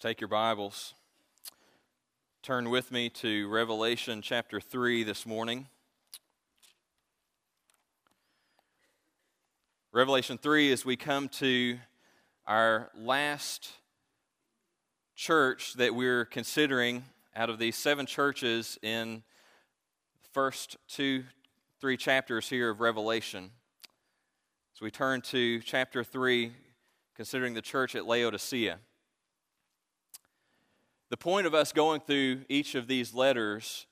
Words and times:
Take 0.00 0.20
your 0.20 0.28
Bibles. 0.28 0.94
Turn 2.42 2.68
with 2.68 2.90
me 2.90 3.08
to 3.10 3.48
Revelation 3.48 4.22
chapter 4.22 4.60
3 4.60 5.04
this 5.04 5.24
morning. 5.24 5.68
Revelation 9.92 10.36
3, 10.36 10.72
as 10.72 10.84
we 10.84 10.96
come 10.96 11.28
to 11.28 11.78
our 12.46 12.90
last 12.96 13.70
church 15.14 15.74
that 15.74 15.94
we're 15.94 16.24
considering 16.24 17.04
out 17.36 17.48
of 17.48 17.58
these 17.58 17.76
seven 17.76 18.04
churches 18.04 18.76
in 18.82 19.22
the 20.22 20.28
first 20.32 20.76
two, 20.88 21.24
three 21.80 21.96
chapters 21.96 22.48
here 22.48 22.70
of 22.70 22.80
Revelation. 22.80 23.50
As 24.74 24.80
we 24.80 24.90
turn 24.90 25.20
to 25.22 25.60
chapter 25.60 26.02
3, 26.02 26.52
considering 27.14 27.54
the 27.54 27.62
church 27.62 27.94
at 27.94 28.06
Laodicea. 28.06 28.80
The 31.10 31.16
point 31.16 31.46
of 31.46 31.54
us 31.54 31.72
going 31.72 32.00
through 32.00 32.44
each 32.48 32.74
of 32.74 32.86
these 32.86 33.14
letters 33.14 33.86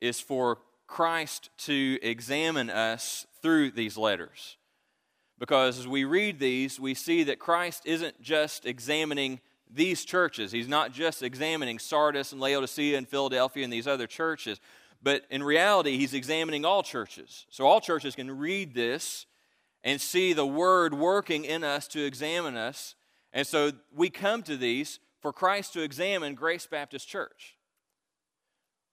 is 0.00 0.20
for 0.20 0.58
Christ 0.86 1.50
to 1.58 1.98
examine 2.02 2.70
us 2.70 3.26
through 3.42 3.72
these 3.72 3.96
letters. 3.96 4.56
Because 5.38 5.78
as 5.78 5.88
we 5.88 6.04
read 6.04 6.38
these, 6.38 6.78
we 6.78 6.94
see 6.94 7.24
that 7.24 7.38
Christ 7.38 7.82
isn't 7.84 8.20
just 8.22 8.66
examining 8.66 9.40
these 9.68 10.04
churches. 10.04 10.52
He's 10.52 10.68
not 10.68 10.92
just 10.92 11.22
examining 11.22 11.78
Sardis 11.78 12.32
and 12.32 12.40
Laodicea 12.40 12.96
and 12.96 13.08
Philadelphia 13.08 13.64
and 13.64 13.72
these 13.72 13.88
other 13.88 14.06
churches, 14.06 14.60
but 15.02 15.24
in 15.30 15.42
reality, 15.42 15.98
he's 15.98 16.14
examining 16.14 16.64
all 16.64 16.82
churches. 16.82 17.46
So 17.50 17.66
all 17.66 17.80
churches 17.80 18.14
can 18.14 18.38
read 18.38 18.74
this 18.74 19.26
and 19.82 20.00
see 20.00 20.32
the 20.32 20.46
word 20.46 20.94
working 20.94 21.44
in 21.44 21.64
us 21.64 21.88
to 21.88 22.04
examine 22.04 22.56
us. 22.56 22.94
And 23.32 23.46
so 23.46 23.72
we 23.94 24.08
come 24.08 24.42
to 24.44 24.56
these 24.56 25.00
for 25.24 25.32
Christ 25.32 25.72
to 25.72 25.80
examine 25.80 26.34
Grace 26.34 26.66
Baptist 26.66 27.08
Church. 27.08 27.56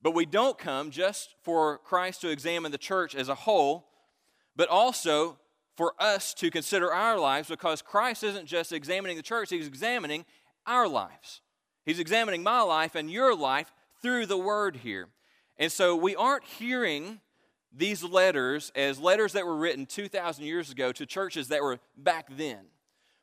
But 0.01 0.15
we 0.15 0.25
don't 0.25 0.57
come 0.57 0.89
just 0.89 1.35
for 1.43 1.79
Christ 1.79 2.21
to 2.21 2.29
examine 2.29 2.71
the 2.71 2.77
church 2.77 3.15
as 3.15 3.27
a 3.27 3.35
whole, 3.35 3.89
but 4.55 4.69
also 4.69 5.37
for 5.75 5.93
us 5.99 6.33
to 6.35 6.49
consider 6.49 6.93
our 6.93 7.19
lives 7.19 7.49
because 7.49 7.81
Christ 7.81 8.23
isn't 8.23 8.45
just 8.45 8.71
examining 8.71 9.17
the 9.17 9.23
church, 9.23 9.49
He's 9.49 9.67
examining 9.67 10.23
our 10.65 10.87
lives. 10.87 11.41
He's 11.85 11.99
examining 11.99 12.43
my 12.43 12.61
life 12.61 12.95
and 12.95 13.11
your 13.11 13.35
life 13.35 13.73
through 14.01 14.25
the 14.27 14.37
Word 14.37 14.77
here. 14.77 15.09
And 15.57 15.69
so 15.69 15.97
we 15.97 16.15
aren't 16.15 16.45
hearing 16.45 17.19
these 17.75 18.05
letters 18.05 18.71
as 18.73 18.99
letters 18.99 19.33
that 19.33 19.45
were 19.45 19.57
written 19.57 19.85
2,000 19.85 20.45
years 20.45 20.71
ago 20.71 20.93
to 20.93 21.05
churches 21.05 21.49
that 21.49 21.61
were 21.61 21.79
back 21.97 22.27
then, 22.37 22.67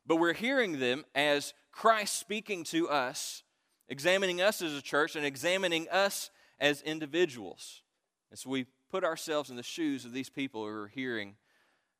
but 0.05 0.17
we're 0.17 0.33
hearing 0.33 0.77
them 0.77 1.05
as 1.15 1.55
Christ 1.79 2.19
speaking 2.19 2.65
to 2.65 2.89
us, 2.89 3.43
examining 3.87 4.41
us 4.41 4.61
as 4.61 4.73
a 4.75 4.81
church, 4.81 5.15
and 5.15 5.25
examining 5.25 5.87
us 5.87 6.29
as 6.59 6.81
individuals. 6.81 7.83
And 8.29 8.37
so 8.37 8.49
we 8.49 8.65
put 8.91 9.05
ourselves 9.05 9.49
in 9.49 9.55
the 9.55 9.63
shoes 9.63 10.03
of 10.03 10.11
these 10.11 10.29
people 10.29 10.65
who 10.65 10.67
are 10.67 10.87
hearing 10.89 11.35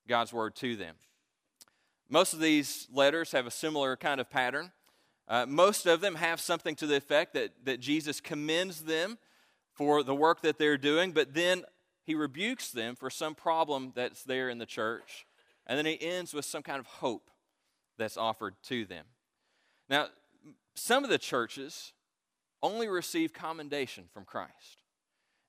God's 0.06 0.34
word 0.34 0.54
to 0.58 0.76
them. 0.76 0.96
Most 2.10 2.34
of 2.34 2.42
these 2.42 2.90
letters 2.92 3.32
have 3.32 3.48
a 3.48 3.52
similar 3.52 3.96
kind 3.96 4.20
of 4.20 4.30
pattern. 4.30 4.74
Uh, 5.30 5.46
most 5.46 5.86
of 5.86 6.02
them 6.02 6.16
have 6.16 6.42
something 6.42 6.76
to 6.76 6.86
the 6.86 6.98
effect 6.98 7.34
that, 7.36 7.52
that 7.64 7.80
Jesus 7.80 8.20
commends 8.20 8.84
them 8.84 9.18
for 9.72 10.04
the 10.04 10.14
work 10.14 10.42
that 10.42 10.58
they're 10.58 10.78
doing, 10.78 11.14
but 11.14 11.34
then 11.34 11.64
he 12.04 12.16
rebukes 12.16 12.70
them 12.70 12.98
for 12.98 13.10
some 13.10 13.34
problem 13.34 13.94
that's 13.96 14.26
there 14.26 14.50
in 14.50 14.58
the 14.58 14.66
church. 14.66 15.26
And 15.66 15.78
then 15.78 15.86
he 15.86 16.02
ends 16.02 16.34
with 16.34 16.44
some 16.44 16.64
kind 16.64 16.82
of 16.82 16.86
hope 16.86 17.32
that's 17.98 18.18
offered 18.18 18.56
to 18.64 18.84
them. 18.84 19.06
Now, 19.90 20.08
some 20.76 21.04
of 21.04 21.10
the 21.10 21.18
churches 21.18 21.94
only 22.62 22.88
receive 22.88 23.34
commendation 23.34 24.06
from 24.14 24.26
Christ. 24.26 24.84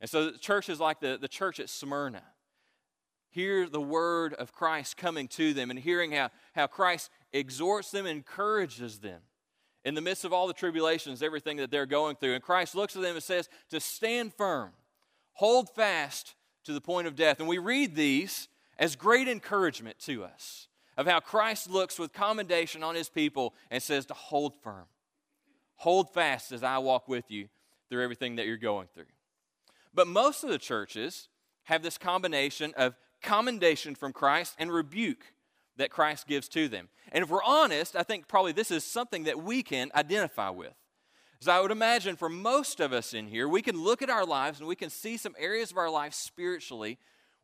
And 0.01 0.09
so 0.09 0.33
churches 0.33 0.81
like 0.81 1.01
the, 1.01 1.19
the 1.21 1.29
church 1.29 1.61
at 1.61 1.69
Smyrna 1.69 2.23
hear 3.31 3.69
the 3.69 3.81
word 3.81 4.35
of 4.35 4.53
Christ 4.53 4.97
coming 4.97 5.29
to 5.29 5.53
them 5.53 5.71
and 5.71 5.79
hearing 5.79 6.13
how, 6.13 6.31
how 6.55 6.67
Christ 6.67 7.11
exhorts 7.33 7.91
them, 7.91 8.07
encourages 8.07 8.99
them 8.99 9.21
in 9.85 9.95
the 9.95 10.01
midst 10.01 10.25
of 10.25 10.33
all 10.33 10.47
the 10.47 10.53
tribulations, 10.53 11.23
everything 11.23 11.59
that 11.59 11.71
they're 11.71 11.87
going 11.87 12.17
through. 12.17 12.35
And 12.35 12.43
Christ 12.43 12.75
looks 12.75 12.97
at 12.97 13.03
them 13.03 13.15
and 13.15 13.23
says 13.23 13.49
to 13.71 13.79
stand 13.81 14.35
firm, 14.35 14.73
hold 15.35 15.71
fast 15.71 16.35
to 16.65 16.73
the 16.73 16.81
point 16.81 17.07
of 17.07 17.15
death. 17.15 17.39
And 17.39 17.49
we 17.49 17.59
read 17.59 17.95
these 17.95 18.49
as 18.79 18.97
great 18.97 19.29
encouragement 19.29 19.99
to 20.01 20.25
us 20.25 20.69
of 21.01 21.07
how 21.07 21.19
Christ 21.19 21.71
looks 21.71 21.99
with 21.99 22.13
commendation 22.13 22.83
on 22.83 22.95
his 22.95 23.09
people 23.09 23.55
and 23.71 23.83
says 23.83 24.05
to 24.05 24.15
hold 24.15 24.53
firm. 24.63 24.85
Hold 25.77 26.13
fast 26.13 26.53
as 26.53 26.63
I 26.63 26.77
walk 26.77 27.09
with 27.09 27.31
you 27.31 27.49
through 27.89 28.05
everything 28.05 28.37
that 28.37 28.45
you're 28.45 28.59
going 28.59 28.87
through. 28.93 29.07
But 29.95 30.09
most 30.09 30.45
of 30.45 30.51
the 30.51 30.59
churches 30.59 31.31
have 31.65 31.83
this 31.83 31.97
combination 31.97 32.75
of 32.77 32.97
commendation 33.23 33.95
from 33.95 34.13
Christ 34.13 34.55
and 34.59 34.71
rebuke 34.71 35.33
that 35.79 35.91
Christ 35.91 36.27
gives 36.27 36.51
to 36.51 36.69
them. 36.69 36.91
And 37.13 37.25
if 37.25 37.31
we're 37.31 37.43
honest, 37.45 37.97
I 37.97 38.03
think 38.03 38.29
probably 38.29 38.53
this 38.53 38.71
is 38.71 38.85
something 38.85 39.25
that 39.25 39.43
we 39.43 39.63
can 39.63 39.91
identify 39.95 40.51
with. 40.51 40.75
As 41.41 41.49
I 41.49 41.61
would 41.61 41.71
imagine 41.71 42.17
for 42.17 42.29
most 42.29 42.79
of 42.79 42.93
us 42.93 43.15
in 43.15 43.27
here, 43.27 43.49
we 43.49 43.63
can 43.63 43.83
look 43.83 44.03
at 44.03 44.11
our 44.11 44.27
lives 44.27 44.59
and 44.59 44.69
we 44.69 44.77
can 44.77 44.91
see 44.91 45.17
some 45.17 45.35
areas 45.39 45.71
of 45.71 45.79
our 45.79 45.89
life 45.89 46.13
spiritually 46.13 46.99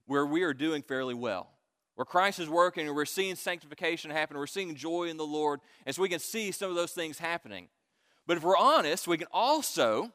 where 0.04 0.26
we 0.26 0.42
are 0.42 0.52
doing 0.52 0.82
fairly 0.82 1.14
well 1.14 1.55
where 1.96 2.04
Christ 2.04 2.38
is 2.38 2.48
working 2.48 2.86
and 2.86 2.94
we're 2.94 3.06
seeing 3.06 3.34
sanctification 3.34 4.10
happen, 4.10 4.36
we're 4.36 4.46
seeing 4.46 4.74
joy 4.74 5.04
in 5.04 5.16
the 5.16 5.26
Lord, 5.26 5.60
and 5.84 5.94
so 5.94 6.02
we 6.02 6.10
can 6.10 6.20
see 6.20 6.52
some 6.52 6.68
of 6.68 6.76
those 6.76 6.92
things 6.92 7.18
happening. 7.18 7.68
But 8.26 8.36
if 8.36 8.42
we're 8.42 8.56
honest, 8.56 9.08
we 9.08 9.16
can 9.16 9.28
also, 9.32 10.12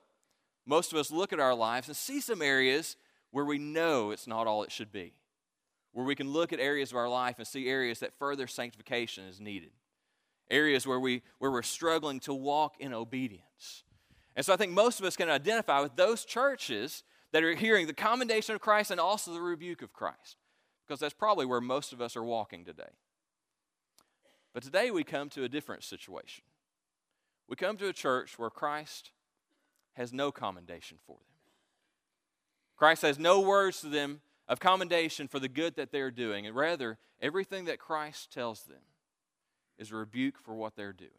most 0.65 0.93
of 0.93 0.99
us 0.99 1.11
look 1.11 1.33
at 1.33 1.39
our 1.39 1.55
lives 1.55 1.87
and 1.87 1.97
see 1.97 2.21
some 2.21 2.41
areas 2.41 2.95
where 3.31 3.45
we 3.45 3.57
know 3.57 4.11
it's 4.11 4.27
not 4.27 4.45
all 4.45 4.63
it 4.63 4.71
should 4.71 4.91
be. 4.91 5.13
Where 5.91 6.05
we 6.05 6.15
can 6.15 6.29
look 6.29 6.53
at 6.53 6.59
areas 6.59 6.91
of 6.91 6.97
our 6.97 7.09
life 7.09 7.39
and 7.39 7.47
see 7.47 7.67
areas 7.67 7.99
that 7.99 8.13
further 8.13 8.45
sanctification 8.45 9.25
is 9.25 9.41
needed. 9.41 9.71
Areas 10.51 10.85
where, 10.85 10.99
we, 10.99 11.23
where 11.39 11.49
we're 11.49 11.63
struggling 11.63 12.19
to 12.21 12.33
walk 12.33 12.75
in 12.79 12.93
obedience. 12.93 13.83
And 14.35 14.45
so 14.45 14.53
I 14.53 14.57
think 14.57 14.71
most 14.71 14.99
of 14.99 15.05
us 15.05 15.17
can 15.17 15.29
identify 15.29 15.81
with 15.81 15.95
those 15.95 16.25
churches 16.25 17.03
that 17.31 17.43
are 17.43 17.55
hearing 17.55 17.87
the 17.87 17.93
commendation 17.93 18.53
of 18.53 18.61
Christ 18.61 18.91
and 18.91 18.99
also 18.99 19.33
the 19.33 19.41
rebuke 19.41 19.81
of 19.81 19.93
Christ 19.93 20.37
because 20.91 20.99
that's 20.99 21.13
probably 21.13 21.45
where 21.45 21.61
most 21.61 21.93
of 21.93 22.01
us 22.01 22.17
are 22.17 22.23
walking 22.23 22.65
today. 22.65 22.91
But 24.53 24.61
today 24.61 24.91
we 24.91 25.05
come 25.05 25.29
to 25.29 25.45
a 25.45 25.47
different 25.47 25.85
situation. 25.85 26.43
We 27.47 27.55
come 27.55 27.77
to 27.77 27.87
a 27.87 27.93
church 27.93 28.37
where 28.37 28.49
Christ 28.49 29.11
has 29.93 30.11
no 30.11 30.33
commendation 30.33 30.97
for 31.07 31.15
them. 31.15 31.37
Christ 32.75 33.03
has 33.03 33.17
no 33.17 33.39
words 33.39 33.79
to 33.79 33.87
them 33.87 34.19
of 34.49 34.59
commendation 34.59 35.29
for 35.29 35.39
the 35.39 35.47
good 35.47 35.77
that 35.77 35.93
they're 35.93 36.11
doing, 36.11 36.45
and 36.45 36.57
rather, 36.57 36.97
everything 37.21 37.63
that 37.65 37.79
Christ 37.79 38.33
tells 38.33 38.63
them 38.63 38.81
is 39.77 39.91
a 39.91 39.95
rebuke 39.95 40.37
for 40.37 40.53
what 40.53 40.75
they're 40.75 40.91
doing. 40.91 41.11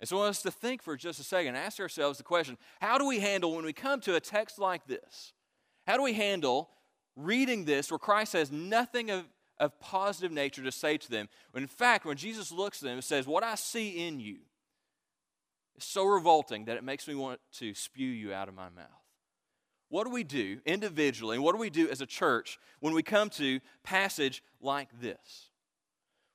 And 0.00 0.08
so 0.08 0.16
I 0.16 0.20
want 0.20 0.30
us 0.30 0.42
to 0.42 0.50
think 0.50 0.82
for 0.82 0.96
just 0.96 1.20
a 1.20 1.24
second, 1.24 1.56
ask 1.56 1.78
ourselves 1.78 2.16
the 2.16 2.24
question 2.24 2.56
how 2.80 2.96
do 2.96 3.06
we 3.06 3.18
handle 3.18 3.54
when 3.54 3.66
we 3.66 3.74
come 3.74 4.00
to 4.00 4.14
a 4.14 4.20
text 4.20 4.58
like 4.58 4.86
this? 4.86 5.34
How 5.86 5.98
do 5.98 6.02
we 6.02 6.14
handle 6.14 6.70
reading 7.16 7.64
this 7.64 7.90
where 7.90 7.98
Christ 7.98 8.32
has 8.32 8.50
nothing 8.50 9.10
of, 9.10 9.24
of 9.58 9.78
positive 9.80 10.32
nature 10.32 10.62
to 10.62 10.72
say 10.72 10.96
to 10.98 11.10
them. 11.10 11.28
In 11.54 11.66
fact, 11.66 12.04
when 12.04 12.16
Jesus 12.16 12.50
looks 12.50 12.82
at 12.82 12.86
them 12.86 12.94
and 12.94 13.04
says, 13.04 13.26
What 13.26 13.44
I 13.44 13.54
see 13.54 14.06
in 14.06 14.20
you 14.20 14.38
is 15.76 15.84
so 15.84 16.04
revolting 16.04 16.66
that 16.66 16.76
it 16.76 16.84
makes 16.84 17.08
me 17.08 17.14
want 17.14 17.40
to 17.58 17.74
spew 17.74 18.08
you 18.08 18.32
out 18.32 18.48
of 18.48 18.54
my 18.54 18.68
mouth. 18.70 18.86
What 19.88 20.04
do 20.04 20.10
we 20.10 20.24
do 20.24 20.60
individually, 20.66 21.36
and 21.36 21.44
what 21.44 21.52
do 21.52 21.58
we 21.58 21.70
do 21.70 21.88
as 21.88 22.00
a 22.00 22.06
church 22.06 22.58
when 22.80 22.94
we 22.94 23.02
come 23.02 23.30
to 23.30 23.60
passage 23.82 24.42
like 24.60 24.88
this? 25.00 25.50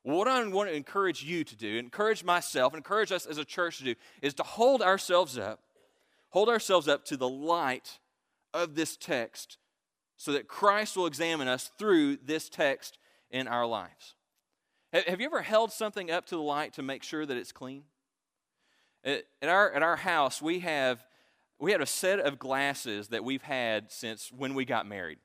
what 0.03 0.27
I 0.27 0.43
want 0.47 0.69
to 0.69 0.75
encourage 0.75 1.23
you 1.23 1.43
to 1.43 1.55
do, 1.55 1.77
encourage 1.77 2.23
myself, 2.23 2.73
encourage 2.73 3.11
us 3.11 3.27
as 3.27 3.37
a 3.37 3.45
church 3.45 3.77
to 3.77 3.83
do, 3.83 3.95
is 4.23 4.33
to 4.35 4.43
hold 4.43 4.81
ourselves 4.81 5.37
up, 5.37 5.59
hold 6.29 6.49
ourselves 6.49 6.87
up 6.87 7.05
to 7.05 7.17
the 7.17 7.29
light 7.29 7.99
of 8.51 8.73
this 8.73 8.97
text 8.97 9.58
so 10.19 10.33
that 10.33 10.49
Christ 10.49 10.97
will 10.97 11.05
examine 11.05 11.47
us 11.47 11.71
through 11.79 12.17
this 12.17 12.49
text 12.49 12.97
in 13.31 13.47
our 13.47 13.65
lives. 13.65 14.15
Have 14.91 15.21
you 15.21 15.25
ever 15.25 15.41
held 15.41 15.71
something 15.71 16.11
up 16.11 16.25
to 16.25 16.35
the 16.35 16.41
light 16.41 16.73
to 16.73 16.81
make 16.83 17.03
sure 17.03 17.25
that 17.25 17.37
it's 17.37 17.53
clean? 17.53 17.83
At 19.05 19.23
our, 19.41 19.71
at 19.71 19.81
our 19.81 19.95
house, 19.95 20.41
we 20.41 20.59
have, 20.59 21.05
we 21.57 21.71
had 21.71 21.79
a 21.79 21.85
set 21.85 22.19
of 22.19 22.37
glasses 22.37 23.07
that 23.07 23.23
we've 23.23 23.41
had 23.41 23.93
since 23.93 24.29
when 24.29 24.55
we 24.55 24.65
got 24.65 24.85
married. 24.85 25.19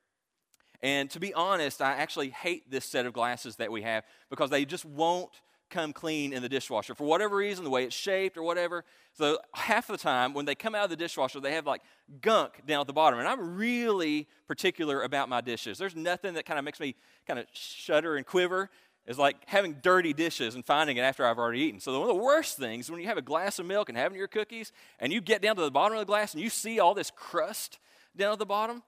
And 0.81 1.11
to 1.11 1.19
be 1.19 1.35
honest, 1.35 1.82
I 1.82 1.94
actually 1.94 2.31
hate 2.31 2.70
this 2.70 2.85
set 2.85 3.05
of 3.05 3.12
glasses 3.12 3.56
that 3.56 3.73
we 3.73 3.82
have 3.82 4.05
because 4.31 4.50
they 4.50 4.64
just 4.64 4.85
won't 4.85 5.41
come 5.75 5.93
clean 5.93 6.32
in 6.32 6.41
the 6.41 6.49
dishwasher 6.49 6.94
for 6.94 7.05
whatever 7.05 7.37
reason, 7.37 7.65
the 7.65 7.71
way 7.71 7.85
it's 7.85 7.97
shaped 7.97 8.37
or 8.37 8.43
whatever. 8.44 8.85
So 9.12 9.38
half 9.53 9.88
the 9.88 9.97
time 9.97 10.32
when 10.32 10.44
they 10.44 10.55
come 10.55 10.75
out 10.75 10.85
of 10.85 10.91
the 10.91 10.97
dishwasher, 10.97 11.41
they 11.41 11.53
have 11.53 11.67
like 11.67 11.82
gunk 12.21 12.65
down 12.65 12.81
at 12.81 12.87
the 12.87 12.93
bottom. 12.93 13.19
And 13.19 13.26
I'm 13.26 13.56
really 13.56 14.29
particular 14.47 15.03
about 15.03 15.29
my 15.29 15.41
dishes. 15.41 15.76
There's 15.76 15.97
nothing 15.97 16.35
that 16.35 16.47
kind 16.47 16.59
of 16.59 16.65
makes 16.65 16.79
me 16.79 16.94
kind 17.26 17.41
of 17.41 17.47
shudder 17.53 18.17
and 18.17 18.25
quiver 18.25 18.71
is 19.06 19.19
like 19.19 19.37
having 19.47 19.75
dirty 19.82 20.12
dishes 20.12 20.55
and 20.55 20.65
finding 20.65 20.97
it 20.97 21.03
after 21.03 21.26
I've 21.26 21.38
already 21.38 21.61
eaten. 21.61 21.81
So 21.81 21.99
one 21.99 22.09
of 22.09 22.17
the 22.17 22.23
worst 22.23 22.56
things 22.56 22.91
when 22.91 23.00
you 23.00 23.06
have 23.06 23.19
a 23.19 23.23
glass 23.23 23.59
of 23.59 23.67
milk 23.67 23.88
and 23.88 23.99
having 23.99 24.17
your 24.17 24.29
cookies 24.29 24.73
and 25.00 25.12
you 25.12 25.20
get 25.20 25.43
down 25.43 25.56
to 25.56 25.62
the 25.62 25.70
bottom 25.70 25.97
of 25.97 26.00
the 26.00 26.06
glass 26.06 26.32
and 26.32 26.43
you 26.43 26.49
see 26.50 26.79
all 26.79 26.94
this 26.94 27.11
crust 27.11 27.79
down 28.17 28.32
at 28.32 28.38
the 28.38 28.47
bottom, 28.47 28.82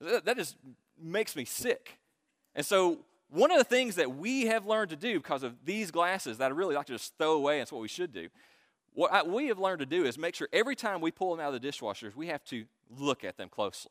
that 0.00 0.36
just 0.36 0.56
makes 1.00 1.34
me 1.34 1.44
sick. 1.44 1.98
And 2.54 2.64
so 2.64 2.98
one 3.34 3.50
of 3.50 3.58
the 3.58 3.64
things 3.64 3.96
that 3.96 4.16
we 4.16 4.46
have 4.46 4.64
learned 4.64 4.90
to 4.90 4.96
do 4.96 5.18
because 5.18 5.42
of 5.42 5.56
these 5.64 5.90
glasses 5.90 6.38
that 6.38 6.52
I 6.52 6.54
really 6.54 6.76
like 6.76 6.86
to 6.86 6.92
just 6.92 7.18
throw 7.18 7.32
away, 7.32 7.54
and 7.54 7.62
it's 7.62 7.72
what 7.72 7.82
we 7.82 7.88
should 7.88 8.12
do. 8.12 8.28
What 8.92 9.12
I, 9.12 9.24
we 9.24 9.48
have 9.48 9.58
learned 9.58 9.80
to 9.80 9.86
do 9.86 10.04
is 10.04 10.16
make 10.16 10.36
sure 10.36 10.48
every 10.52 10.76
time 10.76 11.00
we 11.00 11.10
pull 11.10 11.34
them 11.34 11.44
out 11.44 11.52
of 11.52 11.60
the 11.60 11.68
dishwashers, 11.68 12.14
we 12.14 12.28
have 12.28 12.44
to 12.44 12.64
look 12.96 13.24
at 13.24 13.36
them 13.36 13.48
closely. 13.48 13.90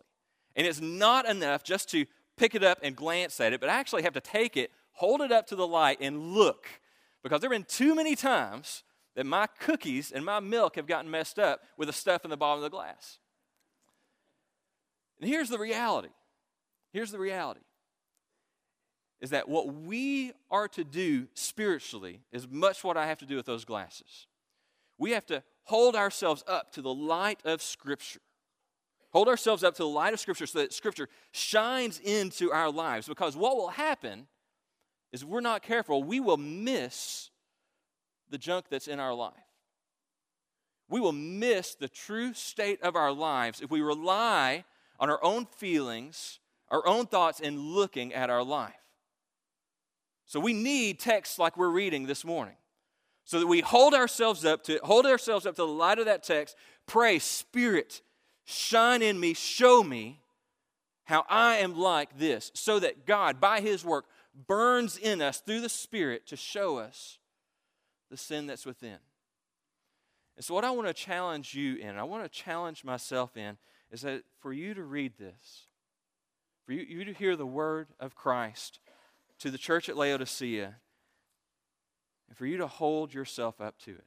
And 0.56 0.66
it's 0.66 0.80
not 0.80 1.28
enough 1.28 1.62
just 1.62 1.90
to 1.92 2.06
pick 2.38 2.56
it 2.56 2.64
up 2.64 2.80
and 2.84 2.96
glance 2.96 3.42
at 3.42 3.52
it, 3.52 3.60
but 3.60 3.70
I 3.70 3.74
actually 3.74 4.04
have 4.04 4.14
to 4.14 4.22
take 4.22 4.56
it, 4.56 4.72
hold 4.94 5.20
it 5.22 5.32
up 5.32 5.48
to 5.48 5.58
the 5.58 5.68
light, 5.68 5.98
and 6.00 6.34
look. 6.34 6.68
Because 7.22 7.42
there 7.42 7.50
have 7.50 7.60
been 7.60 7.68
too 7.68 7.96
many 7.96 8.16
times 8.16 8.84
that 9.16 9.26
my 9.26 9.48
cookies 9.60 10.14
and 10.14 10.24
my 10.24 10.40
milk 10.40 10.78
have 10.78 10.88
gotten 10.88 11.12
messed 11.12 11.38
up 11.38 11.62
with 11.78 11.90
the 11.90 11.94
stuff 11.94 12.24
in 12.24 12.30
the 12.30 12.38
bottom 12.38 12.64
of 12.64 12.72
the 12.72 12.76
glass. 12.76 13.20
And 15.20 15.30
here's 15.30 15.50
the 15.50 15.60
reality. 15.60 16.14
Here's 16.94 17.12
the 17.12 17.20
reality. 17.20 17.62
Is 19.24 19.30
that 19.30 19.48
what 19.48 19.74
we 19.74 20.34
are 20.52 20.68
to 20.68 20.84
do 20.84 21.28
spiritually 21.34 22.20
is 22.34 22.46
much 22.46 22.84
what 22.84 22.98
I 22.98 23.08
have 23.08 23.20
to 23.20 23.26
do 23.26 23.38
with 23.38 23.46
those 23.46 23.64
glasses. 23.64 24.28
We 24.98 25.12
have 25.12 25.26
to 25.28 25.44
hold 25.64 25.96
ourselves 25.96 26.44
up 26.46 26.74
to 26.74 26.82
the 26.82 26.94
light 26.94 27.40
of 27.46 27.62
Scripture. 27.62 28.20
Hold 29.14 29.30
ourselves 29.30 29.64
up 29.64 29.76
to 29.76 29.84
the 29.84 29.88
light 29.88 30.12
of 30.12 30.20
Scripture 30.20 30.46
so 30.46 30.60
that 30.60 30.74
Scripture 30.74 31.08
shines 31.32 32.02
into 32.02 32.52
our 32.52 32.70
lives. 32.70 33.08
Because 33.08 33.38
what 33.38 33.56
will 33.56 33.70
happen 33.70 34.28
is 35.14 35.22
if 35.22 35.30
we're 35.30 35.40
not 35.40 35.64
careful, 35.64 36.04
we 36.04 36.20
will 36.20 36.36
miss 36.36 37.30
the 38.30 38.38
junk 38.38 38.66
that's 38.70 38.90
in 38.90 39.00
our 39.00 39.14
life. 39.14 39.32
We 40.90 41.00
will 41.00 41.14
miss 41.14 41.76
the 41.76 41.88
true 41.88 42.34
state 42.34 42.82
of 42.82 42.98
our 42.98 43.14
lives 43.14 43.62
if 43.62 43.72
we 43.72 43.80
rely 43.80 44.66
on 45.00 45.10
our 45.10 45.24
own 45.24 45.46
feelings, 45.46 46.40
our 46.68 46.86
own 46.86 47.06
thoughts, 47.06 47.40
and 47.40 47.58
looking 47.58 48.14
at 48.14 48.30
our 48.30 48.44
life. 48.44 48.74
So 50.34 50.40
we 50.40 50.54
need 50.54 51.00
texts 51.00 51.38
like 51.38 51.58
we're 51.58 51.70
reading 51.70 52.08
this 52.08 52.26
morning. 52.26 52.56
So 53.24 53.40
that 53.40 53.46
we 53.46 53.62
hold 53.62 53.94
ourselves 53.94 54.44
up 54.44 54.64
to 54.64 54.80
hold 54.82 55.06
ourselves 55.06 55.46
up 55.46 55.54
to 55.58 55.62
the 55.62 55.68
light 55.68 56.00
of 56.00 56.06
that 56.06 56.24
text, 56.24 56.56
pray, 56.88 57.20
Spirit, 57.20 58.02
shine 58.44 59.04
in 59.04 59.20
me, 59.20 59.36
show 59.36 59.84
me 59.84 60.22
how 61.04 61.24
I 61.30 61.58
am 61.58 61.78
like 61.78 62.18
this, 62.18 62.50
so 62.56 62.80
that 62.80 63.06
God, 63.06 63.40
by 63.40 63.62
His 63.62 63.86
work, 63.86 64.06
burns 64.48 64.98
in 64.98 65.22
us 65.22 65.40
through 65.40 65.62
the 65.62 65.70
Spirit 65.70 66.26
to 66.26 66.36
show 66.36 66.78
us 66.78 67.20
the 68.10 68.18
sin 68.18 68.48
that's 68.48 68.66
within. 68.66 68.98
And 70.36 70.44
so, 70.44 70.56
what 70.56 70.66
I 70.66 70.72
want 70.72 70.88
to 70.88 70.96
challenge 70.96 71.54
you 71.54 71.76
in, 71.76 71.96
I 71.96 72.06
want 72.06 72.24
to 72.24 72.30
challenge 72.30 72.84
myself 72.84 73.38
in, 73.38 73.58
is 73.92 74.02
that 74.02 74.24
for 74.40 74.52
you 74.52 74.74
to 74.74 74.82
read 74.82 75.14
this, 75.20 75.68
for 76.66 76.72
you, 76.72 76.82
you 76.82 77.06
to 77.06 77.14
hear 77.14 77.36
the 77.36 77.46
word 77.46 77.90
of 78.00 78.16
Christ 78.16 78.80
to 79.44 79.52
the 79.52 79.58
church 79.58 79.90
at 79.90 79.98
Laodicea, 79.98 80.74
and 82.30 82.38
for 82.38 82.46
you 82.46 82.56
to 82.56 82.66
hold 82.66 83.14
yourself 83.14 83.60
up 83.60 83.78
to 83.78 83.92
it. 83.92 84.06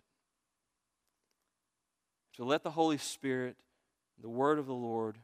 To 2.36 2.44
let 2.44 2.62
the 2.62 2.70
Holy 2.70 2.96
Spirit 2.96 3.56
the 4.18 4.30
word 4.30 4.58
of 4.58 4.64
the 4.64 4.72
Lord 4.72 5.18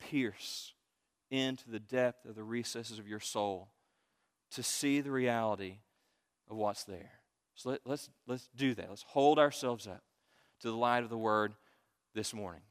pierce 0.00 0.72
into 1.30 1.70
the 1.70 1.78
depth 1.78 2.24
of 2.24 2.34
the 2.34 2.42
recesses 2.42 2.98
of 2.98 3.06
your 3.06 3.20
soul 3.20 3.68
to 4.50 4.64
see 4.64 5.00
the 5.00 5.12
reality 5.12 5.76
of 6.50 6.56
what's 6.56 6.82
there. 6.82 7.12
So 7.54 7.70
let, 7.70 7.76
us 7.76 7.82
let's, 7.86 8.10
let's 8.26 8.48
do 8.56 8.74
that. 8.74 8.88
Let's 8.88 9.04
hold 9.06 9.38
ourselves 9.38 9.86
up 9.86 10.02
to 10.62 10.68
the 10.68 10.76
light 10.76 11.04
of 11.04 11.10
the 11.10 11.16
word 11.16 11.54
this 12.12 12.34
morning. 12.34 12.62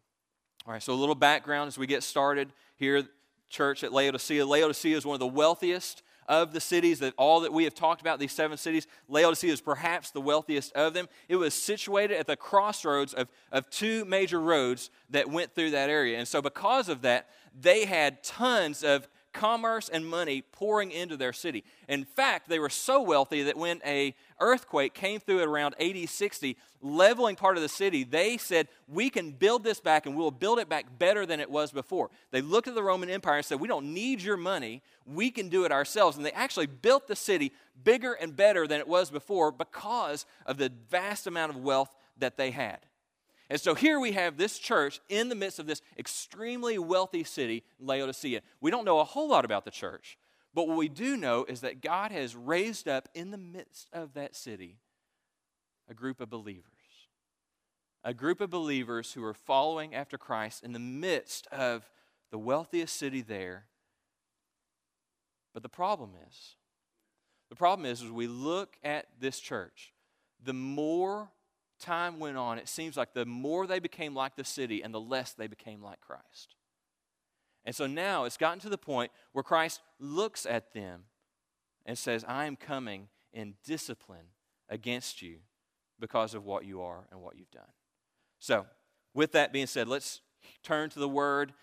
All 0.66 0.74
right, 0.74 0.84
so 0.84 0.92
a 0.92 0.96
little 0.96 1.16
background 1.16 1.70
as 1.70 1.78
we 1.78 1.88
get 1.88 2.04
started 2.04 2.52
here, 2.76 3.08
church 3.51 3.83
at 3.83 3.94
Laodicea. 3.94 4.45
Laodicea 4.45 4.98
is 4.98 5.06
one 5.06 5.15
of 5.15 5.19
the 5.19 5.27
wealthiest 5.27 6.01
of 6.27 6.53
the 6.53 6.62
cities 6.62 7.00
that 7.00 7.13
all 7.18 7.42
that 7.42 7.51
we 7.51 7.65
have 7.65 7.75
talked 7.75 8.00
about, 8.00 8.19
these 8.19 8.31
seven 8.31 8.57
cities, 8.57 8.88
Laodicea 9.09 9.51
is 9.51 9.59
perhaps 9.59 10.12
the 10.12 10.21
wealthiest 10.21 10.71
of 10.74 10.94
them. 10.94 11.07
It 11.27 11.36
was 11.36 11.53
situated 11.53 12.18
at 12.18 12.25
the 12.25 12.38
crossroads 12.38 13.13
of, 13.13 13.30
of 13.51 13.69
two 13.69 14.06
major 14.06 14.39
roads 14.39 14.89
that 15.09 15.30
went 15.30 15.53
through 15.53 15.71
that 15.71 15.89
area. 15.89 16.18
And 16.18 16.27
so, 16.27 16.42
because 16.42 16.88
of 16.89 17.01
that, 17.01 17.30
they 17.59 17.86
had 17.86 18.24
tons 18.24 18.83
of 18.83 19.09
commerce 19.33 19.89
and 19.89 20.06
money 20.06 20.42
pouring 20.51 20.92
into 20.92 21.18
their 21.18 21.33
city. 21.33 21.63
In 21.88 22.06
fact, 22.06 22.50
they 22.50 22.60
were 22.60 22.69
so 22.69 23.01
wealthy 23.01 23.44
that 23.44 23.57
when 23.57 23.81
a 23.86 24.16
earthquake 24.39 24.94
came 24.94 25.19
through 25.19 25.42
at 25.42 25.48
around 25.48 25.75
AD 25.80 26.10
60, 26.10 26.57
leveling 26.81 27.36
part 27.36 27.57
of 27.57 27.63
the 27.63 27.69
city, 27.69 28.04
they 28.04 28.38
said, 28.38 28.68
We 28.88 29.10
can 29.10 29.31
build 29.31 29.63
this 29.63 29.80
back 29.80 30.06
and 30.06 30.16
we'll 30.16 30.31
build 30.31 30.60
it 30.60 30.69
back 30.69 30.98
better 30.98 31.25
than 31.25 31.39
it 31.39 31.50
was 31.50 31.72
before. 31.72 32.10
They 32.31 32.42
looked 32.42 32.68
at 32.68 32.75
the 32.75 32.83
Roman 32.83 33.10
Empire 33.10 33.38
and 33.38 33.45
said, 33.45 33.60
We 33.60 33.68
don't 33.68 33.94
need 33.94 34.22
your 34.22 34.38
money, 34.38 34.81
we 35.06 35.31
can 35.31 35.50
do 35.50 35.66
it 35.66 35.72
ourselves. 35.72 36.18
And 36.18 36.25
they 36.25 36.31
actually 36.31 36.68
built 36.68 37.07
the 37.07 37.16
city 37.16 37.51
bigger 37.84 38.13
and 38.13 38.36
better 38.36 38.68
than 38.68 38.80
it 38.80 38.88
was 38.88 39.10
before 39.10 39.51
because 39.51 40.25
of 40.45 40.57
the 40.57 40.72
vast 40.89 41.27
amount 41.27 41.51
of 41.51 41.57
wealth 41.57 41.95
that 42.18 42.38
they 42.38 42.51
had. 42.51 42.80
And 43.51 43.59
so 43.59 43.75
here 43.75 44.00
we 44.00 44.13
have 44.13 44.38
this 44.38 44.57
church 44.57 45.01
in 45.09 45.27
the 45.27 45.36
midst 45.36 45.59
of 45.59 45.65
this 45.68 45.81
extremely 46.00 46.80
wealthy 46.80 47.25
city, 47.25 47.65
Laodicea. 47.81 48.39
We 48.62 48.71
don't 48.71 48.86
know 48.86 49.00
a 49.00 49.03
whole 49.03 49.27
lot 49.27 49.44
about 49.44 49.65
the 49.65 49.71
church, 49.71 50.18
but 50.53 50.69
what 50.69 50.77
we 50.77 50.88
do 50.88 51.18
know 51.18 51.44
is 51.44 51.59
that 51.59 51.81
God 51.81 52.13
has 52.13 52.33
raised 52.33 52.88
up 52.88 53.09
in 53.13 53.31
the 53.31 53.38
midst 53.38 53.89
of 53.92 54.13
that 54.13 54.38
city 54.38 54.77
a 55.89 55.94
group 55.94 56.21
of 56.21 56.30
believers. 56.30 56.63
A 58.06 58.13
group 58.13 58.39
of 58.39 58.50
believers 58.50 59.12
who 59.12 59.24
are 59.25 59.33
following 59.33 59.94
after 59.94 60.18
Christ 60.18 60.63
in 60.63 60.71
the 60.71 60.80
midst 60.80 61.45
of 61.48 61.89
the 62.31 62.39
wealthiest 62.39 62.95
city 62.95 63.21
there. 63.21 63.65
But 65.53 65.62
the 65.62 65.68
problem 65.68 66.12
is, 66.25 66.56
the 67.50 67.57
problem 67.57 67.86
is, 67.86 68.01
as 68.01 68.12
we 68.12 68.27
look 68.27 68.77
at 68.81 69.07
this 69.19 69.42
church, 69.42 69.92
the 70.42 70.53
more 70.53 71.31
time 71.81 72.19
went 72.19 72.38
on, 72.38 72.57
it 72.57 72.69
seems 72.69 72.95
like 72.95 73.13
the 73.13 73.25
more 73.25 73.68
they 73.68 73.80
became 73.80 74.16
like 74.16 74.36
the 74.36 74.44
city 74.44 74.81
and 74.81 74.94
the 74.94 75.00
less 75.00 75.33
they 75.33 75.48
became 75.48 75.81
like 75.81 76.00
Christ. 76.01 76.56
And 77.66 77.75
so 77.75 77.88
now 77.88 78.24
it's 78.24 78.38
gotten 78.38 78.60
to 78.60 78.69
the 78.69 78.78
point 78.78 79.12
where 79.33 79.44
Christ 79.44 79.81
looks 80.00 80.45
at 80.45 80.74
them 80.74 81.03
and 81.86 81.98
says, 81.98 82.24
I 82.27 82.46
am 82.46 82.56
coming 82.56 83.08
in 83.34 83.56
discipline 83.65 84.27
against 84.70 85.22
you 85.22 85.38
because 86.00 86.34
of 86.34 86.46
what 86.46 86.65
you 86.65 86.82
are 86.82 87.08
and 87.12 87.22
what 87.22 87.38
you've 87.38 87.51
done. 87.51 87.63
So, 88.39 88.65
with 89.13 89.34
that 89.34 89.53
being 89.53 89.67
said, 89.67 89.88
let's 89.88 90.22
turn 90.63 90.89
to 90.91 91.00
the 91.00 91.10
Word 91.10 91.53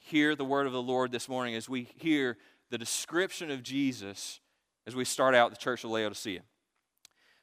hear 0.00 0.34
the 0.34 0.44
Word 0.44 0.66
of 0.66 0.72
the 0.72 0.82
Lord 0.82 1.12
this 1.12 1.28
morning 1.28 1.54
as 1.54 1.68
we 1.68 1.88
hear 1.98 2.36
the 2.70 2.78
description 2.78 3.50
of 3.50 3.62
Jesus 3.62 4.40
as 4.86 4.94
we 4.96 5.04
start 5.04 5.34
out 5.34 5.50
the 5.50 5.56
church 5.56 5.84
of 5.84 5.90
Laodicea 5.90 6.42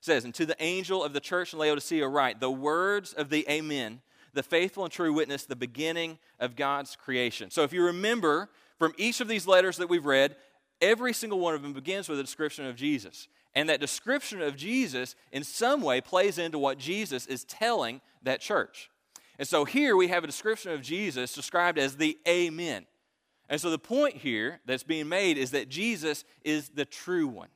says, 0.01 0.25
And 0.25 0.33
to 0.35 0.45
the 0.45 0.61
angel 0.61 1.03
of 1.03 1.13
the 1.13 1.19
church 1.19 1.53
in 1.53 1.59
Laodicea, 1.59 2.07
write 2.07 2.39
the 2.39 2.51
words 2.51 3.13
of 3.13 3.29
the 3.29 3.45
Amen, 3.49 4.01
the 4.33 4.43
faithful 4.43 4.83
and 4.83 4.93
true 4.93 5.13
witness, 5.13 5.45
the 5.45 5.55
beginning 5.55 6.19
of 6.39 6.55
God's 6.55 6.95
creation. 6.95 7.51
So 7.51 7.63
if 7.63 7.73
you 7.73 7.83
remember 7.83 8.49
from 8.77 8.93
each 8.97 9.21
of 9.21 9.27
these 9.27 9.47
letters 9.47 9.77
that 9.77 9.89
we've 9.89 10.05
read, 10.05 10.35
every 10.81 11.13
single 11.13 11.39
one 11.39 11.53
of 11.53 11.61
them 11.61 11.73
begins 11.73 12.07
with 12.07 12.19
a 12.19 12.23
description 12.23 12.65
of 12.65 12.75
Jesus. 12.75 13.27
And 13.55 13.69
that 13.69 13.79
description 13.79 14.41
of 14.41 14.55
Jesus, 14.55 15.15
in 15.31 15.43
some 15.43 15.81
way, 15.81 16.01
plays 16.01 16.37
into 16.37 16.59
what 16.59 16.77
Jesus 16.77 17.25
is 17.25 17.43
telling 17.43 18.01
that 18.23 18.41
church. 18.41 18.89
And 19.37 19.47
so 19.47 19.65
here 19.65 19.95
we 19.95 20.09
have 20.09 20.23
a 20.23 20.27
description 20.27 20.71
of 20.71 20.81
Jesus 20.81 21.33
described 21.33 21.79
as 21.79 21.95
the 21.97 22.17
Amen. 22.27 22.85
And 23.49 23.59
so 23.59 23.71
the 23.71 23.79
point 23.79 24.17
here 24.17 24.59
that's 24.65 24.83
being 24.83 25.09
made 25.09 25.37
is 25.37 25.51
that 25.51 25.69
Jesus 25.69 26.23
is 26.43 26.69
the 26.69 26.85
true 26.85 27.27
one. 27.27 27.47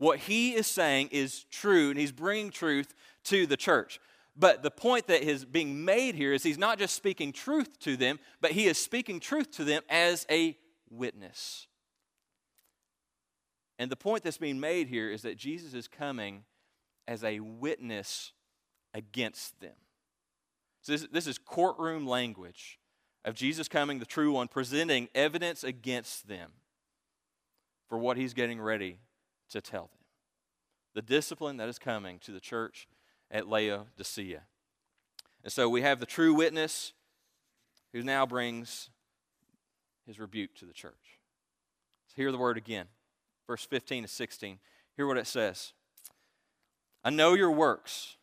What 0.00 0.18
he 0.20 0.54
is 0.54 0.66
saying 0.66 1.10
is 1.12 1.44
true, 1.50 1.90
and 1.90 1.98
he's 1.98 2.10
bringing 2.10 2.50
truth 2.50 2.94
to 3.24 3.46
the 3.46 3.58
church. 3.58 4.00
But 4.34 4.62
the 4.62 4.70
point 4.70 5.08
that 5.08 5.22
is 5.22 5.44
being 5.44 5.84
made 5.84 6.14
here 6.14 6.32
is 6.32 6.42
he's 6.42 6.56
not 6.56 6.78
just 6.78 6.96
speaking 6.96 7.34
truth 7.34 7.78
to 7.80 7.98
them, 7.98 8.18
but 8.40 8.52
he 8.52 8.66
is 8.66 8.78
speaking 8.78 9.20
truth 9.20 9.50
to 9.58 9.64
them 9.64 9.82
as 9.90 10.26
a 10.30 10.56
witness. 10.88 11.66
And 13.78 13.90
the 13.90 13.96
point 13.96 14.24
that's 14.24 14.38
being 14.38 14.58
made 14.58 14.88
here 14.88 15.10
is 15.10 15.20
that 15.20 15.36
Jesus 15.36 15.74
is 15.74 15.86
coming 15.86 16.44
as 17.06 17.22
a 17.22 17.40
witness 17.40 18.32
against 18.94 19.60
them. 19.60 19.76
So 20.80 20.92
this, 20.92 21.06
this 21.12 21.26
is 21.26 21.36
courtroom 21.36 22.06
language 22.06 22.78
of 23.22 23.34
Jesus 23.34 23.68
coming, 23.68 23.98
the 23.98 24.06
true 24.06 24.32
one, 24.32 24.48
presenting 24.48 25.10
evidence 25.14 25.62
against 25.62 26.26
them 26.26 26.52
for 27.90 27.98
what 27.98 28.16
he's 28.16 28.32
getting 28.32 28.58
ready 28.58 28.96
to 29.50 29.60
tell 29.60 29.82
them. 29.82 29.98
The 30.94 31.02
discipline 31.02 31.56
that 31.58 31.68
is 31.68 31.78
coming 31.78 32.18
to 32.20 32.32
the 32.32 32.40
church 32.40 32.88
at 33.30 33.48
Laodicea. 33.48 34.42
And 35.44 35.52
so 35.52 35.68
we 35.68 35.82
have 35.82 36.00
the 36.00 36.06
true 36.06 36.34
witness 36.34 36.92
who 37.92 38.02
now 38.02 38.26
brings 38.26 38.90
his 40.06 40.18
rebuke 40.18 40.54
to 40.56 40.66
the 40.66 40.72
church. 40.72 41.20
Hear 42.16 42.32
the 42.32 42.38
word 42.38 42.56
again. 42.56 42.86
verse 43.46 43.64
15 43.64 44.02
to 44.02 44.08
16. 44.08 44.58
Hear 44.96 45.06
what 45.06 45.16
it 45.16 45.26
says 45.26 45.72
I 47.02 47.10
know 47.10 47.34
your 47.34 47.50
works. 47.50 48.16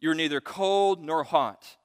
You're 0.00 0.14
neither 0.14 0.40
cold 0.40 1.02
nor 1.02 1.24
hot. 1.24 1.76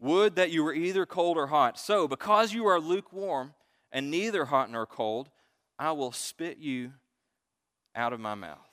Would 0.00 0.34
that 0.36 0.50
you 0.50 0.64
were 0.64 0.74
either 0.74 1.06
cold 1.06 1.36
or 1.36 1.46
hot. 1.46 1.78
So, 1.78 2.08
because 2.08 2.52
you 2.52 2.66
are 2.66 2.80
lukewarm 2.80 3.54
and 3.92 4.10
neither 4.10 4.46
hot 4.46 4.70
nor 4.70 4.86
cold, 4.86 5.30
I 5.78 5.92
will 5.92 6.10
spit 6.10 6.58
you 6.58 6.92
out 7.94 8.12
of 8.12 8.20
my 8.20 8.34
mouth. 8.34 8.68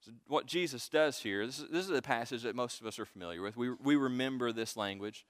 So 0.00 0.12
what 0.26 0.46
Jesus 0.46 0.88
does 0.88 1.18
here, 1.18 1.44
this 1.46 1.58
is, 1.58 1.68
this 1.70 1.84
is 1.84 1.96
a 1.96 2.02
passage 2.02 2.42
that 2.42 2.54
most 2.54 2.80
of 2.80 2.86
us 2.86 2.98
are 2.98 3.04
familiar 3.04 3.42
with. 3.42 3.56
We, 3.56 3.70
we 3.70 3.96
remember 3.96 4.52
this 4.52 4.76
language. 4.76 5.26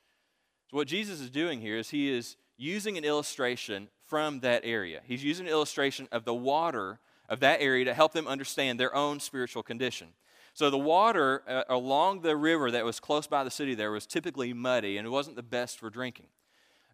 So, 0.70 0.76
what 0.76 0.86
Jesus 0.86 1.20
is 1.20 1.30
doing 1.30 1.60
here 1.60 1.78
is 1.78 1.90
he 1.90 2.10
is 2.10 2.36
using 2.58 2.98
an 2.98 3.04
illustration 3.04 3.88
from 4.06 4.40
that 4.40 4.62
area. 4.64 5.00
He's 5.04 5.24
using 5.24 5.46
an 5.46 5.52
illustration 5.52 6.08
of 6.12 6.24
the 6.24 6.34
water 6.34 7.00
of 7.28 7.40
that 7.40 7.60
area 7.60 7.84
to 7.86 7.94
help 7.94 8.12
them 8.12 8.26
understand 8.26 8.78
their 8.78 8.94
own 8.94 9.20
spiritual 9.20 9.62
condition. 9.62 10.08
So, 10.52 10.70
the 10.70 10.78
water 10.78 11.42
uh, 11.48 11.64
along 11.68 12.20
the 12.20 12.36
river 12.36 12.70
that 12.70 12.84
was 12.84 13.00
close 13.00 13.26
by 13.26 13.44
the 13.44 13.50
city 13.50 13.74
there 13.74 13.90
was 13.90 14.06
typically 14.06 14.52
muddy 14.52 14.98
and 14.98 15.06
it 15.06 15.10
wasn't 15.10 15.36
the 15.36 15.42
best 15.42 15.78
for 15.78 15.88
drinking. 15.88 16.26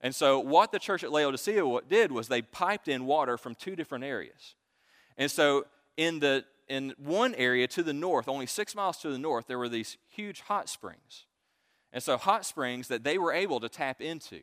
And 0.01 0.15
so, 0.15 0.39
what 0.39 0.71
the 0.71 0.79
church 0.79 1.03
at 1.03 1.11
Laodicea 1.11 1.81
did 1.89 2.13
was 2.13 2.29
they 2.29 2.43
piped 2.43 2.89
in 2.89 3.07
water 3.07 3.37
from 3.37 3.55
two 3.55 3.75
different 3.75 4.05
areas. 4.05 4.55
And 5.17 5.31
so, 5.31 5.67
in, 5.97 6.19
the, 6.19 6.45
in 6.69 6.95
one 6.99 7.35
area 7.35 7.67
to 7.69 7.83
the 7.83 7.93
north, 7.93 8.29
only 8.29 8.47
six 8.47 8.75
miles 8.75 8.97
to 8.99 9.11
the 9.11 9.19
north, 9.19 9.47
there 9.47 9.59
were 9.59 9.69
these 9.69 9.97
huge 10.09 10.41
hot 10.43 10.69
springs. 10.69 11.27
And 11.93 12.03
so, 12.03 12.17
hot 12.17 12.45
springs 12.45 12.89
that 12.89 13.05
they 13.05 13.19
were 13.19 13.33
able 13.33 13.61
to 13.61 13.69
tap 13.69 14.01
into. 14.01 14.41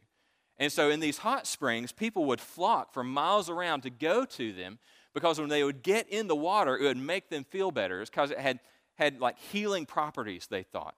And 0.57 0.71
so, 0.71 0.89
in 0.89 0.99
these 0.99 1.19
hot 1.19 1.47
springs, 1.47 1.91
people 1.91 2.25
would 2.25 2.39
flock 2.39 2.93
from 2.93 3.11
miles 3.11 3.49
around 3.49 3.81
to 3.81 3.89
go 3.89 4.25
to 4.25 4.53
them 4.53 4.79
because 5.13 5.39
when 5.39 5.49
they 5.49 5.63
would 5.63 5.83
get 5.83 6.07
in 6.07 6.27
the 6.27 6.35
water, 6.35 6.77
it 6.77 6.83
would 6.83 6.97
make 6.97 7.29
them 7.29 7.43
feel 7.43 7.71
better. 7.71 8.01
It's 8.01 8.09
because 8.09 8.31
it 8.31 8.39
had, 8.39 8.59
had 8.95 9.19
like 9.19 9.37
healing 9.37 9.85
properties, 9.85 10.47
they 10.47 10.63
thought. 10.63 10.95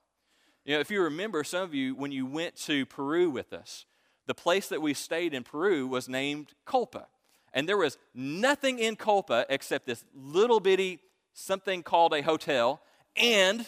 You 0.65 0.75
know, 0.75 0.79
if 0.79 0.91
you 0.91 1.01
remember, 1.01 1.43
some 1.43 1.63
of 1.63 1.73
you, 1.73 1.95
when 1.95 2.11
you 2.11 2.25
went 2.25 2.55
to 2.57 2.85
Peru 2.85 3.29
with 3.29 3.51
us, 3.53 3.85
the 4.27 4.33
place 4.33 4.69
that 4.69 4.81
we 4.81 4.93
stayed 4.93 5.33
in 5.33 5.43
Peru 5.43 5.87
was 5.87 6.07
named 6.07 6.53
Colpa. 6.65 7.05
And 7.53 7.69
there 7.69 7.77
was 7.77 7.97
nothing 8.13 8.79
in 8.79 8.95
Culpa 8.95 9.45
except 9.49 9.85
this 9.85 10.03
little 10.15 10.59
bitty 10.59 10.99
something 11.33 11.83
called 11.83 12.13
a 12.13 12.21
hotel 12.21 12.81
and 13.15 13.65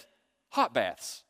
hot 0.50 0.74
baths. 0.74 1.24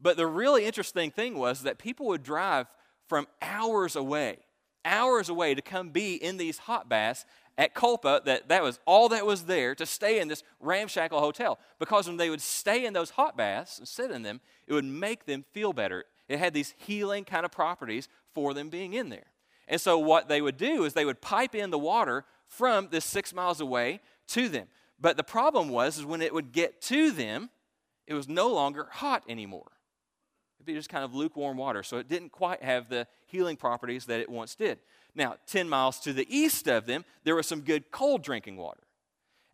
But 0.00 0.16
the 0.16 0.26
really 0.26 0.64
interesting 0.64 1.10
thing 1.10 1.38
was 1.38 1.62
that 1.62 1.78
people 1.78 2.06
would 2.06 2.22
drive 2.22 2.66
from 3.08 3.26
hours 3.40 3.94
away, 3.94 4.38
hours 4.84 5.28
away 5.28 5.54
to 5.54 5.62
come 5.62 5.90
be 5.90 6.14
in 6.14 6.38
these 6.38 6.58
hot 6.58 6.88
baths 6.88 7.24
at 7.58 7.74
Culpa 7.74 8.22
that, 8.24 8.48
that 8.48 8.62
was 8.62 8.80
all 8.86 9.08
that 9.10 9.26
was 9.26 9.44
there 9.44 9.74
to 9.74 9.86
stay 9.86 10.18
in 10.18 10.28
this 10.28 10.42
ramshackle 10.60 11.20
hotel. 11.20 11.58
Because 11.78 12.08
when 12.08 12.16
they 12.16 12.30
would 12.30 12.40
stay 12.40 12.84
in 12.84 12.92
those 12.92 13.10
hot 13.10 13.36
baths 13.36 13.78
and 13.78 13.86
sit 13.86 14.10
in 14.10 14.22
them, 14.22 14.40
it 14.66 14.72
would 14.72 14.84
make 14.84 15.26
them 15.26 15.44
feel 15.52 15.72
better. 15.72 16.04
It 16.28 16.38
had 16.38 16.54
these 16.54 16.74
healing 16.78 17.24
kind 17.24 17.44
of 17.44 17.52
properties 17.52 18.08
for 18.34 18.54
them 18.54 18.70
being 18.70 18.94
in 18.94 19.10
there. 19.10 19.31
And 19.72 19.80
so 19.80 19.98
what 19.98 20.28
they 20.28 20.42
would 20.42 20.58
do 20.58 20.84
is 20.84 20.92
they 20.92 21.06
would 21.06 21.22
pipe 21.22 21.54
in 21.54 21.70
the 21.70 21.78
water 21.78 22.26
from 22.46 22.88
this 22.90 23.06
six 23.06 23.32
miles 23.32 23.58
away 23.58 24.00
to 24.28 24.50
them. 24.50 24.66
But 25.00 25.16
the 25.16 25.24
problem 25.24 25.70
was 25.70 25.96
is 25.96 26.04
when 26.04 26.20
it 26.20 26.34
would 26.34 26.52
get 26.52 26.82
to 26.82 27.10
them, 27.10 27.48
it 28.06 28.12
was 28.12 28.28
no 28.28 28.48
longer 28.48 28.88
hot 28.90 29.24
anymore. 29.30 29.72
It'd 30.58 30.66
be 30.66 30.74
just 30.74 30.90
kind 30.90 31.04
of 31.04 31.14
lukewarm 31.14 31.56
water. 31.56 31.82
So 31.82 31.96
it 31.96 32.06
didn't 32.06 32.32
quite 32.32 32.62
have 32.62 32.90
the 32.90 33.06
healing 33.24 33.56
properties 33.56 34.04
that 34.06 34.20
it 34.20 34.28
once 34.28 34.54
did. 34.54 34.78
Now, 35.14 35.36
10 35.46 35.70
miles 35.70 36.00
to 36.00 36.12
the 36.12 36.26
east 36.28 36.68
of 36.68 36.84
them, 36.84 37.06
there 37.24 37.34
was 37.34 37.46
some 37.46 37.62
good 37.62 37.90
cold 37.90 38.22
drinking 38.22 38.58
water. 38.58 38.82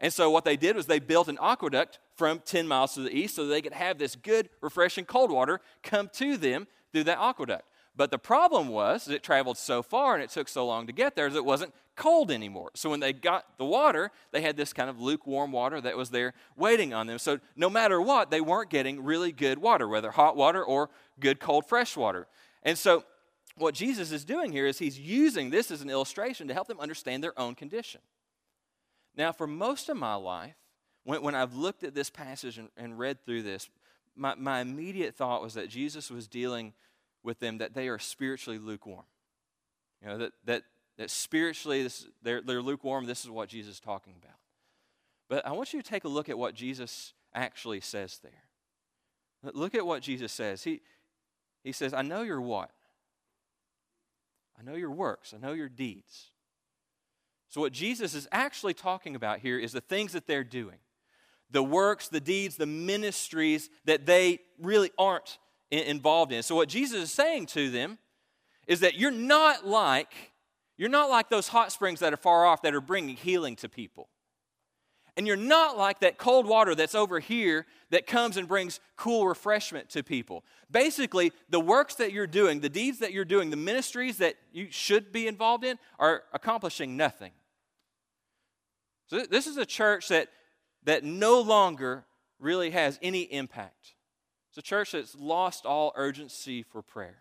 And 0.00 0.12
so 0.12 0.30
what 0.30 0.44
they 0.44 0.56
did 0.56 0.74
was 0.74 0.86
they 0.86 0.98
built 0.98 1.28
an 1.28 1.38
aqueduct 1.40 2.00
from 2.16 2.40
10 2.44 2.66
miles 2.66 2.94
to 2.94 3.02
the 3.02 3.16
east 3.16 3.36
so 3.36 3.46
they 3.46 3.62
could 3.62 3.72
have 3.72 3.98
this 3.98 4.16
good, 4.16 4.48
refreshing 4.62 5.04
cold 5.04 5.30
water 5.30 5.60
come 5.84 6.10
to 6.14 6.36
them 6.36 6.66
through 6.92 7.04
that 7.04 7.18
aqueduct. 7.20 7.62
But 7.98 8.12
the 8.12 8.18
problem 8.18 8.68
was 8.68 9.08
it 9.08 9.24
traveled 9.24 9.58
so 9.58 9.82
far 9.82 10.14
and 10.14 10.22
it 10.22 10.30
took 10.30 10.48
so 10.48 10.64
long 10.64 10.86
to 10.86 10.92
get 10.92 11.16
there 11.16 11.28
that 11.28 11.36
it 11.36 11.44
wasn't 11.44 11.74
cold 11.96 12.30
anymore. 12.30 12.70
So 12.74 12.90
when 12.90 13.00
they 13.00 13.12
got 13.12 13.58
the 13.58 13.64
water, 13.64 14.12
they 14.30 14.40
had 14.40 14.56
this 14.56 14.72
kind 14.72 14.88
of 14.88 15.00
lukewarm 15.00 15.50
water 15.50 15.80
that 15.80 15.96
was 15.96 16.10
there 16.10 16.32
waiting 16.56 16.94
on 16.94 17.08
them. 17.08 17.18
So 17.18 17.40
no 17.56 17.68
matter 17.68 18.00
what, 18.00 18.30
they 18.30 18.40
weren't 18.40 18.70
getting 18.70 19.02
really 19.02 19.32
good 19.32 19.58
water, 19.58 19.88
whether 19.88 20.12
hot 20.12 20.36
water 20.36 20.64
or 20.64 20.90
good 21.18 21.40
cold 21.40 21.66
fresh 21.66 21.96
water. 21.96 22.28
And 22.62 22.78
so 22.78 23.02
what 23.56 23.74
Jesus 23.74 24.12
is 24.12 24.24
doing 24.24 24.52
here 24.52 24.68
is 24.68 24.78
he's 24.78 25.00
using 25.00 25.50
this 25.50 25.72
as 25.72 25.82
an 25.82 25.90
illustration 25.90 26.46
to 26.46 26.54
help 26.54 26.68
them 26.68 26.78
understand 26.78 27.24
their 27.24 27.36
own 27.36 27.56
condition. 27.56 28.00
Now, 29.16 29.32
for 29.32 29.48
most 29.48 29.88
of 29.88 29.96
my 29.96 30.14
life, 30.14 30.54
when, 31.02 31.20
when 31.20 31.34
I've 31.34 31.56
looked 31.56 31.82
at 31.82 31.96
this 31.96 32.10
passage 32.10 32.58
and, 32.58 32.68
and 32.76 32.96
read 32.96 33.24
through 33.26 33.42
this, 33.42 33.68
my, 34.14 34.36
my 34.36 34.60
immediate 34.60 35.16
thought 35.16 35.42
was 35.42 35.54
that 35.54 35.68
Jesus 35.68 36.12
was 36.12 36.28
dealing 36.28 36.74
with 37.22 37.40
them 37.40 37.58
that 37.58 37.74
they 37.74 37.88
are 37.88 37.98
spiritually 37.98 38.58
lukewarm. 38.58 39.04
You 40.02 40.08
know, 40.08 40.18
that, 40.18 40.32
that, 40.44 40.62
that 40.96 41.10
spiritually 41.10 41.82
this, 41.82 42.06
they're, 42.22 42.40
they're 42.40 42.62
lukewarm. 42.62 43.06
This 43.06 43.24
is 43.24 43.30
what 43.30 43.48
Jesus 43.48 43.74
is 43.74 43.80
talking 43.80 44.14
about. 44.22 44.36
But 45.28 45.46
I 45.46 45.52
want 45.52 45.72
you 45.72 45.82
to 45.82 45.88
take 45.88 46.04
a 46.04 46.08
look 46.08 46.28
at 46.28 46.38
what 46.38 46.54
Jesus 46.54 47.12
actually 47.34 47.80
says 47.80 48.20
there. 48.22 49.52
Look 49.52 49.74
at 49.74 49.86
what 49.86 50.02
Jesus 50.02 50.32
says. 50.32 50.64
He, 50.64 50.80
he 51.62 51.72
says, 51.72 51.92
I 51.94 52.02
know 52.02 52.22
your 52.22 52.40
what? 52.40 52.70
I 54.58 54.62
know 54.62 54.74
your 54.74 54.90
works. 54.90 55.34
I 55.34 55.38
know 55.38 55.52
your 55.52 55.68
deeds. 55.68 56.30
So, 57.48 57.60
what 57.60 57.72
Jesus 57.72 58.14
is 58.14 58.28
actually 58.32 58.74
talking 58.74 59.14
about 59.14 59.38
here 59.38 59.58
is 59.58 59.72
the 59.72 59.80
things 59.80 60.12
that 60.12 60.26
they're 60.26 60.44
doing 60.44 60.78
the 61.50 61.62
works, 61.62 62.08
the 62.08 62.20
deeds, 62.20 62.56
the 62.56 62.66
ministries 62.66 63.70
that 63.86 64.04
they 64.04 64.40
really 64.60 64.90
aren't 64.98 65.38
involved 65.70 66.32
in. 66.32 66.42
So 66.42 66.54
what 66.54 66.68
Jesus 66.68 67.04
is 67.04 67.12
saying 67.12 67.46
to 67.46 67.70
them 67.70 67.98
is 68.66 68.80
that 68.80 68.94
you're 68.96 69.10
not 69.10 69.66
like 69.66 70.12
you're 70.78 70.88
not 70.88 71.10
like 71.10 71.28
those 71.28 71.48
hot 71.48 71.72
springs 71.72 72.00
that 72.00 72.12
are 72.12 72.18
far 72.18 72.46
off 72.46 72.62
that 72.62 72.72
are 72.74 72.80
bringing 72.80 73.16
healing 73.16 73.56
to 73.56 73.68
people. 73.68 74.08
And 75.16 75.26
you're 75.26 75.36
not 75.36 75.76
like 75.76 75.98
that 75.98 76.16
cold 76.16 76.46
water 76.46 76.76
that's 76.76 76.94
over 76.94 77.18
here 77.18 77.66
that 77.90 78.06
comes 78.06 78.36
and 78.36 78.46
brings 78.46 78.78
cool 78.96 79.26
refreshment 79.26 79.88
to 79.90 80.04
people. 80.04 80.44
Basically, 80.70 81.32
the 81.48 81.58
works 81.58 81.96
that 81.96 82.12
you're 82.12 82.28
doing, 82.28 82.60
the 82.60 82.68
deeds 82.68 83.00
that 83.00 83.12
you're 83.12 83.24
doing, 83.24 83.50
the 83.50 83.56
ministries 83.56 84.18
that 84.18 84.36
you 84.52 84.68
should 84.70 85.10
be 85.10 85.26
involved 85.26 85.64
in 85.64 85.76
are 85.98 86.22
accomplishing 86.32 86.96
nothing. 86.96 87.32
So 89.08 89.24
this 89.28 89.48
is 89.48 89.56
a 89.56 89.66
church 89.66 90.06
that, 90.08 90.28
that 90.84 91.02
no 91.02 91.40
longer 91.40 92.04
really 92.38 92.70
has 92.70 93.00
any 93.02 93.22
impact. 93.22 93.94
It's 94.58 94.66
a 94.66 94.70
church 94.70 94.90
that's 94.90 95.14
lost 95.14 95.64
all 95.64 95.92
urgency 95.94 96.64
for 96.64 96.82
prayer. 96.82 97.18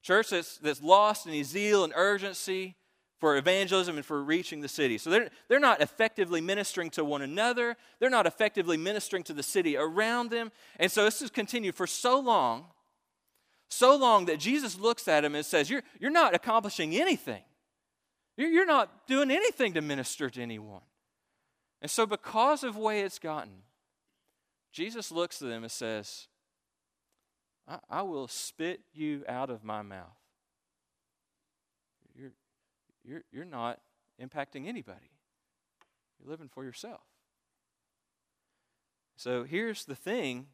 Church 0.00 0.30
that's, 0.30 0.58
that's 0.58 0.80
lost 0.80 1.26
any 1.26 1.42
zeal 1.42 1.82
and 1.82 1.92
urgency 1.96 2.76
for 3.18 3.36
evangelism 3.36 3.96
and 3.96 4.06
for 4.06 4.22
reaching 4.22 4.60
the 4.60 4.68
city. 4.68 4.96
So 4.96 5.10
they're, 5.10 5.28
they're 5.48 5.58
not 5.58 5.80
effectively 5.80 6.40
ministering 6.40 6.90
to 6.90 7.04
one 7.04 7.20
another. 7.20 7.76
They're 7.98 8.10
not 8.10 8.28
effectively 8.28 8.76
ministering 8.76 9.24
to 9.24 9.32
the 9.32 9.42
city 9.42 9.76
around 9.76 10.30
them. 10.30 10.52
And 10.78 10.88
so 10.88 11.04
this 11.04 11.18
has 11.18 11.30
continued 11.30 11.74
for 11.74 11.88
so 11.88 12.20
long, 12.20 12.66
so 13.68 13.96
long 13.96 14.26
that 14.26 14.38
Jesus 14.38 14.78
looks 14.78 15.08
at 15.08 15.22
them 15.22 15.34
and 15.34 15.44
says, 15.44 15.68
You're, 15.68 15.82
you're 15.98 16.12
not 16.12 16.32
accomplishing 16.32 16.94
anything. 16.94 17.42
You're, 18.36 18.50
you're 18.50 18.66
not 18.66 19.08
doing 19.08 19.32
anything 19.32 19.74
to 19.74 19.80
minister 19.80 20.30
to 20.30 20.40
anyone. 20.40 20.82
And 21.80 21.90
so, 21.90 22.06
because 22.06 22.62
of 22.62 22.74
the 22.74 22.80
way 22.80 23.00
it's 23.00 23.18
gotten, 23.18 23.62
Jesus 24.70 25.10
looks 25.10 25.42
at 25.42 25.48
them 25.48 25.64
and 25.64 25.72
says, 25.72 26.28
I, 27.68 27.78
I 27.88 28.02
will 28.02 28.28
spit 28.28 28.80
you 28.92 29.24
out 29.28 29.50
of 29.50 29.64
my 29.64 29.82
mouth. 29.82 30.18
You're, 32.14 32.32
you're, 33.04 33.22
you're 33.32 33.44
not 33.44 33.80
impacting 34.20 34.66
anybody, 34.66 35.10
you're 36.20 36.30
living 36.30 36.48
for 36.48 36.64
yourself. 36.64 37.00
So 39.16 39.44
here's 39.44 39.84
the 39.84 39.94
thing 39.94 40.46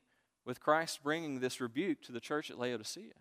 with 0.44 0.60
Christ 0.60 1.02
bringing 1.02 1.40
this 1.40 1.60
rebuke 1.60 2.02
to 2.02 2.12
the 2.12 2.20
church 2.20 2.50
at 2.50 2.58
Laodicea. 2.58 3.12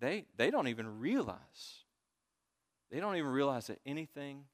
They, 0.00 0.24
they 0.36 0.50
don't 0.50 0.68
even 0.68 0.98
realize, 1.00 1.84
they 2.90 3.00
don't 3.00 3.16
even 3.16 3.30
realize 3.30 3.66
that 3.66 3.80
anything 3.84 4.44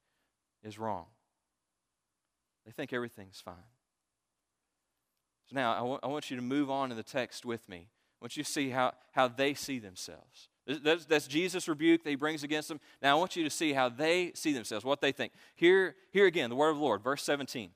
is 0.64 0.78
wrong. 0.78 1.06
They 2.64 2.72
think 2.72 2.92
everything's 2.92 3.40
fine. 3.40 3.54
So 5.48 5.54
now 5.54 5.72
I, 5.72 5.78
w- 5.78 5.98
I 6.02 6.06
want 6.08 6.30
you 6.30 6.36
to 6.36 6.42
move 6.42 6.70
on 6.70 6.90
in 6.90 6.96
the 6.96 7.02
text 7.02 7.44
with 7.44 7.68
me. 7.68 7.88
I 8.20 8.24
want 8.24 8.36
you 8.36 8.42
to 8.42 8.50
see 8.50 8.70
how, 8.70 8.92
how 9.12 9.28
they 9.28 9.54
see 9.54 9.78
themselves. 9.78 10.48
That's, 10.66 11.04
that's 11.04 11.28
Jesus' 11.28 11.68
rebuke 11.68 12.02
that 12.02 12.10
he 12.10 12.16
brings 12.16 12.42
against 12.42 12.68
them. 12.68 12.80
Now 13.00 13.16
I 13.16 13.18
want 13.20 13.36
you 13.36 13.44
to 13.44 13.50
see 13.50 13.72
how 13.72 13.88
they 13.88 14.32
see 14.34 14.52
themselves, 14.52 14.84
what 14.84 15.00
they 15.00 15.12
think. 15.12 15.32
Here, 15.54 15.94
here 16.10 16.26
again, 16.26 16.50
the 16.50 16.56
word 16.56 16.70
of 16.70 16.76
the 16.76 16.82
Lord, 16.82 17.02
verse 17.02 17.22
17. 17.22 17.70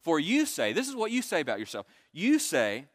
For 0.00 0.18
you 0.18 0.46
say, 0.46 0.72
this 0.72 0.88
is 0.88 0.96
what 0.96 1.12
you 1.12 1.22
say 1.22 1.40
about 1.40 1.60
yourself. 1.60 1.86
You 2.12 2.40
say, 2.40 2.86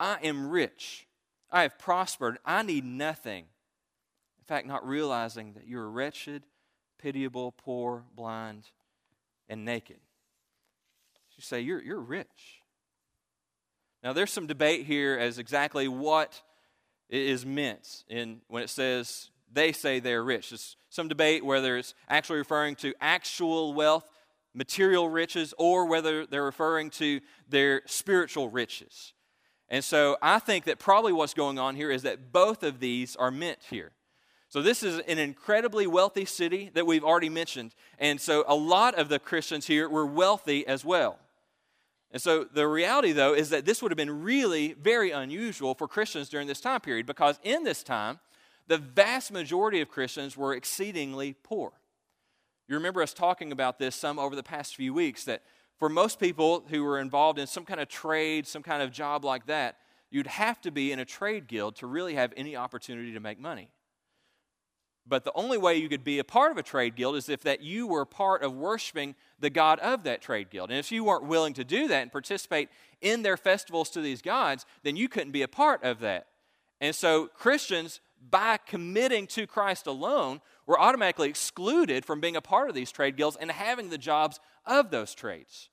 I 0.00 0.18
am 0.24 0.50
rich. 0.50 1.06
I 1.50 1.62
have 1.62 1.78
prospered. 1.78 2.38
I 2.44 2.62
need 2.62 2.84
nothing. 2.84 3.44
In 4.38 4.44
fact, 4.46 4.66
not 4.66 4.86
realizing 4.86 5.52
that 5.52 5.68
you're 5.68 5.88
wretched, 5.88 6.42
pitiable, 6.98 7.52
poor, 7.52 8.02
blind, 8.16 8.64
and 9.48 9.64
naked. 9.64 9.98
You 11.36 11.42
say, 11.42 11.60
You're, 11.60 11.82
you're 11.82 12.00
rich. 12.00 12.62
Now, 14.06 14.12
there's 14.12 14.32
some 14.32 14.46
debate 14.46 14.86
here 14.86 15.18
as 15.18 15.40
exactly 15.40 15.88
what 15.88 16.40
is 17.10 17.44
meant 17.44 18.04
in 18.08 18.40
when 18.46 18.62
it 18.62 18.70
says 18.70 19.30
they 19.52 19.72
say 19.72 19.98
they're 19.98 20.22
rich. 20.22 20.50
There's 20.50 20.76
some 20.90 21.08
debate 21.08 21.44
whether 21.44 21.76
it's 21.76 21.92
actually 22.08 22.38
referring 22.38 22.76
to 22.76 22.94
actual 23.00 23.74
wealth, 23.74 24.08
material 24.54 25.08
riches, 25.08 25.54
or 25.58 25.86
whether 25.86 26.24
they're 26.24 26.44
referring 26.44 26.90
to 26.90 27.20
their 27.48 27.82
spiritual 27.86 28.48
riches. 28.48 29.12
And 29.68 29.82
so 29.82 30.16
I 30.22 30.38
think 30.38 30.66
that 30.66 30.78
probably 30.78 31.12
what's 31.12 31.34
going 31.34 31.58
on 31.58 31.74
here 31.74 31.90
is 31.90 32.02
that 32.02 32.30
both 32.30 32.62
of 32.62 32.78
these 32.78 33.16
are 33.16 33.32
meant 33.32 33.58
here. 33.70 33.90
So, 34.48 34.62
this 34.62 34.84
is 34.84 35.00
an 35.00 35.18
incredibly 35.18 35.88
wealthy 35.88 36.26
city 36.26 36.70
that 36.74 36.86
we've 36.86 37.02
already 37.02 37.28
mentioned. 37.28 37.74
And 37.98 38.20
so, 38.20 38.44
a 38.46 38.54
lot 38.54 38.94
of 38.94 39.08
the 39.08 39.18
Christians 39.18 39.66
here 39.66 39.88
were 39.88 40.06
wealthy 40.06 40.64
as 40.64 40.84
well. 40.84 41.18
And 42.16 42.22
so, 42.22 42.44
the 42.44 42.66
reality, 42.66 43.12
though, 43.12 43.34
is 43.34 43.50
that 43.50 43.66
this 43.66 43.82
would 43.82 43.92
have 43.92 43.98
been 43.98 44.22
really 44.22 44.72
very 44.72 45.10
unusual 45.10 45.74
for 45.74 45.86
Christians 45.86 46.30
during 46.30 46.46
this 46.46 46.62
time 46.62 46.80
period 46.80 47.04
because 47.04 47.38
in 47.42 47.62
this 47.62 47.82
time, 47.82 48.20
the 48.68 48.78
vast 48.78 49.30
majority 49.30 49.82
of 49.82 49.90
Christians 49.90 50.34
were 50.34 50.54
exceedingly 50.54 51.34
poor. 51.42 51.72
You 52.68 52.74
remember 52.76 53.02
us 53.02 53.12
talking 53.12 53.52
about 53.52 53.78
this 53.78 53.94
some 53.94 54.18
over 54.18 54.34
the 54.34 54.42
past 54.42 54.76
few 54.76 54.94
weeks 54.94 55.24
that 55.24 55.42
for 55.78 55.90
most 55.90 56.18
people 56.18 56.64
who 56.70 56.84
were 56.84 57.00
involved 57.00 57.38
in 57.38 57.46
some 57.46 57.66
kind 57.66 57.80
of 57.80 57.88
trade, 57.88 58.46
some 58.46 58.62
kind 58.62 58.82
of 58.82 58.92
job 58.92 59.22
like 59.22 59.44
that, 59.48 59.76
you'd 60.10 60.26
have 60.26 60.58
to 60.62 60.70
be 60.70 60.92
in 60.92 60.98
a 60.98 61.04
trade 61.04 61.46
guild 61.46 61.76
to 61.76 61.86
really 61.86 62.14
have 62.14 62.32
any 62.34 62.56
opportunity 62.56 63.12
to 63.12 63.20
make 63.20 63.38
money. 63.38 63.68
But 65.08 65.24
the 65.24 65.32
only 65.34 65.56
way 65.56 65.76
you 65.76 65.88
could 65.88 66.02
be 66.02 66.18
a 66.18 66.24
part 66.24 66.50
of 66.50 66.58
a 66.58 66.62
trade 66.62 66.96
guild 66.96 67.14
is 67.14 67.28
if 67.28 67.42
that 67.42 67.62
you 67.62 67.86
were 67.86 68.04
part 68.04 68.42
of 68.42 68.54
worshiping 68.54 69.14
the 69.38 69.50
god 69.50 69.78
of 69.78 70.02
that 70.02 70.20
trade 70.20 70.50
guild. 70.50 70.70
And 70.70 70.78
if 70.78 70.90
you 70.90 71.04
weren't 71.04 71.26
willing 71.26 71.54
to 71.54 71.64
do 71.64 71.86
that 71.88 72.02
and 72.02 72.10
participate 72.10 72.68
in 73.00 73.22
their 73.22 73.36
festivals 73.36 73.90
to 73.90 74.00
these 74.00 74.20
gods, 74.20 74.66
then 74.82 74.96
you 74.96 75.08
couldn't 75.08 75.30
be 75.30 75.42
a 75.42 75.48
part 75.48 75.84
of 75.84 76.00
that. 76.00 76.26
And 76.80 76.94
so 76.94 77.28
Christians, 77.28 78.00
by 78.30 78.58
committing 78.66 79.28
to 79.28 79.46
Christ 79.46 79.86
alone, 79.86 80.40
were 80.66 80.80
automatically 80.80 81.28
excluded 81.28 82.04
from 82.04 82.20
being 82.20 82.36
a 82.36 82.42
part 82.42 82.68
of 82.68 82.74
these 82.74 82.90
trade 82.90 83.16
guilds 83.16 83.36
and 83.36 83.50
having 83.50 83.90
the 83.90 83.98
jobs 83.98 84.40
of 84.64 84.90
those 84.90 85.14
trades. 85.14 85.68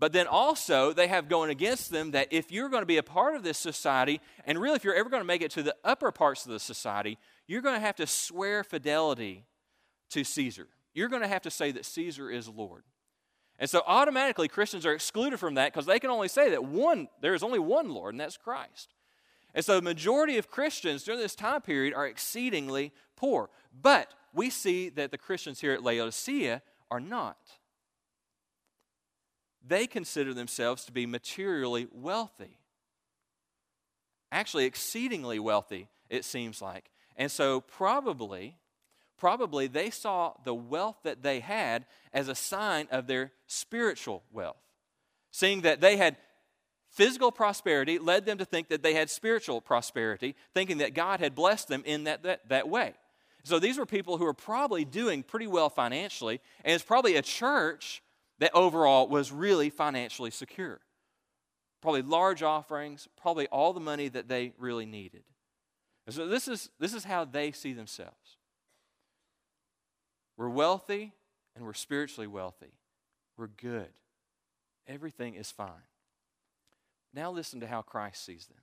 But 0.00 0.12
then 0.12 0.26
also, 0.26 0.92
they 0.92 1.08
have 1.08 1.28
going 1.28 1.50
against 1.50 1.90
them 1.90 2.12
that 2.12 2.28
if 2.30 2.52
you're 2.52 2.68
going 2.68 2.82
to 2.82 2.86
be 2.86 2.98
a 2.98 3.02
part 3.02 3.34
of 3.34 3.42
this 3.42 3.58
society, 3.58 4.20
and 4.44 4.58
really 4.58 4.76
if 4.76 4.84
you're 4.84 4.94
ever 4.94 5.10
going 5.10 5.22
to 5.22 5.26
make 5.26 5.42
it 5.42 5.50
to 5.52 5.62
the 5.62 5.74
upper 5.84 6.12
parts 6.12 6.46
of 6.46 6.52
the 6.52 6.60
society, 6.60 7.18
you're 7.48 7.62
going 7.62 7.74
to 7.74 7.80
have 7.80 7.96
to 7.96 8.06
swear 8.06 8.62
fidelity 8.62 9.44
to 10.10 10.22
Caesar. 10.22 10.68
You're 10.94 11.08
going 11.08 11.22
to 11.22 11.28
have 11.28 11.42
to 11.42 11.50
say 11.50 11.72
that 11.72 11.84
Caesar 11.84 12.30
is 12.30 12.48
Lord. 12.48 12.84
And 13.58 13.68
so 13.68 13.82
automatically 13.86 14.46
Christians 14.46 14.86
are 14.86 14.92
excluded 14.92 15.40
from 15.40 15.54
that 15.54 15.72
because 15.72 15.86
they 15.86 15.98
can 15.98 16.10
only 16.10 16.28
say 16.28 16.50
that 16.50 16.64
one, 16.64 17.08
there 17.20 17.34
is 17.34 17.42
only 17.42 17.58
one 17.58 17.90
Lord, 17.90 18.14
and 18.14 18.20
that's 18.20 18.36
Christ. 18.36 18.94
And 19.52 19.64
so 19.64 19.74
the 19.74 19.82
majority 19.82 20.38
of 20.38 20.48
Christians 20.48 21.02
during 21.02 21.18
this 21.18 21.34
time 21.34 21.62
period 21.62 21.92
are 21.94 22.06
exceedingly 22.06 22.92
poor. 23.16 23.50
But 23.82 24.14
we 24.32 24.50
see 24.50 24.90
that 24.90 25.10
the 25.10 25.18
Christians 25.18 25.60
here 25.60 25.72
at 25.72 25.82
Laodicea 25.82 26.62
are 26.90 27.00
not 27.00 27.38
they 29.68 29.86
consider 29.86 30.34
themselves 30.34 30.84
to 30.84 30.92
be 30.92 31.06
materially 31.06 31.86
wealthy. 31.92 32.58
Actually, 34.32 34.64
exceedingly 34.64 35.38
wealthy, 35.38 35.88
it 36.08 36.24
seems 36.24 36.60
like. 36.60 36.90
And 37.18 37.30
so, 37.30 37.60
probably, 37.60 38.56
probably 39.18 39.66
they 39.66 39.90
saw 39.90 40.32
the 40.44 40.54
wealth 40.54 40.96
that 41.02 41.22
they 41.22 41.40
had 41.40 41.84
as 42.14 42.28
a 42.28 42.34
sign 42.34 42.86
of 42.90 43.06
their 43.08 43.32
spiritual 43.46 44.22
wealth. 44.32 44.56
Seeing 45.32 45.62
that 45.62 45.80
they 45.80 45.96
had 45.96 46.16
physical 46.90 47.30
prosperity 47.30 47.98
led 47.98 48.24
them 48.24 48.38
to 48.38 48.44
think 48.44 48.68
that 48.68 48.82
they 48.82 48.94
had 48.94 49.10
spiritual 49.10 49.60
prosperity, 49.60 50.36
thinking 50.54 50.78
that 50.78 50.94
God 50.94 51.20
had 51.20 51.34
blessed 51.34 51.68
them 51.68 51.82
in 51.84 52.04
that, 52.04 52.22
that, 52.22 52.48
that 52.48 52.68
way. 52.68 52.94
So 53.44 53.58
these 53.58 53.78
were 53.78 53.86
people 53.86 54.16
who 54.16 54.24
were 54.24 54.34
probably 54.34 54.84
doing 54.84 55.22
pretty 55.22 55.46
well 55.46 55.70
financially, 55.70 56.40
and 56.64 56.74
it's 56.74 56.84
probably 56.84 57.16
a 57.16 57.22
church 57.22 58.02
that 58.38 58.54
overall 58.54 59.08
was 59.08 59.32
really 59.32 59.70
financially 59.70 60.30
secure. 60.30 60.80
Probably 61.80 62.02
large 62.02 62.42
offerings, 62.42 63.08
probably 63.20 63.48
all 63.48 63.72
the 63.72 63.80
money 63.80 64.08
that 64.08 64.28
they 64.28 64.52
really 64.58 64.86
needed. 64.86 65.24
And 66.08 66.14
so 66.14 66.26
this 66.26 66.48
is, 66.48 66.70
this 66.80 66.94
is 66.94 67.04
how 67.04 67.26
they 67.26 67.52
see 67.52 67.74
themselves. 67.74 68.38
We're 70.38 70.48
wealthy 70.48 71.12
and 71.54 71.66
we're 71.66 71.74
spiritually 71.74 72.26
wealthy. 72.26 72.72
We're 73.36 73.48
good. 73.48 73.90
Everything 74.86 75.34
is 75.34 75.50
fine. 75.50 75.84
Now 77.12 77.30
listen 77.30 77.60
to 77.60 77.66
how 77.66 77.82
Christ 77.82 78.24
sees 78.24 78.46
them. 78.46 78.56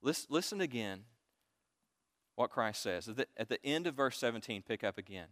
Listen, 0.00 0.28
listen 0.30 0.60
again 0.62 1.00
what 2.36 2.48
Christ 2.48 2.80
says. 2.80 3.06
At 3.06 3.16
the, 3.18 3.26
at 3.36 3.50
the 3.50 3.62
end 3.62 3.86
of 3.86 3.94
verse 3.94 4.16
17, 4.16 4.62
pick 4.62 4.82
up 4.82 4.96
again. 4.96 5.28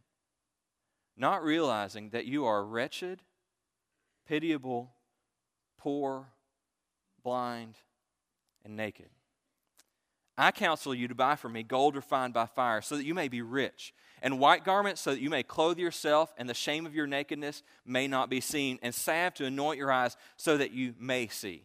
Not 1.17 1.43
realizing 1.43 2.11
that 2.11 2.27
you 2.27 2.45
are 2.45 2.63
wretched 2.63 3.23
pitiable, 4.29 4.93
poor, 5.79 6.27
blind, 7.23 7.77
and 8.63 8.77
naked. 8.77 9.09
I 10.37 10.51
counsel 10.51 10.94
you 10.94 11.09
to 11.09 11.14
buy 11.14 11.37
from 11.37 11.53
me 11.53 11.62
gold 11.62 11.94
refined 11.94 12.35
by 12.35 12.47
fire, 12.47 12.83
so 12.83 12.97
that 12.97 13.05
you 13.05 13.14
may 13.14 13.29
be 13.29 13.42
rich, 13.42 13.94
and 14.20 14.38
white 14.38 14.64
garments, 14.64 15.01
so 15.01 15.12
that 15.12 15.20
you 15.20 15.31
may 15.31 15.42
clothe 15.42 15.79
yourself, 15.79 16.35
and 16.37 16.49
the 16.49 16.55
shame 16.55 16.87
of 16.87 16.94
your 16.94 17.07
nakedness 17.07 17.62
may 17.85 18.09
not 18.09 18.31
be 18.31 18.40
seen, 18.40 18.79
and 18.83 18.94
salve 18.94 19.35
to 19.35 19.44
anoint 19.44 19.79
your 19.79 19.92
eyes, 19.92 20.16
so 20.37 20.57
that 20.57 20.73
you 20.73 20.94
may 20.99 21.29
see. 21.29 21.64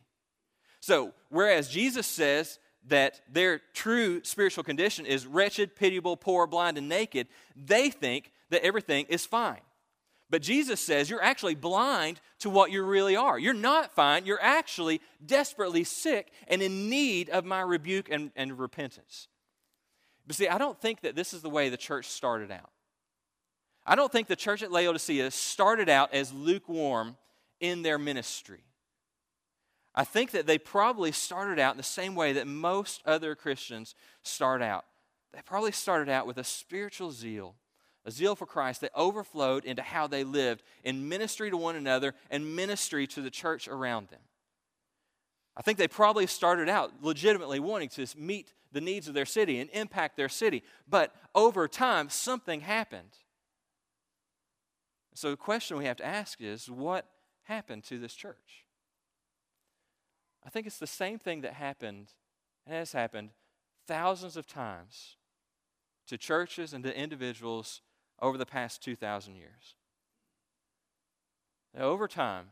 So, 0.79 1.13
whereas 1.29 1.69
Jesus 1.69 2.05
says 2.05 2.59
that 2.87 3.21
their 3.29 3.59
true 3.73 4.23
spiritual 4.23 4.63
condition 4.63 5.05
is 5.05 5.25
wretched, 5.25 5.75
pitiable, 5.75 6.15
poor, 6.15 6.47
blind, 6.47 6.77
and 6.77 6.87
naked, 6.87 7.27
they 7.55 7.89
think 7.89 8.31
that 8.49 8.63
everything 8.63 9.05
is 9.09 9.25
fine. 9.25 9.61
But 10.29 10.41
Jesus 10.43 10.79
says 10.79 11.09
you're 11.09 11.23
actually 11.23 11.55
blind 11.55 12.21
to 12.39 12.49
what 12.49 12.71
you 12.71 12.83
really 12.83 13.15
are. 13.15 13.39
You're 13.39 13.53
not 13.53 13.93
fine. 13.93 14.25
You're 14.25 14.41
actually 14.41 15.01
desperately 15.25 15.83
sick 15.83 16.31
and 16.47 16.61
in 16.61 16.89
need 16.89 17.29
of 17.29 17.45
my 17.45 17.61
rebuke 17.61 18.09
and, 18.09 18.31
and 18.35 18.59
repentance. 18.59 19.27
But 20.27 20.35
see, 20.35 20.47
I 20.47 20.59
don't 20.59 20.79
think 20.79 21.01
that 21.01 21.15
this 21.15 21.33
is 21.33 21.41
the 21.41 21.49
way 21.49 21.69
the 21.69 21.77
church 21.77 22.05
started 22.05 22.51
out. 22.51 22.69
I 23.85 23.95
don't 23.95 24.11
think 24.11 24.27
the 24.27 24.35
church 24.35 24.61
at 24.61 24.71
Laodicea 24.71 25.31
started 25.31 25.89
out 25.89 26.13
as 26.13 26.31
lukewarm 26.31 27.17
in 27.59 27.81
their 27.81 27.97
ministry. 27.97 28.61
I 29.95 30.03
think 30.03 30.31
that 30.31 30.45
they 30.45 30.59
probably 30.59 31.11
started 31.11 31.57
out 31.57 31.73
in 31.73 31.77
the 31.77 31.83
same 31.83 32.13
way 32.13 32.33
that 32.33 32.45
most 32.45 33.01
other 33.05 33.33
Christians 33.33 33.95
start 34.21 34.61
out. 34.61 34.85
They 35.33 35.41
probably 35.43 35.71
started 35.71 36.11
out 36.11 36.27
with 36.27 36.37
a 36.37 36.43
spiritual 36.43 37.11
zeal 37.11 37.55
a 38.05 38.11
zeal 38.11 38.35
for 38.35 38.45
Christ 38.45 38.81
that 38.81 38.91
overflowed 38.95 39.65
into 39.65 39.81
how 39.81 40.07
they 40.07 40.23
lived 40.23 40.63
in 40.83 41.09
ministry 41.09 41.49
to 41.49 41.57
one 41.57 41.75
another 41.75 42.15
and 42.29 42.55
ministry 42.55 43.05
to 43.07 43.21
the 43.21 43.29
church 43.29 43.67
around 43.67 44.09
them. 44.09 44.21
I 45.57 45.61
think 45.61 45.77
they 45.77 45.87
probably 45.87 46.25
started 46.25 46.69
out 46.69 46.91
legitimately 47.01 47.59
wanting 47.59 47.89
to 47.89 48.07
meet 48.17 48.53
the 48.71 48.81
needs 48.81 49.07
of 49.07 49.13
their 49.13 49.25
city 49.25 49.59
and 49.59 49.69
impact 49.73 50.15
their 50.15 50.29
city, 50.29 50.63
but 50.87 51.13
over 51.35 51.67
time, 51.67 52.09
something 52.09 52.61
happened. 52.61 53.17
So 55.13 55.31
the 55.31 55.37
question 55.37 55.77
we 55.77 55.85
have 55.85 55.97
to 55.97 56.05
ask 56.05 56.39
is 56.39 56.69
what 56.69 57.05
happened 57.43 57.83
to 57.85 57.99
this 57.99 58.13
church? 58.13 58.65
I 60.45 60.49
think 60.49 60.65
it's 60.65 60.77
the 60.77 60.87
same 60.87 61.19
thing 61.19 61.41
that 61.41 61.53
happened 61.53 62.13
and 62.65 62.75
has 62.75 62.93
happened 62.93 63.31
thousands 63.85 64.37
of 64.37 64.47
times 64.47 65.17
to 66.07 66.17
churches 66.17 66.73
and 66.73 66.83
to 66.85 66.97
individuals 66.97 67.81
over 68.21 68.37
the 68.37 68.45
past 68.45 68.83
2,000 68.83 69.35
years. 69.35 69.75
Now, 71.75 71.83
over 71.83 72.07
time, 72.07 72.47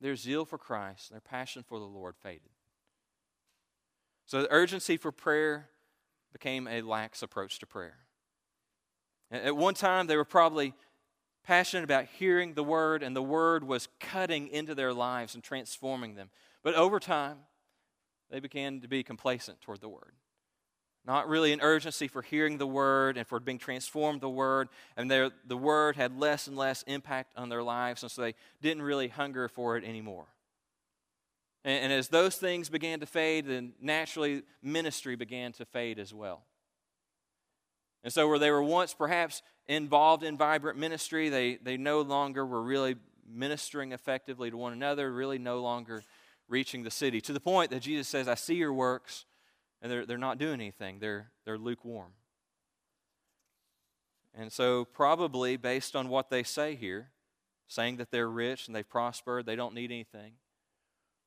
their 0.00 0.16
zeal 0.16 0.44
for 0.44 0.58
Christ, 0.58 1.10
their 1.10 1.20
passion 1.20 1.62
for 1.66 1.78
the 1.78 1.84
Lord 1.84 2.16
faded. 2.16 2.50
So 4.26 4.42
the 4.42 4.52
urgency 4.52 4.96
for 4.96 5.12
prayer 5.12 5.68
became 6.32 6.66
a 6.66 6.82
lax 6.82 7.22
approach 7.22 7.58
to 7.60 7.66
prayer. 7.66 7.98
At 9.30 9.56
one 9.56 9.74
time, 9.74 10.06
they 10.06 10.16
were 10.16 10.24
probably 10.24 10.74
passionate 11.44 11.84
about 11.84 12.06
hearing 12.18 12.54
the 12.54 12.62
word, 12.64 13.02
and 13.02 13.14
the 13.14 13.22
word 13.22 13.64
was 13.64 13.88
cutting 14.00 14.48
into 14.48 14.74
their 14.74 14.92
lives 14.92 15.34
and 15.34 15.42
transforming 15.42 16.14
them. 16.14 16.30
But 16.62 16.74
over 16.74 16.98
time, 16.98 17.38
they 18.30 18.40
began 18.40 18.80
to 18.80 18.88
be 18.88 19.02
complacent 19.02 19.60
toward 19.60 19.80
the 19.80 19.88
word 19.88 20.14
not 21.06 21.28
really 21.28 21.52
an 21.52 21.60
urgency 21.62 22.08
for 22.08 22.22
hearing 22.22 22.58
the 22.58 22.66
word 22.66 23.16
and 23.16 23.26
for 23.26 23.40
being 23.40 23.58
transformed 23.58 24.20
the 24.20 24.28
word 24.28 24.68
and 24.96 25.10
the 25.10 25.56
word 25.56 25.96
had 25.96 26.18
less 26.18 26.46
and 26.46 26.56
less 26.56 26.82
impact 26.82 27.32
on 27.36 27.48
their 27.48 27.62
lives 27.62 28.02
and 28.02 28.10
so 28.10 28.22
they 28.22 28.34
didn't 28.60 28.82
really 28.82 29.08
hunger 29.08 29.48
for 29.48 29.76
it 29.76 29.84
anymore 29.84 30.26
and, 31.64 31.84
and 31.84 31.92
as 31.92 32.08
those 32.08 32.36
things 32.36 32.68
began 32.68 33.00
to 33.00 33.06
fade 33.06 33.46
then 33.46 33.72
naturally 33.80 34.42
ministry 34.62 35.16
began 35.16 35.52
to 35.52 35.64
fade 35.64 35.98
as 35.98 36.12
well 36.12 36.42
And 38.06 38.12
so, 38.12 38.28
where 38.28 38.38
they 38.38 38.52
were 38.52 38.62
once 38.62 38.94
perhaps 38.94 39.42
involved 39.66 40.22
in 40.22 40.36
vibrant 40.36 40.78
ministry, 40.78 41.28
they, 41.28 41.56
they 41.56 41.76
no 41.76 42.02
longer 42.02 42.46
were 42.46 42.62
really 42.62 42.94
ministering 43.28 43.90
effectively 43.90 44.48
to 44.48 44.56
one 44.56 44.72
another, 44.72 45.12
really 45.12 45.38
no 45.38 45.60
longer 45.60 46.04
reaching 46.48 46.84
the 46.84 46.90
city. 46.90 47.20
To 47.22 47.32
the 47.32 47.40
point 47.40 47.72
that 47.72 47.80
Jesus 47.80 48.06
says, 48.06 48.28
I 48.28 48.36
see 48.36 48.54
your 48.54 48.72
works, 48.72 49.24
and 49.86 49.92
they're, 49.92 50.04
they're 50.04 50.18
not 50.18 50.38
doing 50.38 50.54
anything, 50.54 50.98
they're, 50.98 51.30
they're 51.44 51.56
lukewarm. 51.56 52.10
And 54.34 54.52
so, 54.52 54.84
probably 54.84 55.56
based 55.56 55.94
on 55.94 56.08
what 56.08 56.28
they 56.28 56.42
say 56.42 56.74
here, 56.74 57.10
saying 57.68 57.98
that 57.98 58.10
they're 58.10 58.28
rich 58.28 58.66
and 58.66 58.74
they've 58.74 58.88
prospered, 58.88 59.46
they 59.46 59.54
don't 59.54 59.74
need 59.74 59.92
anything, 59.92 60.32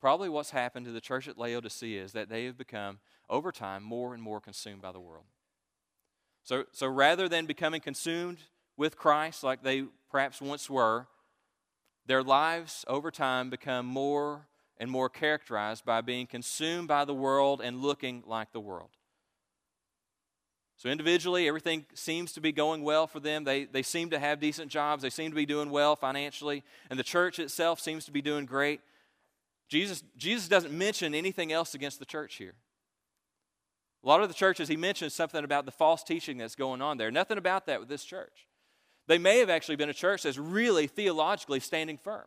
probably 0.01 0.27
what's 0.27 0.49
happened 0.49 0.85
to 0.87 0.91
the 0.91 0.99
church 0.99 1.29
at 1.29 1.37
Laodicea 1.37 2.03
is 2.03 2.11
that 2.11 2.27
they 2.27 2.43
have 2.43 2.57
become, 2.57 2.99
over 3.29 3.49
time, 3.53 3.81
more 3.81 4.13
and 4.13 4.21
more 4.21 4.41
consumed 4.41 4.81
by 4.81 4.91
the 4.91 4.99
world. 4.99 5.25
So, 6.43 6.65
so 6.73 6.87
rather 6.87 7.29
than 7.29 7.45
becoming 7.45 7.79
consumed 7.79 8.39
with 8.75 8.97
Christ 8.97 9.41
like 9.41 9.63
they 9.63 9.85
perhaps 10.11 10.41
once 10.41 10.69
were, 10.69 11.07
their 12.05 12.23
lives 12.23 12.83
over 12.89 13.09
time 13.09 13.49
become 13.49 13.85
more 13.85 14.48
and 14.79 14.89
more 14.89 15.09
characterized 15.09 15.85
by 15.85 16.01
being 16.01 16.25
consumed 16.25 16.87
by 16.87 17.05
the 17.05 17.13
world 17.13 17.61
and 17.61 17.81
looking 17.81 18.23
like 18.25 18.51
the 18.51 18.59
world. 18.59 18.89
So, 20.77 20.87
individually, 20.87 21.45
everything 21.45 21.85
seems 21.93 22.31
to 22.33 22.41
be 22.41 22.53
going 22.53 22.83
well 22.83 23.05
for 23.05 23.19
them. 23.19 23.43
They, 23.43 23.65
they 23.65 23.83
seem 23.83 24.11
to 24.11 24.19
have 24.19 24.39
decent 24.39 24.71
jobs. 24.71 25.03
They 25.03 25.09
seem 25.09 25.29
to 25.29 25.35
be 25.35 25.45
doing 25.45 25.71
well 25.71 25.97
financially. 25.97 26.63
And 26.89 26.97
the 26.97 27.03
church 27.03 27.37
itself 27.37 27.81
seems 27.81 28.05
to 28.05 28.13
be 28.13 28.21
doing 28.21 28.45
great. 28.45 28.79
Jesus, 29.67 30.03
Jesus 30.15 30.47
doesn't 30.47 30.71
mention 30.71 31.13
anything 31.13 31.51
else 31.51 31.73
against 31.73 31.99
the 31.99 32.05
church 32.05 32.35
here. 32.35 32.53
A 34.05 34.07
lot 34.07 34.21
of 34.21 34.29
the 34.29 34.33
churches, 34.33 34.69
he 34.69 34.77
mentions 34.77 35.13
something 35.13 35.43
about 35.43 35.65
the 35.65 35.71
false 35.71 36.01
teaching 36.01 36.37
that's 36.37 36.55
going 36.55 36.81
on 36.81 36.97
there. 36.97 37.11
Nothing 37.11 37.37
about 37.37 37.65
that 37.65 37.81
with 37.81 37.89
this 37.89 38.05
church. 38.05 38.47
They 39.07 39.17
may 39.17 39.39
have 39.39 39.49
actually 39.49 39.75
been 39.75 39.89
a 39.89 39.93
church 39.93 40.23
that's 40.23 40.37
really 40.37 40.87
theologically 40.87 41.59
standing 41.59 41.97
firm. 41.97 42.25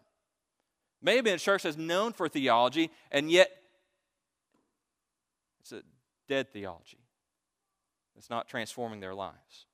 May 1.03 1.17
have 1.17 1.25
been 1.25 1.35
a 1.35 1.39
church 1.39 1.65
that's 1.65 1.77
known 1.77 2.13
for 2.13 2.29
theology, 2.29 2.91
and 3.11 3.31
yet 3.31 3.51
it's 5.61 5.73
a 5.73 5.83
dead 6.29 6.53
theology. 6.53 6.99
It's 8.17 8.31
not 8.31 8.49
transforming 8.49 9.01
their 9.01 9.15
lives. 9.15 9.67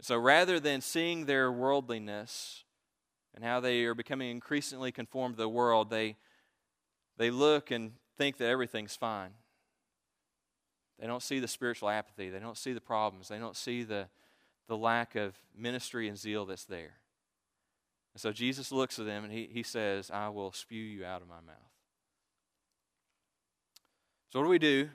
So 0.00 0.18
rather 0.18 0.58
than 0.58 0.80
seeing 0.80 1.26
their 1.26 1.52
worldliness 1.52 2.64
and 3.34 3.44
how 3.44 3.60
they 3.60 3.84
are 3.84 3.94
becoming 3.94 4.30
increasingly 4.30 4.90
conformed 4.90 5.36
to 5.36 5.42
the 5.42 5.48
world, 5.48 5.90
they, 5.90 6.16
they 7.16 7.30
look 7.30 7.70
and 7.70 7.92
think 8.16 8.38
that 8.38 8.48
everything's 8.48 8.96
fine. 8.96 9.30
They 10.98 11.06
don't 11.06 11.22
see 11.22 11.38
the 11.38 11.48
spiritual 11.48 11.88
apathy. 11.88 12.30
They 12.30 12.38
don't 12.38 12.58
see 12.58 12.72
the 12.72 12.80
problems. 12.80 13.28
They 13.28 13.38
don't 13.38 13.56
see 13.56 13.84
the, 13.84 14.08
the 14.68 14.76
lack 14.76 15.14
of 15.14 15.34
ministry 15.56 16.08
and 16.08 16.18
zeal 16.18 16.46
that's 16.46 16.64
there. 16.64 16.94
And 18.14 18.20
so 18.20 18.32
Jesus 18.32 18.72
looks 18.72 18.98
at 18.98 19.06
them 19.06 19.24
and 19.24 19.32
he, 19.32 19.48
he 19.52 19.62
says, 19.62 20.10
I 20.12 20.28
will 20.28 20.52
spew 20.52 20.82
you 20.82 21.04
out 21.04 21.22
of 21.22 21.28
my 21.28 21.36
mouth. 21.36 21.56
So, 24.32 24.40
what 24.40 24.44
do 24.44 24.50
we 24.50 24.58
do 24.58 24.90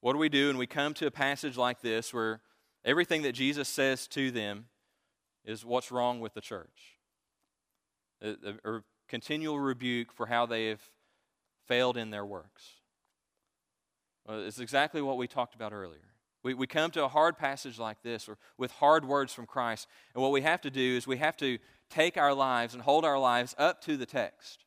what 0.00 0.14
do 0.14 0.18
we 0.18 0.28
do? 0.28 0.48
And 0.48 0.58
we 0.58 0.66
come 0.66 0.94
to 0.94 1.06
a 1.06 1.10
passage 1.10 1.56
like 1.56 1.80
this 1.82 2.12
where 2.12 2.40
everything 2.84 3.22
that 3.22 3.32
Jesus 3.32 3.68
says 3.68 4.06
to 4.08 4.30
them 4.30 4.66
is 5.44 5.64
what's 5.64 5.90
wrong 5.90 6.20
with 6.20 6.34
the 6.34 6.40
church. 6.40 6.98
A, 8.22 8.30
a, 8.64 8.76
a 8.76 8.82
continual 9.08 9.58
rebuke 9.58 10.12
for 10.12 10.26
how 10.26 10.46
they 10.46 10.68
have 10.68 10.80
failed 11.66 11.96
in 11.96 12.10
their 12.10 12.24
works. 12.24 12.64
Well, 14.26 14.40
it's 14.40 14.58
exactly 14.58 15.02
what 15.02 15.18
we 15.18 15.26
talked 15.26 15.54
about 15.54 15.72
earlier. 15.72 16.00
We, 16.42 16.54
we 16.54 16.66
come 16.66 16.90
to 16.92 17.04
a 17.04 17.08
hard 17.08 17.36
passage 17.36 17.78
like 17.78 18.02
this 18.02 18.28
or 18.28 18.38
with 18.56 18.70
hard 18.72 19.04
words 19.04 19.32
from 19.32 19.46
Christ, 19.46 19.86
and 20.14 20.22
what 20.22 20.32
we 20.32 20.40
have 20.42 20.60
to 20.62 20.70
do 20.70 20.96
is 20.96 21.06
we 21.06 21.18
have 21.18 21.36
to 21.38 21.58
take 21.90 22.16
our 22.16 22.32
lives 22.32 22.72
and 22.72 22.82
hold 22.82 23.04
our 23.04 23.18
lives 23.18 23.54
up 23.58 23.82
to 23.82 23.96
the 23.96 24.06
text. 24.06 24.64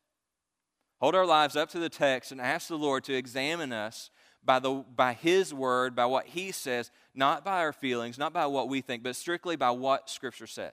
Hold 1.00 1.14
our 1.14 1.26
lives 1.26 1.56
up 1.56 1.68
to 1.70 1.78
the 1.78 1.88
text 1.88 2.32
and 2.32 2.40
ask 2.40 2.68
the 2.68 2.78
Lord 2.78 3.04
to 3.04 3.14
examine 3.14 3.72
us 3.72 4.10
by, 4.44 4.58
the, 4.58 4.84
by 4.94 5.14
His 5.14 5.52
word, 5.52 5.96
by 5.96 6.06
what 6.06 6.26
He 6.28 6.52
says, 6.52 6.90
not 7.14 7.44
by 7.44 7.58
our 7.60 7.72
feelings, 7.72 8.18
not 8.18 8.32
by 8.32 8.46
what 8.46 8.68
we 8.68 8.80
think, 8.80 9.02
but 9.02 9.16
strictly 9.16 9.56
by 9.56 9.70
what 9.70 10.08
Scripture 10.08 10.46
says. 10.46 10.72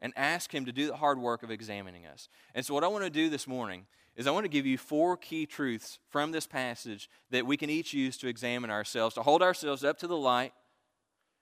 And 0.00 0.12
ask 0.16 0.54
Him 0.54 0.66
to 0.66 0.72
do 0.72 0.86
the 0.86 0.96
hard 0.96 1.18
work 1.18 1.42
of 1.42 1.50
examining 1.50 2.06
us. 2.06 2.28
And 2.54 2.64
so, 2.64 2.74
what 2.74 2.84
I 2.84 2.88
want 2.88 3.04
to 3.04 3.10
do 3.10 3.28
this 3.28 3.48
morning 3.48 3.86
is 4.16 4.26
I 4.26 4.30
want 4.30 4.44
to 4.44 4.50
give 4.50 4.66
you 4.66 4.78
four 4.78 5.16
key 5.16 5.46
truths 5.46 5.98
from 6.08 6.32
this 6.32 6.46
passage 6.46 7.10
that 7.30 7.46
we 7.46 7.56
can 7.56 7.70
each 7.70 7.92
use 7.92 8.16
to 8.18 8.28
examine 8.28 8.70
ourselves, 8.70 9.14
to 9.16 9.22
hold 9.22 9.42
ourselves 9.42 9.82
up 9.84 9.98
to 9.98 10.06
the 10.06 10.16
light 10.16 10.52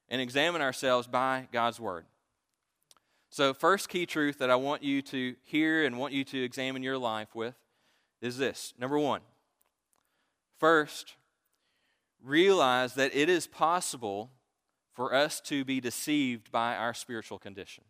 and 0.09 0.21
examine 0.21 0.63
ourselves 0.63 1.07
by 1.07 1.49
God's 1.53 1.79
Word. 1.79 2.07
So, 3.31 3.55
first 3.55 3.89
key 3.89 4.07
truth 4.07 4.39
that 4.39 4.51
I 4.51 4.57
want 4.57 4.83
you 4.83 5.03
to 5.03 5.35
hear 5.43 5.85
and 5.85 5.99
want 5.99 6.13
you 6.13 6.25
to 6.25 6.43
examine 6.43 6.83
your 6.83 6.99
life 6.99 7.35
with 7.35 7.55
is 8.21 8.39
this. 8.39 8.75
Number 8.79 8.99
one, 8.99 9.23
First, 10.63 11.17
realize 12.23 12.95
that 12.95 13.17
it 13.17 13.29
is 13.29 13.49
possible 13.49 14.31
for 14.95 15.13
us 15.13 15.41
to 15.41 15.65
be 15.65 15.81
deceived 15.81 16.53
by 16.53 16.77
our 16.77 16.95
spiritual 16.95 17.41
condition. 17.41 17.83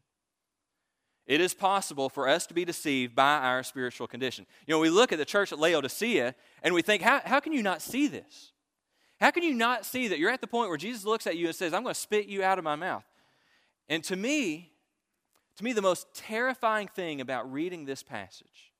It 1.27 1.41
is 1.41 1.55
possible 1.55 2.09
for 2.09 2.29
us 2.29 2.47
to 2.47 2.55
be 2.55 2.65
deceived 2.65 3.15
by 3.15 3.37
our 3.39 3.63
spiritual 3.63 4.07
condition. 4.07 4.47
You 4.67 4.75
know, 4.75 4.81
we 4.81 4.91
look 4.91 5.13
at 5.13 5.19
the 5.19 5.25
church 5.25 5.53
at 5.53 5.59
Laodicea 5.59 6.35
and 6.63 6.75
we 6.75 6.83
think, 6.83 7.03
how, 7.03 7.21
how 7.25 7.41
can 7.41 7.53
you 7.53 7.63
not 7.63 7.81
see 7.81 8.09
this? 8.09 8.53
How 9.21 9.31
can 9.31 9.45
you 9.45 9.55
not 9.55 9.87
see 9.87 10.09
that 10.09 10.19
you're 10.19 10.33
at 10.33 10.41
the 10.41 10.49
point 10.49 10.69
where 10.69 10.79
Jesus 10.79 11.05
looks 11.05 11.29
at 11.29 11.37
you 11.37 11.47
and 11.47 11.55
says, 11.55 11.73
I'm 11.73 11.85
going 11.85 11.95
to 11.95 12.01
spit 12.01 12.27
you 12.27 12.43
out 12.43 12.59
of 12.59 12.65
my 12.65 12.75
mouth? 12.75 13.05
And 13.89 14.03
to 14.05 14.17
me, 14.17 14.73
to 15.59 15.65
me, 15.65 15.73
the 15.73 15.83
most 15.83 16.13
terrifying 16.15 16.89
thing 16.89 17.21
about 17.21 17.53
reading 17.53 17.85
this 17.85 18.03
passage, 18.03 18.73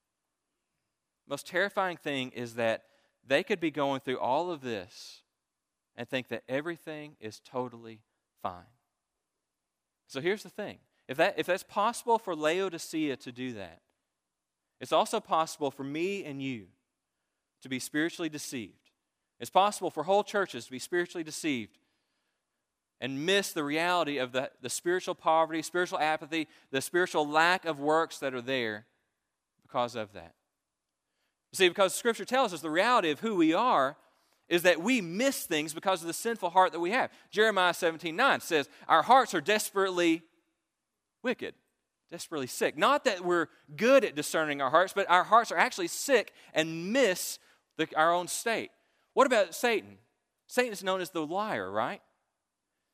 most 1.29 1.47
terrifying 1.47 1.97
thing 1.97 2.31
is 2.31 2.55
that 2.55 2.83
they 3.25 3.45
could 3.45 3.61
be 3.61 3.71
going 3.71 4.01
through 4.01 4.19
all 4.19 4.51
of 4.51 4.63
this 4.63 5.23
and 5.97 6.09
think 6.09 6.29
that 6.29 6.43
everything 6.49 7.17
is 7.21 7.41
totally 7.41 8.01
fine. 8.43 8.65
So 10.09 10.21
here's 10.21 10.43
the 10.43 10.51
thing 10.51 10.79
if, 11.13 11.19
that, 11.19 11.35
if 11.37 11.45
that's 11.45 11.63
possible 11.63 12.19
for 12.19 12.35
Laodicea 12.35 13.17
to 13.19 13.33
do 13.33 13.53
that, 13.53 13.83
it's 14.81 14.93
also 14.93 15.21
possible 15.21 15.71
for 15.71 15.85
me 15.85 16.25
and 16.25 16.43
you 16.43 16.69
to 17.61 17.69
be 17.69 17.79
spiritually 17.79 18.31
deceived. 18.31 18.91
It's 19.39 19.51
possible 19.51 19.91
for 19.91 20.05
whole 20.05 20.25
churches 20.25 20.65
to 20.65 20.71
be 20.71 20.79
spiritually 20.79 21.23
deceived 21.23 21.77
and 22.99 23.27
miss 23.27 23.53
the 23.53 23.63
reality 23.63 24.17
of 24.17 24.33
the, 24.33 24.51
the 24.63 24.71
spiritual 24.71 25.15
poverty, 25.15 25.61
spiritual 25.61 25.99
apathy, 25.99 26.49
the 26.71 26.81
spiritual 26.81 27.29
lack 27.29 27.67
of 27.67 27.79
works 27.79 28.19
that 28.21 28.33
are 28.33 28.41
there 28.41 28.87
because 29.63 29.95
of 29.95 30.15
that. 30.15 30.33
See, 31.53 31.69
because 31.69 31.95
Scripture 31.95 32.25
tells 32.25 32.55
us 32.55 32.63
the 32.63 32.71
reality 32.71 33.11
of 33.11 33.21
who 33.21 33.37
we 33.37 33.53
are 33.53 33.99
is 34.49 34.63
that 34.63 34.83
we 34.83 35.03
miss 35.03 35.45
things 35.45 35.75
because 35.75 36.01
of 36.01 36.07
the 36.07 36.15
sinful 36.15 36.49
heart 36.49 36.73
that 36.73 36.81
we 36.81 36.93
have. 36.93 37.11
Jeremiah 37.31 37.75
17 37.75 38.17
9 38.17 38.41
says, 38.41 38.71
Our 38.89 39.03
hearts 39.03 39.35
are 39.35 39.43
desperately 39.43 40.23
wicked, 41.23 41.55
desperately 42.11 42.47
sick. 42.47 42.77
Not 42.77 43.05
that 43.05 43.25
we're 43.25 43.49
good 43.77 44.05
at 44.05 44.15
discerning 44.15 44.61
our 44.61 44.71
hearts, 44.71 44.93
but 44.93 45.11
our 45.11 45.25
hearts 45.25 45.51
are 45.53 45.59
actually 45.59 45.89
sick 45.89 46.33
and 46.55 46.93
miss 46.93 47.39
the, 47.77 47.89
our 47.97 48.13
own 48.13 48.29
state. 48.29 48.71
What 49.15 49.27
about 49.27 49.55
Satan? 49.55 49.99
Satan 50.47 50.73
is 50.73 50.85
known 50.85 51.01
as 51.01 51.11
the 51.11 51.27
liar, 51.27 51.71
right? 51.71 52.03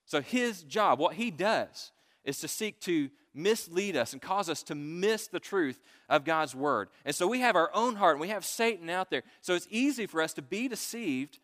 So 0.06 0.20
his 0.20 0.62
job, 0.62 0.98
what 0.98 1.14
he 1.14 1.30
does, 1.30 1.92
is 2.24 2.38
to 2.40 2.48
seek 2.48 2.80
to 2.80 3.10
mislead 3.34 3.96
us 3.96 4.12
and 4.12 4.20
cause 4.20 4.48
us 4.48 4.62
to 4.64 4.74
miss 4.74 5.26
the 5.28 5.40
truth 5.40 5.80
of 6.08 6.24
God's 6.24 6.54
word. 6.54 6.88
And 7.04 7.14
so 7.14 7.26
we 7.26 7.40
have 7.40 7.56
our 7.56 7.70
own 7.74 7.96
heart 7.96 8.14
and 8.14 8.20
we 8.20 8.28
have 8.28 8.44
Satan 8.44 8.90
out 8.90 9.10
there. 9.10 9.22
So 9.40 9.54
it's 9.54 9.68
easy 9.70 10.06
for 10.06 10.20
us 10.20 10.32
to 10.34 10.42
be 10.42 10.68
deceived 10.68 11.38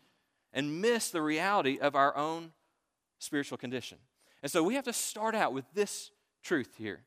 and 0.52 0.80
miss 0.80 1.10
the 1.10 1.22
reality 1.22 1.78
of 1.78 1.94
our 1.94 2.16
own 2.16 2.52
spiritual 3.18 3.58
condition. 3.58 3.98
And 4.42 4.50
so 4.50 4.62
we 4.62 4.74
have 4.74 4.84
to 4.84 4.92
start 4.92 5.34
out 5.34 5.52
with 5.52 5.64
this 5.74 6.10
truth 6.44 6.74
here 6.78 7.02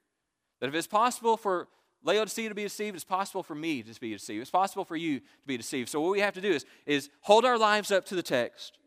that 0.59 0.67
if 0.67 0.75
it's 0.75 0.87
possible 0.87 1.37
for 1.37 1.67
Laodicea 2.03 2.49
to 2.49 2.55
be 2.55 2.63
deceived, 2.63 2.95
it's 2.95 3.03
possible 3.03 3.43
for 3.43 3.55
me 3.55 3.83
to 3.83 3.99
be 3.99 4.13
deceived. 4.13 4.41
It's 4.41 4.51
possible 4.51 4.85
for 4.85 4.95
you 4.95 5.19
to 5.19 5.47
be 5.47 5.57
deceived. 5.57 5.89
So 5.89 6.01
what 6.01 6.11
we 6.11 6.19
have 6.19 6.33
to 6.35 6.41
do 6.41 6.51
is, 6.51 6.65
is 6.85 7.09
hold 7.21 7.45
our 7.45 7.57
lives 7.57 7.91
up 7.91 8.05
to 8.05 8.15
the 8.15 8.23
text 8.23 8.77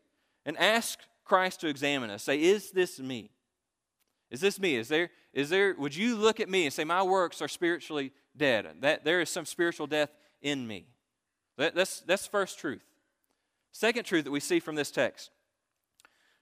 and 0.45 0.57
ask 0.57 0.99
Christ 1.23 1.61
to 1.61 1.67
examine 1.67 2.09
us. 2.09 2.23
Say, 2.23 2.41
is 2.41 2.71
this 2.71 2.99
me? 2.99 3.31
Is 4.29 4.41
this 4.41 4.59
me? 4.59 4.75
Is 4.75 4.87
there, 4.87 5.09
is 5.33 5.49
there, 5.49 5.75
would 5.77 5.95
you 5.95 6.15
look 6.15 6.39
at 6.39 6.49
me 6.49 6.65
and 6.65 6.73
say, 6.73 6.83
my 6.83 7.03
works 7.03 7.41
are 7.41 7.47
spiritually 7.47 8.11
dead? 8.35 8.67
That 8.79 9.03
there 9.03 9.21
is 9.21 9.29
some 9.29 9.45
spiritual 9.45 9.87
death 9.87 10.09
in 10.41 10.65
me. 10.65 10.87
That, 11.57 11.75
that's, 11.75 12.01
that's 12.01 12.25
first 12.25 12.59
truth. 12.59 12.83
Second 13.71 14.05
truth 14.05 14.23
that 14.25 14.31
we 14.31 14.39
see 14.39 14.59
from 14.59 14.75
this 14.75 14.91
text 14.91 15.31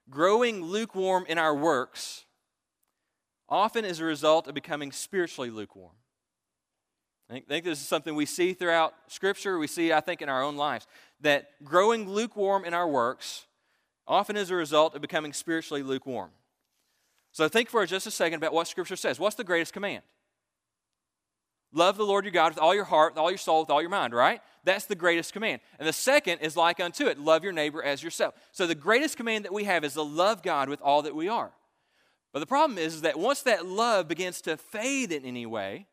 growing 0.09 0.63
lukewarm 0.63 1.23
in 1.27 1.37
our 1.37 1.53
works 1.53 2.25
often 3.49 3.83
as 3.83 3.99
a 3.99 4.05
result 4.05 4.47
of 4.47 4.53
becoming 4.53 4.91
spiritually 4.91 5.49
lukewarm. 5.49 5.93
I 7.29 7.41
think 7.47 7.65
this 7.65 7.79
is 7.79 7.87
something 7.87 8.15
we 8.15 8.25
see 8.25 8.53
throughout 8.53 8.93
Scripture, 9.07 9.59
we 9.59 9.67
see, 9.67 9.93
I 9.93 9.99
think, 9.99 10.21
in 10.21 10.29
our 10.29 10.41
own 10.41 10.55
lives, 10.55 10.87
that 11.21 11.63
growing 11.63 12.09
lukewarm 12.09 12.65
in 12.65 12.73
our 12.73 12.87
works 12.87 13.45
often 14.07 14.35
as 14.35 14.49
a 14.49 14.55
result 14.55 14.95
of 14.95 15.01
becoming 15.01 15.33
spiritually 15.33 15.83
lukewarm. 15.83 16.31
So 17.31 17.47
think 17.47 17.69
for 17.69 17.85
just 17.85 18.07
a 18.07 18.11
second 18.11 18.37
about 18.37 18.53
what 18.53 18.67
Scripture 18.67 18.95
says. 18.95 19.19
What's 19.19 19.35
the 19.35 19.43
greatest 19.43 19.73
command? 19.73 20.01
Love 21.71 21.97
the 21.97 22.05
Lord 22.05 22.25
your 22.25 22.31
God 22.31 22.53
with 22.53 22.59
all 22.59 22.73
your 22.73 22.85
heart, 22.85 23.13
with 23.13 23.19
all 23.19 23.29
your 23.29 23.37
soul, 23.37 23.59
with 23.59 23.69
all 23.69 23.81
your 23.81 23.91
mind, 23.91 24.13
right? 24.13 24.41
That's 24.63 24.85
the 24.85 24.95
greatest 24.95 25.33
command. 25.33 25.61
And 25.77 25.87
the 25.87 25.93
second 25.93 26.39
is 26.39 26.57
like 26.57 26.79
unto 26.79 27.05
it 27.05 27.19
love 27.19 27.43
your 27.43 27.53
neighbor 27.53 27.83
as 27.83 28.01
yourself. 28.01 28.33
So 28.51 28.65
the 28.65 28.73
greatest 28.73 29.17
command 29.17 29.45
that 29.45 29.53
we 29.53 29.65
have 29.65 29.83
is 29.83 29.93
to 29.93 30.01
love 30.01 30.41
God 30.41 30.67
with 30.67 30.81
all 30.81 31.03
that 31.03 31.15
we 31.15 31.29
are. 31.29 31.51
But 32.31 32.39
the 32.39 32.45
problem 32.45 32.77
is, 32.77 32.95
is 32.95 33.01
that 33.01 33.17
once 33.17 33.41
that 33.43 33.65
love 33.65 34.07
begins 34.07 34.41
to 34.41 34.57
fade 34.57 35.11
in 35.11 35.25
any 35.25 35.45
way, 35.45 35.87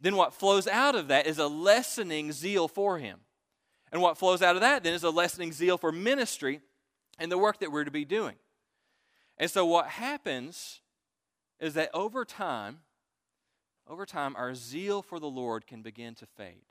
then 0.00 0.16
what 0.16 0.34
flows 0.34 0.66
out 0.66 0.94
of 0.94 1.08
that 1.08 1.26
is 1.26 1.38
a 1.38 1.46
lessening 1.46 2.32
zeal 2.32 2.68
for 2.68 2.98
Him. 2.98 3.20
And 3.92 4.02
what 4.02 4.18
flows 4.18 4.42
out 4.42 4.56
of 4.56 4.62
that 4.62 4.82
then 4.82 4.94
is 4.94 5.04
a 5.04 5.10
lessening 5.10 5.52
zeal 5.52 5.78
for 5.78 5.92
ministry 5.92 6.60
and 7.18 7.30
the 7.30 7.38
work 7.38 7.60
that 7.60 7.70
we're 7.70 7.84
to 7.84 7.90
be 7.90 8.04
doing. 8.04 8.34
And 9.38 9.50
so 9.50 9.64
what 9.64 9.86
happens 9.86 10.80
is 11.60 11.74
that 11.74 11.90
over 11.94 12.24
time, 12.24 12.80
over 13.88 14.04
time, 14.06 14.34
our 14.36 14.54
zeal 14.54 15.02
for 15.02 15.20
the 15.20 15.28
Lord 15.28 15.66
can 15.66 15.82
begin 15.82 16.14
to 16.16 16.26
fade. 16.26 16.64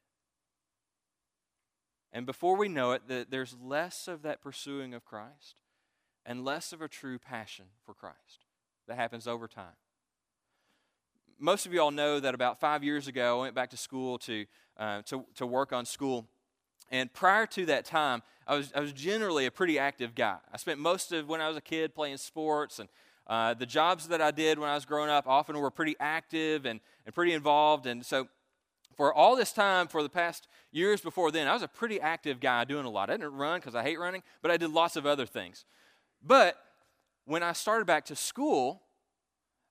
And 2.11 2.25
before 2.25 2.57
we 2.57 2.67
know 2.67 2.91
it, 2.91 3.07
the, 3.07 3.25
there's 3.27 3.55
less 3.61 4.07
of 4.07 4.21
that 4.23 4.41
pursuing 4.41 4.93
of 4.93 5.05
Christ 5.05 5.62
and 6.25 6.45
less 6.45 6.73
of 6.73 6.81
a 6.81 6.87
true 6.87 7.19
passion 7.19 7.65
for 7.85 7.93
Christ. 7.93 8.45
That 8.87 8.95
happens 8.95 9.27
over 9.27 9.47
time. 9.47 9.75
Most 11.39 11.65
of 11.65 11.73
you 11.73 11.81
all 11.81 11.91
know 11.91 12.19
that 12.19 12.33
about 12.33 12.59
five 12.59 12.83
years 12.83 13.07
ago, 13.07 13.39
I 13.39 13.41
went 13.41 13.55
back 13.55 13.69
to 13.71 13.77
school 13.77 14.17
to, 14.19 14.45
uh, 14.77 15.01
to, 15.03 15.25
to 15.35 15.45
work 15.45 15.73
on 15.73 15.85
school. 15.85 16.27
And 16.91 17.11
prior 17.11 17.45
to 17.47 17.65
that 17.65 17.85
time, 17.85 18.21
I 18.45 18.55
was, 18.55 18.71
I 18.75 18.79
was 18.79 18.93
generally 18.93 19.45
a 19.45 19.51
pretty 19.51 19.79
active 19.79 20.15
guy. 20.15 20.37
I 20.51 20.57
spent 20.57 20.79
most 20.79 21.11
of 21.11 21.27
when 21.27 21.41
I 21.41 21.47
was 21.47 21.57
a 21.57 21.61
kid 21.61 21.95
playing 21.95 22.17
sports, 22.17 22.79
and 22.79 22.89
uh, 23.25 23.53
the 23.53 23.65
jobs 23.65 24.07
that 24.09 24.21
I 24.21 24.31
did 24.31 24.59
when 24.59 24.69
I 24.69 24.75
was 24.75 24.85
growing 24.85 25.09
up 25.09 25.27
often 25.27 25.57
were 25.57 25.71
pretty 25.71 25.95
active 25.99 26.65
and, 26.65 26.81
and 27.05 27.15
pretty 27.15 27.33
involved. 27.33 27.87
And 27.87 28.05
so, 28.05 28.27
for 28.95 29.11
all 29.13 29.35
this 29.35 29.51
time, 29.51 29.87
for 29.87 30.03
the 30.03 30.09
past 30.09 30.47
years 30.71 31.01
before 31.01 31.31
then, 31.31 31.47
I 31.47 31.53
was 31.53 31.63
a 31.63 31.67
pretty 31.67 31.99
active 31.99 32.39
guy 32.39 32.63
doing 32.63 32.85
a 32.85 32.89
lot. 32.89 33.09
I 33.09 33.13
didn't 33.13 33.33
run 33.33 33.59
because 33.59 33.75
I 33.75 33.81
hate 33.81 33.97
running, 33.97 34.21
but 34.41 34.51
I 34.51 34.57
did 34.57 34.69
lots 34.69 34.95
of 34.95 35.07
other 35.07 35.25
things. 35.25 35.65
But 36.23 36.57
when 37.25 37.43
I 37.43 37.53
started 37.53 37.85
back 37.85 38.05
to 38.05 38.15
school, 38.15 38.81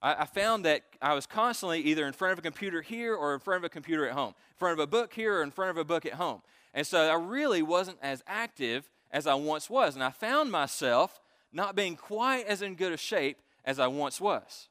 I, 0.01 0.21
I, 0.21 0.25
found 0.25 0.65
that 0.65 0.81
I 1.01 1.13
was 1.13 1.25
constantly 1.25 1.81
either 1.81 2.05
in 2.05 2.13
front 2.13 2.33
of 2.33 2.39
a 2.39 2.41
computer 2.41 2.81
here 2.81 3.15
or 3.15 3.33
in 3.33 3.39
front 3.39 3.57
of 3.59 3.63
a 3.63 3.69
computer 3.69 4.07
at 4.07 4.13
home, 4.13 4.35
in 4.51 4.57
front 4.57 4.73
of 4.73 4.83
a 4.83 4.87
book 4.87 5.13
here 5.13 5.39
or 5.39 5.43
in 5.43 5.51
front 5.51 5.71
of 5.71 5.77
a 5.77 5.85
book 5.85 6.05
at 6.05 6.13
home. 6.13 6.41
And 6.73 6.85
so 6.85 7.09
I 7.09 7.15
really 7.15 7.61
wasn't 7.61 7.97
as 8.01 8.23
active 8.27 8.89
as 9.11 9.27
I 9.27 9.35
once 9.35 9.69
was. 9.69 9.95
And 9.95 10.03
I 10.03 10.09
found 10.09 10.51
myself 10.51 11.21
not 11.51 11.75
being 11.75 11.95
quite 11.95 12.47
as 12.47 12.61
in 12.61 12.75
good 12.75 12.91
a 12.91 12.97
shape 12.97 13.37
as 13.63 13.79
I 13.79 13.87
once 13.87 14.19
was. 14.19 14.69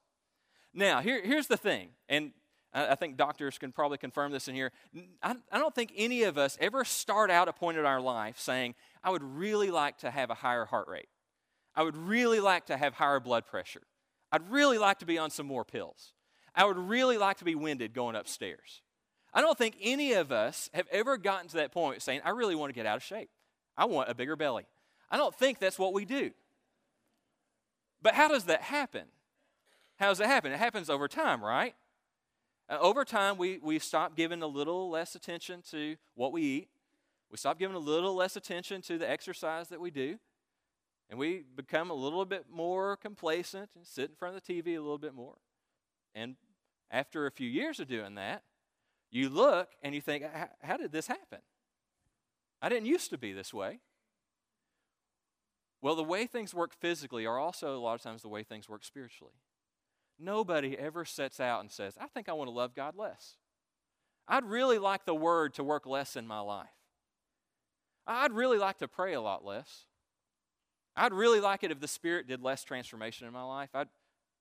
Now, 0.74 1.00
here, 1.00 1.20
here's 1.22 1.46
the 1.48 1.56
thing, 1.56 1.90
and 2.08 2.32
I, 2.72 2.88
I 2.88 2.94
think 2.94 3.16
doctors 3.16 3.58
can 3.58 3.72
probably 3.72 3.98
confirm 3.98 4.32
this 4.32 4.48
in 4.48 4.54
here. 4.54 4.72
I, 5.22 5.36
I 5.50 5.58
don't 5.58 5.74
think 5.74 5.92
any 5.96 6.22
of 6.22 6.38
us 6.38 6.56
ever 6.60 6.84
start 6.84 7.30
out 7.30 7.48
a 7.48 7.52
point 7.52 7.78
in 7.78 7.84
our 7.84 8.00
life 8.00 8.38
saying, 8.38 8.74
I 9.04 9.10
would 9.10 9.22
really 9.22 9.70
like 9.70 9.98
to 9.98 10.10
have 10.10 10.30
a 10.30 10.34
higher 10.34 10.64
heart 10.64 10.88
rate. 10.88 11.08
I 11.74 11.82
would 11.82 11.96
really 11.96 12.40
like 12.40 12.66
to 12.66 12.76
have 12.76 12.94
higher 12.94 13.20
blood 13.20 13.46
pressure. 13.46 13.82
I'd 14.30 14.50
really 14.50 14.78
like 14.78 14.98
to 15.00 15.06
be 15.06 15.18
on 15.18 15.30
some 15.30 15.46
more 15.46 15.64
pills. 15.64 16.12
I 16.54 16.64
would 16.64 16.78
really 16.78 17.18
like 17.18 17.38
to 17.38 17.44
be 17.44 17.54
winded 17.54 17.94
going 17.94 18.16
upstairs. 18.16 18.82
I 19.34 19.40
don't 19.40 19.56
think 19.56 19.76
any 19.80 20.12
of 20.12 20.30
us 20.30 20.68
have 20.74 20.86
ever 20.90 21.16
gotten 21.16 21.48
to 21.48 21.56
that 21.56 21.72
point 21.72 22.02
saying, 22.02 22.20
I 22.24 22.30
really 22.30 22.54
want 22.54 22.70
to 22.70 22.74
get 22.74 22.84
out 22.84 22.96
of 22.96 23.02
shape. 23.02 23.30
I 23.76 23.86
want 23.86 24.10
a 24.10 24.14
bigger 24.14 24.36
belly. 24.36 24.66
I 25.10 25.16
don't 25.16 25.34
think 25.34 25.58
that's 25.58 25.78
what 25.78 25.94
we 25.94 26.04
do. 26.04 26.30
But 28.02 28.14
how 28.14 28.28
does 28.28 28.44
that 28.44 28.62
happen? 28.62 29.04
How 29.96 30.08
does 30.08 30.18
that 30.18 30.26
happen? 30.26 30.52
It 30.52 30.58
happens 30.58 30.90
over 30.90 31.08
time, 31.08 31.42
right? 31.42 31.74
Uh, 32.68 32.78
over 32.80 33.04
time, 33.04 33.38
we, 33.38 33.58
we 33.62 33.78
stop 33.78 34.16
giving 34.16 34.42
a 34.42 34.46
little 34.46 34.90
less 34.90 35.14
attention 35.14 35.62
to 35.70 35.96
what 36.14 36.32
we 36.32 36.42
eat. 36.42 36.68
We 37.30 37.38
stop 37.38 37.58
giving 37.58 37.76
a 37.76 37.80
little 37.80 38.14
less 38.14 38.36
attention 38.36 38.82
to 38.82 38.98
the 38.98 39.08
exercise 39.08 39.68
that 39.68 39.80
we 39.80 39.90
do. 39.90 40.18
And 41.12 41.18
we 41.18 41.44
become 41.54 41.90
a 41.90 41.94
little 41.94 42.24
bit 42.24 42.46
more 42.50 42.96
complacent 42.96 43.68
and 43.76 43.86
sit 43.86 44.08
in 44.08 44.16
front 44.16 44.34
of 44.34 44.42
the 44.42 44.54
TV 44.54 44.78
a 44.78 44.80
little 44.80 44.96
bit 44.96 45.12
more. 45.12 45.36
And 46.14 46.36
after 46.90 47.26
a 47.26 47.30
few 47.30 47.50
years 47.50 47.78
of 47.80 47.86
doing 47.86 48.14
that, 48.14 48.44
you 49.10 49.28
look 49.28 49.68
and 49.82 49.94
you 49.94 50.00
think, 50.00 50.24
how 50.62 50.78
did 50.78 50.90
this 50.90 51.08
happen? 51.08 51.40
I 52.62 52.70
didn't 52.70 52.86
used 52.86 53.10
to 53.10 53.18
be 53.18 53.34
this 53.34 53.52
way. 53.52 53.80
Well, 55.82 55.96
the 55.96 56.02
way 56.02 56.24
things 56.26 56.54
work 56.54 56.72
physically 56.72 57.26
are 57.26 57.38
also 57.38 57.76
a 57.76 57.78
lot 57.78 57.92
of 57.92 58.00
times 58.00 58.22
the 58.22 58.28
way 58.28 58.42
things 58.42 58.66
work 58.66 58.82
spiritually. 58.82 59.34
Nobody 60.18 60.78
ever 60.78 61.04
sets 61.04 61.40
out 61.40 61.60
and 61.60 61.70
says, 61.70 61.98
I 62.00 62.06
think 62.06 62.30
I 62.30 62.32
want 62.32 62.48
to 62.48 62.54
love 62.54 62.74
God 62.74 62.96
less. 62.96 63.36
I'd 64.26 64.46
really 64.46 64.78
like 64.78 65.04
the 65.04 65.14
word 65.14 65.52
to 65.54 65.62
work 65.62 65.84
less 65.84 66.16
in 66.16 66.26
my 66.26 66.40
life. 66.40 66.68
I'd 68.06 68.32
really 68.32 68.56
like 68.56 68.78
to 68.78 68.88
pray 68.88 69.12
a 69.12 69.20
lot 69.20 69.44
less. 69.44 69.84
I'd 70.96 71.12
really 71.12 71.40
like 71.40 71.64
it 71.64 71.70
if 71.70 71.80
the 71.80 71.88
Spirit 71.88 72.26
did 72.26 72.42
less 72.42 72.64
transformation 72.64 73.26
in 73.26 73.32
my 73.32 73.42
life. 73.42 73.70
I'd, 73.74 73.88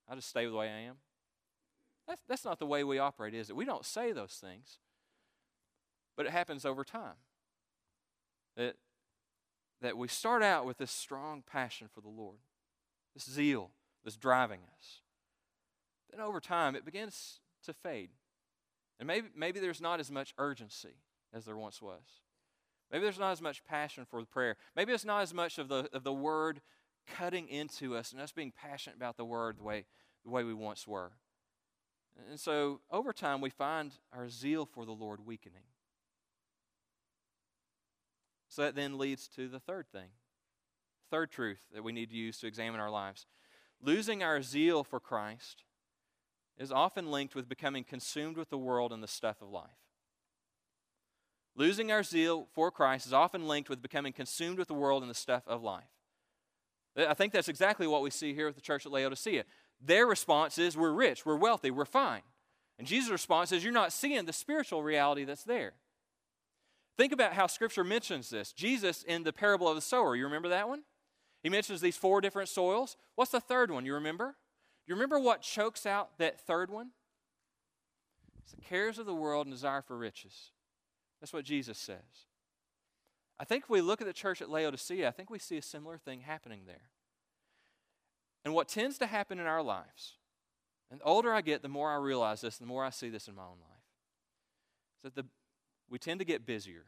I'd 0.10 0.16
just 0.16 0.30
stay 0.30 0.46
the 0.46 0.54
way 0.54 0.68
I 0.68 0.82
am. 0.82 0.96
That's, 2.08 2.22
that's 2.28 2.46
not 2.46 2.60
the 2.60 2.66
way 2.66 2.84
we 2.84 3.00
operate, 3.00 3.34
is 3.34 3.50
it? 3.50 3.56
We 3.56 3.66
don't 3.66 3.86
say 3.86 4.12
those 4.12 4.34
things, 4.34 4.80
but 6.18 6.26
it 6.26 6.32
happens 6.32 6.66
over 6.66 6.84
time. 6.84 7.16
That, 8.58 8.76
that 9.82 9.98
we 9.98 10.10
start 10.10 10.44
out 10.44 10.66
with 10.66 10.78
this 10.78 10.92
strong 10.92 11.42
passion 11.50 11.88
for 11.94 12.02
the 12.02 12.10
Lord, 12.10 12.40
this 13.14 13.30
zeal 13.30 13.72
that's 14.04 14.18
driving 14.18 14.60
us. 14.78 15.02
Then 16.12 16.20
over 16.20 16.42
time, 16.42 16.76
it 16.76 16.84
begins 16.84 17.40
to 17.64 17.74
fade. 17.74 18.10
And 19.00 19.08
maybe, 19.08 19.30
maybe 19.36 19.60
there's 19.60 19.80
not 19.80 20.00
as 20.02 20.12
much 20.12 20.34
urgency 20.38 20.96
as 21.34 21.46
there 21.46 21.56
once 21.56 21.82
was. 21.82 22.02
Maybe 22.92 23.04
there's 23.04 23.20
not 23.20 23.32
as 23.32 23.42
much 23.42 23.64
passion 23.64 24.06
for 24.06 24.20
the 24.20 24.28
prayer. 24.28 24.58
Maybe 24.76 24.92
it's 24.92 25.06
not 25.06 25.22
as 25.22 25.34
much 25.34 25.58
of 25.58 25.70
the, 25.70 25.90
of 25.94 26.04
the 26.04 26.14
word 26.14 26.62
cutting 27.08 27.48
into 27.48 27.96
us 27.96 28.12
and 28.12 28.22
us 28.22 28.32
being 28.32 28.52
passionate 28.52 28.98
about 28.98 29.18
the 29.18 29.26
word 29.26 29.58
the 29.58 29.64
way, 29.64 29.86
the 30.26 30.30
way 30.30 30.44
we 30.44 30.54
once 30.54 30.88
were. 30.88 31.12
And 32.30 32.40
so 32.40 32.82
over 32.92 33.14
time, 33.14 33.40
we 33.40 33.50
find 33.50 33.94
our 34.14 34.28
zeal 34.30 34.66
for 34.66 34.86
the 34.86 34.92
Lord 34.92 35.26
weakening. 35.26 35.64
So 38.50 38.64
that 38.64 38.76
then 38.76 38.98
leads 38.98 39.30
to 39.30 39.48
the 39.48 39.62
third 39.62 39.88
thing, 39.90 40.10
third 41.10 41.32
truth 41.32 41.62
that 41.74 41.84
we 41.84 41.94
need 41.94 42.10
to 42.10 42.18
use 42.18 42.38
to 42.40 42.48
examine 42.48 42.82
our 42.82 42.92
lives. 42.92 43.26
Losing 43.82 44.22
our 44.22 44.42
zeal 44.42 44.84
for 44.84 45.00
Christ 45.00 45.64
is 46.58 46.72
often 46.72 47.10
linked 47.10 47.34
with 47.34 47.48
becoming 47.48 47.86
consumed 47.86 48.36
with 48.36 48.50
the 48.50 48.58
world 48.58 48.92
and 48.92 49.02
the 49.02 49.08
stuff 49.08 49.42
of 49.42 49.50
life. 49.50 49.91
Losing 51.56 51.92
our 51.92 52.04
zeal 52.04 52.48
for 52.54 52.72
Christ 52.72 53.06
is 53.06 53.14
often 53.14 53.48
linked 53.48 53.70
with 53.70 53.82
becoming 53.82 54.14
consumed 54.14 54.58
with 54.58 54.68
the 54.68 54.74
world 54.74 55.04
and 55.04 55.10
the 55.10 55.16
stuff 55.16 55.44
of 55.48 55.62
life. 55.62 55.90
I 56.96 57.14
think 57.14 57.34
that's 57.34 57.48
exactly 57.48 57.88
what 57.88 58.02
we 58.02 58.10
see 58.10 58.34
here 58.34 58.48
with 58.48 58.56
the 58.56 58.62
church 58.62 58.86
at 58.86 58.92
Laodicea. 58.92 59.44
Their 59.80 60.06
response 60.06 60.58
is, 60.58 60.78
We're 60.78 60.92
rich, 60.92 61.26
we're 61.26 61.38
wealthy, 61.38 61.72
we're 61.72 61.86
fine. 61.86 62.22
And 62.78 62.88
Jesus' 62.88 63.12
response 63.12 63.52
is, 63.52 63.64
You're 63.64 63.74
not 63.74 63.94
seeing 63.94 64.26
the 64.26 64.34
spiritual 64.34 64.84
reality 64.84 65.24
that's 65.24 65.44
there. 65.44 65.74
Think 66.98 67.14
about 67.14 67.34
how 67.34 67.48
Scripture 67.48 67.84
mentions 67.84 68.30
this. 68.30 68.52
Jesus, 68.52 69.04
in 69.04 69.24
the 69.24 69.34
parable 69.34 69.68
of 69.68 69.76
the 69.76 69.82
sower, 69.82 70.16
you 70.16 70.26
remember 70.26 70.50
that 70.50 70.68
one? 70.68 70.84
He 71.42 71.50
mentions 71.50 71.82
these 71.82 71.98
four 71.98 72.22
different 72.22 72.50
soils. 72.50 72.98
What's 73.16 73.32
the 73.32 73.40
third 73.40 73.72
one? 73.72 73.86
You 73.86 73.96
remember? 73.96 74.36
You 74.86 74.96
remember 74.96 75.20
what 75.20 75.42
chokes 75.42 75.86
out 75.86 76.18
that 76.20 76.40
third 76.40 76.70
one? 76.70 76.92
It's 78.44 78.52
the 78.52 78.62
cares 78.62 79.00
of 79.00 79.06
the 79.06 79.16
world 79.16 79.48
and 79.48 79.56
desire 79.56 79.82
for 79.82 79.98
riches. 79.98 80.52
That's 81.22 81.32
what 81.32 81.46
Jesus 81.46 81.78
says. 81.78 82.26
I 83.40 83.46
think 83.46 83.64
if 83.64 83.70
we 83.70 83.82
look 83.82 84.02
at 84.02 84.08
the 84.08 84.14
church 84.14 84.42
at 84.42 84.50
Laodicea, 84.50 85.08
I 85.08 85.12
think 85.12 85.30
we 85.30 85.40
see 85.40 85.58
a 85.58 85.62
similar 85.62 85.98
thing 85.98 86.22
happening 86.22 86.64
there. 86.66 86.90
And 88.44 88.54
what 88.54 88.68
tends 88.68 88.98
to 88.98 89.06
happen 89.06 89.40
in 89.40 89.46
our 89.46 89.62
lives, 89.62 90.18
and 90.90 91.00
the 91.00 91.06
older 91.06 91.34
I 91.34 91.42
get, 91.42 91.62
the 91.62 91.70
more 91.70 91.92
I 91.92 91.96
realize 91.96 92.42
this, 92.42 92.58
the 92.58 92.66
more 92.66 92.84
I 92.84 92.90
see 92.90 93.10
this 93.10 93.28
in 93.28 93.36
my 93.36 93.44
own 93.44 93.60
life, 93.62 93.84
is 94.98 95.04
that 95.04 95.16
the, 95.16 95.26
we 95.90 96.00
tend 96.00 96.20
to 96.20 96.26
get 96.26 96.46
busier. 96.46 96.86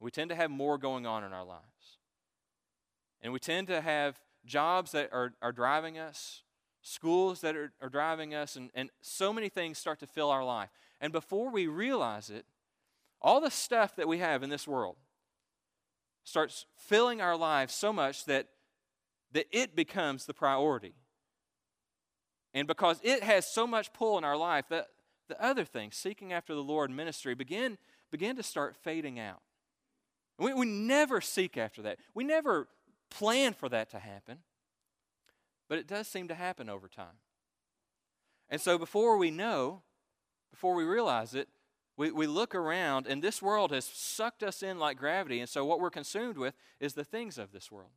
We 0.00 0.10
tend 0.10 0.28
to 0.30 0.36
have 0.36 0.50
more 0.50 0.76
going 0.76 1.06
on 1.06 1.24
in 1.24 1.32
our 1.32 1.44
lives. 1.44 1.62
And 3.22 3.32
we 3.32 3.38
tend 3.38 3.68
to 3.68 3.80
have 3.80 4.20
jobs 4.44 4.92
that 4.92 5.10
are, 5.12 5.32
are 5.40 5.52
driving 5.52 5.98
us, 5.98 6.42
schools 6.82 7.40
that 7.40 7.56
are, 7.56 7.72
are 7.80 7.88
driving 7.88 8.34
us, 8.34 8.56
and, 8.56 8.70
and 8.74 8.90
so 9.00 9.32
many 9.32 9.48
things 9.48 9.78
start 9.78 9.98
to 10.00 10.06
fill 10.06 10.30
our 10.30 10.44
life. 10.44 10.70
And 11.00 11.12
before 11.12 11.50
we 11.50 11.66
realize 11.66 12.30
it, 12.30 12.44
all 13.26 13.40
the 13.40 13.50
stuff 13.50 13.96
that 13.96 14.06
we 14.06 14.18
have 14.18 14.44
in 14.44 14.50
this 14.50 14.68
world 14.68 14.96
starts 16.22 16.64
filling 16.76 17.20
our 17.20 17.36
lives 17.36 17.74
so 17.74 17.92
much 17.92 18.24
that 18.24 18.46
that 19.32 19.46
it 19.50 19.74
becomes 19.74 20.24
the 20.24 20.32
priority. 20.32 20.94
And 22.54 22.66
because 22.66 23.00
it 23.02 23.22
has 23.22 23.46
so 23.46 23.66
much 23.66 23.92
pull 23.92 24.16
in 24.16 24.24
our 24.24 24.36
life, 24.36 24.66
that 24.70 24.86
the 25.28 25.42
other 25.44 25.64
things, 25.64 25.96
seeking 25.96 26.32
after 26.32 26.54
the 26.54 26.62
Lord 26.62 26.90
ministry, 26.90 27.34
begin, 27.34 27.76
begin 28.10 28.36
to 28.36 28.42
start 28.42 28.76
fading 28.76 29.18
out. 29.18 29.42
We, 30.38 30.54
we 30.54 30.64
never 30.64 31.20
seek 31.20 31.58
after 31.58 31.82
that. 31.82 31.98
We 32.14 32.24
never 32.24 32.68
plan 33.10 33.52
for 33.52 33.68
that 33.68 33.90
to 33.90 33.98
happen, 33.98 34.38
but 35.68 35.78
it 35.78 35.88
does 35.88 36.06
seem 36.06 36.28
to 36.28 36.34
happen 36.34 36.70
over 36.70 36.88
time. 36.88 37.18
And 38.48 38.60
so 38.60 38.78
before 38.78 39.18
we 39.18 39.30
know, 39.30 39.82
before 40.50 40.74
we 40.74 40.84
realize 40.84 41.34
it, 41.34 41.48
we, 41.96 42.10
we 42.10 42.26
look 42.26 42.54
around 42.54 43.06
and 43.06 43.22
this 43.22 43.40
world 43.40 43.72
has 43.72 43.84
sucked 43.84 44.42
us 44.42 44.62
in 44.62 44.78
like 44.78 44.98
gravity. 44.98 45.40
And 45.40 45.48
so 45.48 45.64
what 45.64 45.80
we're 45.80 45.90
consumed 45.90 46.36
with 46.36 46.54
is 46.80 46.94
the 46.94 47.04
things 47.04 47.38
of 47.38 47.52
this 47.52 47.70
world. 47.70 47.92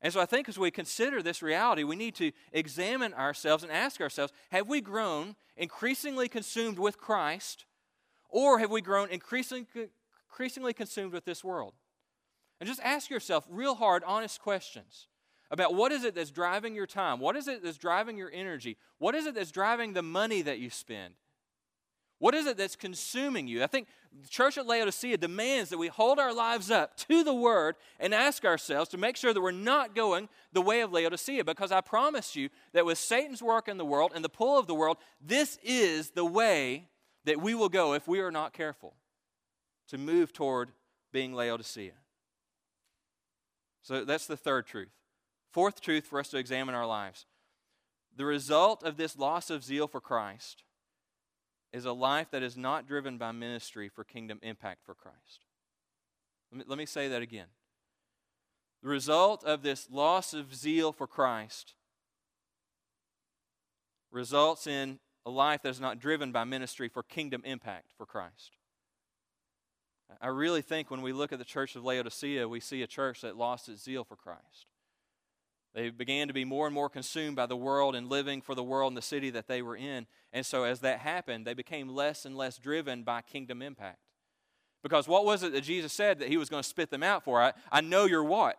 And 0.00 0.12
so 0.12 0.20
I 0.20 0.26
think 0.26 0.48
as 0.48 0.58
we 0.58 0.70
consider 0.70 1.22
this 1.22 1.42
reality, 1.42 1.82
we 1.82 1.96
need 1.96 2.14
to 2.16 2.30
examine 2.52 3.14
ourselves 3.14 3.62
and 3.62 3.72
ask 3.72 4.00
ourselves 4.00 4.32
have 4.50 4.68
we 4.68 4.80
grown 4.80 5.34
increasingly 5.56 6.28
consumed 6.28 6.78
with 6.78 6.98
Christ, 6.98 7.64
or 8.28 8.58
have 8.58 8.70
we 8.70 8.82
grown 8.82 9.08
increasingly, 9.08 9.66
increasingly 10.28 10.74
consumed 10.74 11.12
with 11.12 11.24
this 11.24 11.42
world? 11.42 11.72
And 12.60 12.68
just 12.68 12.82
ask 12.82 13.08
yourself 13.08 13.46
real 13.48 13.76
hard, 13.76 14.04
honest 14.04 14.40
questions 14.40 15.08
about 15.50 15.74
what 15.74 15.90
is 15.92 16.04
it 16.04 16.14
that's 16.14 16.30
driving 16.30 16.74
your 16.74 16.86
time? 16.86 17.18
What 17.18 17.36
is 17.36 17.48
it 17.48 17.62
that's 17.62 17.78
driving 17.78 18.16
your 18.16 18.30
energy? 18.32 18.76
What 18.98 19.14
is 19.14 19.26
it 19.26 19.34
that's 19.34 19.52
driving 19.52 19.92
the 19.92 20.02
money 20.02 20.42
that 20.42 20.58
you 20.58 20.68
spend? 20.68 21.14
What 22.24 22.34
is 22.34 22.46
it 22.46 22.56
that's 22.56 22.74
consuming 22.74 23.48
you? 23.48 23.62
I 23.62 23.66
think 23.66 23.86
the 24.22 24.30
church 24.30 24.56
at 24.56 24.66
Laodicea 24.66 25.18
demands 25.18 25.68
that 25.68 25.76
we 25.76 25.88
hold 25.88 26.18
our 26.18 26.32
lives 26.32 26.70
up 26.70 26.96
to 27.06 27.22
the 27.22 27.34
Word 27.34 27.76
and 28.00 28.14
ask 28.14 28.46
ourselves 28.46 28.88
to 28.92 28.96
make 28.96 29.18
sure 29.18 29.34
that 29.34 29.42
we're 29.42 29.50
not 29.50 29.94
going 29.94 30.30
the 30.50 30.62
way 30.62 30.80
of 30.80 30.90
Laodicea. 30.90 31.44
Because 31.44 31.70
I 31.70 31.82
promise 31.82 32.34
you 32.34 32.48
that 32.72 32.86
with 32.86 32.96
Satan's 32.96 33.42
work 33.42 33.68
in 33.68 33.76
the 33.76 33.84
world 33.84 34.12
and 34.14 34.24
the 34.24 34.30
pull 34.30 34.58
of 34.58 34.66
the 34.66 34.74
world, 34.74 34.96
this 35.20 35.58
is 35.62 36.12
the 36.12 36.24
way 36.24 36.88
that 37.26 37.42
we 37.42 37.54
will 37.54 37.68
go 37.68 37.92
if 37.92 38.08
we 38.08 38.20
are 38.20 38.30
not 38.30 38.54
careful 38.54 38.94
to 39.88 39.98
move 39.98 40.32
toward 40.32 40.70
being 41.12 41.34
Laodicea. 41.34 41.92
So 43.82 44.06
that's 44.06 44.26
the 44.26 44.38
third 44.38 44.66
truth. 44.66 44.96
Fourth 45.52 45.82
truth 45.82 46.06
for 46.06 46.20
us 46.20 46.30
to 46.30 46.38
examine 46.38 46.74
our 46.74 46.86
lives. 46.86 47.26
The 48.16 48.24
result 48.24 48.82
of 48.82 48.96
this 48.96 49.18
loss 49.18 49.50
of 49.50 49.62
zeal 49.62 49.86
for 49.86 50.00
Christ 50.00 50.62
is 51.74 51.84
a 51.84 51.92
life 51.92 52.30
that 52.30 52.44
is 52.44 52.56
not 52.56 52.86
driven 52.86 53.18
by 53.18 53.32
ministry 53.32 53.88
for 53.88 54.04
kingdom 54.04 54.38
impact 54.42 54.84
for 54.86 54.94
Christ. 54.94 55.44
Let 56.52 56.58
me, 56.58 56.64
let 56.68 56.78
me 56.78 56.86
say 56.86 57.08
that 57.08 57.20
again. 57.20 57.48
The 58.82 58.88
result 58.88 59.42
of 59.42 59.62
this 59.62 59.88
loss 59.90 60.32
of 60.32 60.54
zeal 60.54 60.92
for 60.92 61.08
Christ 61.08 61.74
results 64.12 64.68
in 64.68 65.00
a 65.26 65.30
life 65.30 65.62
that 65.62 65.70
is 65.70 65.80
not 65.80 65.98
driven 65.98 66.30
by 66.30 66.44
ministry 66.44 66.88
for 66.88 67.02
kingdom 67.02 67.42
impact 67.44 67.90
for 67.96 68.06
Christ. 68.06 68.52
I 70.20 70.28
really 70.28 70.62
think 70.62 70.92
when 70.92 71.02
we 71.02 71.12
look 71.12 71.32
at 71.32 71.40
the 71.40 71.44
church 71.44 71.74
of 71.74 71.84
Laodicea, 71.84 72.46
we 72.46 72.60
see 72.60 72.82
a 72.82 72.86
church 72.86 73.22
that 73.22 73.36
lost 73.36 73.68
its 73.68 73.82
zeal 73.82 74.04
for 74.04 74.14
Christ. 74.14 74.66
They 75.74 75.90
began 75.90 76.28
to 76.28 76.34
be 76.34 76.44
more 76.44 76.66
and 76.66 76.74
more 76.74 76.88
consumed 76.88 77.34
by 77.34 77.46
the 77.46 77.56
world 77.56 77.96
and 77.96 78.08
living 78.08 78.40
for 78.40 78.54
the 78.54 78.62
world 78.62 78.90
and 78.92 78.96
the 78.96 79.02
city 79.02 79.30
that 79.30 79.48
they 79.48 79.60
were 79.60 79.76
in. 79.76 80.06
And 80.32 80.46
so, 80.46 80.62
as 80.62 80.80
that 80.80 81.00
happened, 81.00 81.44
they 81.44 81.54
became 81.54 81.88
less 81.88 82.24
and 82.24 82.36
less 82.36 82.58
driven 82.58 83.02
by 83.02 83.22
kingdom 83.22 83.60
impact. 83.60 83.98
Because 84.84 85.08
what 85.08 85.24
was 85.24 85.42
it 85.42 85.52
that 85.52 85.62
Jesus 85.62 85.92
said 85.92 86.20
that 86.20 86.28
he 86.28 86.36
was 86.36 86.48
going 86.48 86.62
to 86.62 86.68
spit 86.68 86.90
them 86.90 87.02
out 87.02 87.24
for? 87.24 87.42
I, 87.42 87.52
I 87.72 87.80
know 87.80 88.04
your 88.04 88.22
what? 88.22 88.56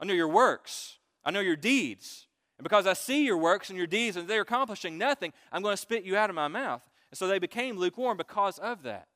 I 0.00 0.04
know 0.04 0.14
your 0.14 0.28
works. 0.28 0.98
I 1.24 1.30
know 1.30 1.40
your 1.40 1.56
deeds. 1.56 2.26
And 2.58 2.64
because 2.64 2.86
I 2.86 2.94
see 2.94 3.24
your 3.24 3.36
works 3.36 3.68
and 3.68 3.76
your 3.76 3.86
deeds 3.86 4.16
and 4.16 4.26
they're 4.26 4.40
accomplishing 4.40 4.98
nothing, 4.98 5.32
I'm 5.52 5.62
going 5.62 5.74
to 5.74 5.80
spit 5.80 6.04
you 6.04 6.16
out 6.16 6.30
of 6.30 6.36
my 6.36 6.48
mouth. 6.48 6.82
And 7.10 7.18
so 7.18 7.28
they 7.28 7.38
became 7.38 7.76
lukewarm 7.76 8.16
because 8.16 8.58
of 8.58 8.82
that. 8.82 9.06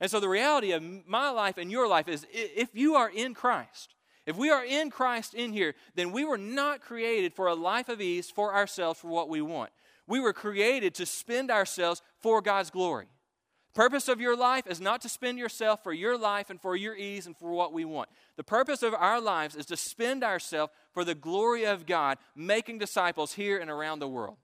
And 0.00 0.10
so 0.10 0.20
the 0.20 0.28
reality 0.28 0.72
of 0.72 0.82
my 1.06 1.30
life 1.30 1.56
and 1.58 1.72
your 1.72 1.88
life 1.88 2.06
is 2.06 2.26
if 2.30 2.68
you 2.74 2.94
are 2.94 3.08
in 3.08 3.34
Christ, 3.34 3.95
if 4.26 4.36
we 4.36 4.50
are 4.50 4.64
in 4.64 4.90
Christ 4.90 5.34
in 5.34 5.52
here, 5.52 5.74
then 5.94 6.10
we 6.10 6.24
were 6.24 6.38
not 6.38 6.80
created 6.80 7.32
for 7.32 7.46
a 7.46 7.54
life 7.54 7.88
of 7.88 8.00
ease 8.00 8.30
for 8.30 8.54
ourselves 8.54 9.00
for 9.00 9.08
what 9.08 9.28
we 9.28 9.40
want. 9.40 9.70
We 10.08 10.20
were 10.20 10.32
created 10.32 10.94
to 10.96 11.06
spend 11.06 11.50
ourselves 11.50 12.02
for 12.18 12.42
God's 12.42 12.70
glory. 12.70 13.06
Purpose 13.72 14.08
of 14.08 14.20
your 14.20 14.36
life 14.36 14.66
is 14.66 14.80
not 14.80 15.02
to 15.02 15.08
spend 15.08 15.38
yourself 15.38 15.82
for 15.82 15.92
your 15.92 16.16
life 16.16 16.48
and 16.48 16.60
for 16.60 16.74
your 16.74 16.96
ease 16.96 17.26
and 17.26 17.36
for 17.36 17.52
what 17.52 17.72
we 17.72 17.84
want. 17.84 18.08
The 18.36 18.42
purpose 18.42 18.82
of 18.82 18.94
our 18.94 19.20
lives 19.20 19.54
is 19.54 19.66
to 19.66 19.76
spend 19.76 20.24
ourselves 20.24 20.72
for 20.92 21.04
the 21.04 21.14
glory 21.14 21.64
of 21.64 21.84
God, 21.84 22.16
making 22.34 22.78
disciples 22.78 23.34
here 23.34 23.58
and 23.58 23.70
around 23.70 23.98
the 23.98 24.08
world. 24.08 24.38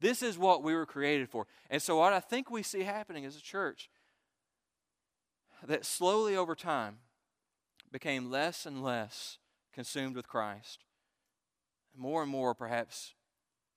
This 0.00 0.20
is 0.20 0.36
what 0.36 0.62
we 0.62 0.74
were 0.74 0.84
created 0.84 1.30
for. 1.30 1.46
And 1.70 1.80
so, 1.80 1.98
what 1.98 2.12
I 2.12 2.20
think 2.20 2.50
we 2.50 2.62
see 2.62 2.82
happening 2.82 3.24
as 3.24 3.36
a 3.36 3.40
church, 3.40 3.88
that 5.66 5.84
slowly 5.84 6.36
over 6.36 6.54
time, 6.54 6.98
became 7.96 8.30
less 8.30 8.66
and 8.66 8.82
less 8.82 9.38
consumed 9.72 10.16
with 10.16 10.28
Christ, 10.28 10.84
more 11.96 12.20
and 12.20 12.30
more 12.30 12.54
perhaps 12.54 13.14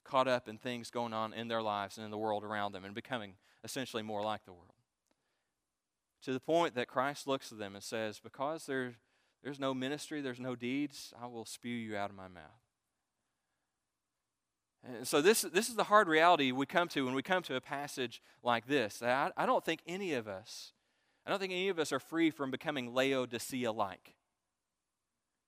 caught 0.04 0.28
up 0.28 0.50
in 0.50 0.58
things 0.58 0.92
going 0.92 1.14
on 1.14 1.32
in 1.32 1.48
their 1.48 1.62
lives 1.62 1.96
and 1.96 2.04
in 2.04 2.12
the 2.12 2.18
world 2.18 2.44
around 2.44 2.74
them 2.74 2.84
and 2.84 2.94
becoming 2.94 3.36
essentially 3.64 4.04
more 4.04 4.22
like 4.22 4.44
the 4.44 4.52
world. 4.52 4.74
To 6.24 6.34
the 6.34 6.40
point 6.42 6.76
that 6.76 6.90
Christ 6.90 7.28
looks 7.28 7.54
at 7.54 7.60
them 7.60 7.76
and 7.76 7.84
says, 7.84 8.20
Because 8.22 8.66
there, 8.66 8.96
there's 9.42 9.58
no 9.58 9.74
ministry, 9.74 10.20
there's 10.20 10.38
no 10.38 10.54
deeds, 10.54 11.14
I 11.18 11.28
will 11.28 11.46
spew 11.46 11.74
you 11.74 11.96
out 11.96 12.10
of 12.10 12.18
my 12.18 12.28
mouth. 12.28 12.44
And 14.86 15.08
so, 15.08 15.22
this, 15.22 15.44
this 15.44 15.70
is 15.70 15.76
the 15.76 15.86
hard 15.86 16.10
reality 16.10 16.52
we 16.52 16.66
come 16.66 16.90
to 16.90 17.06
when 17.06 17.16
we 17.16 17.24
come 17.24 17.42
to 17.44 17.56
a 17.56 17.62
passage 17.62 18.22
like 18.44 18.68
this. 18.68 19.02
I, 19.02 19.32
I 19.38 19.46
don't 19.46 19.64
think 19.64 19.80
any 19.88 20.12
of 20.12 20.28
us 20.28 20.74
I 21.30 21.32
don't 21.34 21.40
think 21.40 21.54
any 21.54 21.70
of 21.70 21.78
us 21.78 21.94
are 21.94 22.00
free 22.00 22.32
from 22.32 22.50
becoming 22.50 22.92
Laodicea 22.92 23.72
like. 23.72 24.16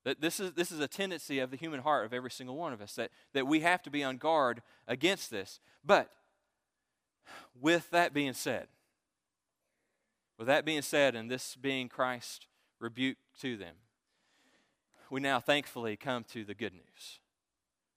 That 0.04 0.20
this 0.20 0.38
is, 0.38 0.52
this 0.52 0.70
is 0.70 0.78
a 0.78 0.86
tendency 0.86 1.40
of 1.40 1.50
the 1.50 1.56
human 1.56 1.80
heart 1.80 2.06
of 2.06 2.12
every 2.12 2.30
single 2.30 2.54
one 2.54 2.72
of 2.72 2.80
us, 2.80 2.94
that, 2.94 3.10
that 3.32 3.48
we 3.48 3.60
have 3.60 3.82
to 3.82 3.90
be 3.90 4.04
on 4.04 4.16
guard 4.16 4.62
against 4.86 5.28
this. 5.28 5.58
But 5.84 6.08
with 7.60 7.90
that 7.90 8.14
being 8.14 8.32
said, 8.32 8.68
with 10.38 10.46
that 10.46 10.64
being 10.64 10.82
said, 10.82 11.16
and 11.16 11.28
this 11.28 11.56
being 11.56 11.88
Christ's 11.88 12.46
rebuke 12.78 13.16
to 13.40 13.56
them, 13.56 13.74
we 15.10 15.18
now 15.18 15.40
thankfully 15.40 15.96
come 15.96 16.22
to 16.30 16.44
the 16.44 16.54
good 16.54 16.74
news. 16.74 17.18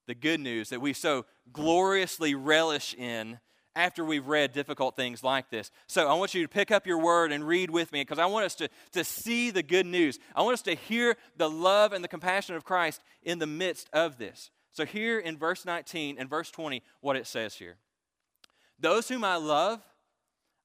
The 0.07 0.15
good 0.15 0.39
news 0.39 0.69
that 0.69 0.81
we 0.81 0.93
so 0.93 1.27
gloriously 1.53 2.33
relish 2.33 2.95
in 2.95 3.37
after 3.75 4.05
we've 4.05 4.27
read 4.27 4.53
difficult 4.53 4.95
things 4.95 5.23
like 5.23 5.49
this. 5.49 5.69
So 5.88 6.07
I 6.07 6.13
want 6.13 6.33
you 6.33 6.41
to 6.43 6.47
pick 6.47 6.71
up 6.71 6.88
your 6.88 6.99
word 6.99 7.31
and 7.31 7.45
read 7.45 7.69
with 7.69 7.91
me 7.91 8.01
because 8.01 8.19
I 8.19 8.25
want 8.25 8.45
us 8.45 8.55
to, 8.55 8.69
to 8.93 9.03
see 9.03 9.51
the 9.51 9.63
good 9.63 9.85
news. 9.85 10.17
I 10.35 10.41
want 10.41 10.53
us 10.53 10.61
to 10.63 10.75
hear 10.75 11.17
the 11.35 11.49
love 11.49 11.91
and 11.91 12.03
the 12.03 12.07
compassion 12.07 12.55
of 12.55 12.63
Christ 12.63 13.01
in 13.23 13.39
the 13.39 13.47
midst 13.47 13.89
of 13.91 14.17
this. 14.17 14.49
So, 14.71 14.85
here 14.85 15.19
in 15.19 15.38
verse 15.38 15.65
19 15.65 16.17
and 16.19 16.29
verse 16.29 16.51
20, 16.51 16.83
what 16.99 17.15
it 17.15 17.27
says 17.27 17.55
here 17.55 17.77
Those 18.79 19.07
whom 19.07 19.23
I 19.23 19.38
love, 19.38 19.81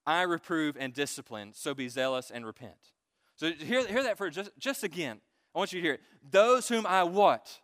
I 0.07 0.23
reprove 0.23 0.77
and 0.79 0.92
discipline, 0.92 1.53
so 1.55 1.75
be 1.75 1.88
zealous 1.88 2.31
and 2.31 2.44
repent. 2.44 2.92
So, 3.37 3.53
hear, 3.53 3.87
hear 3.87 4.03
that 4.03 4.18
for 4.18 4.29
just, 4.31 4.51
just 4.59 4.83
again. 4.83 5.20
I 5.55 5.59
want 5.59 5.73
you 5.73 5.81
to 5.81 5.87
hear 5.87 5.94
it. 5.94 6.01
Those 6.29 6.68
whom 6.68 6.87
I 6.87 7.05
what? 7.05 7.61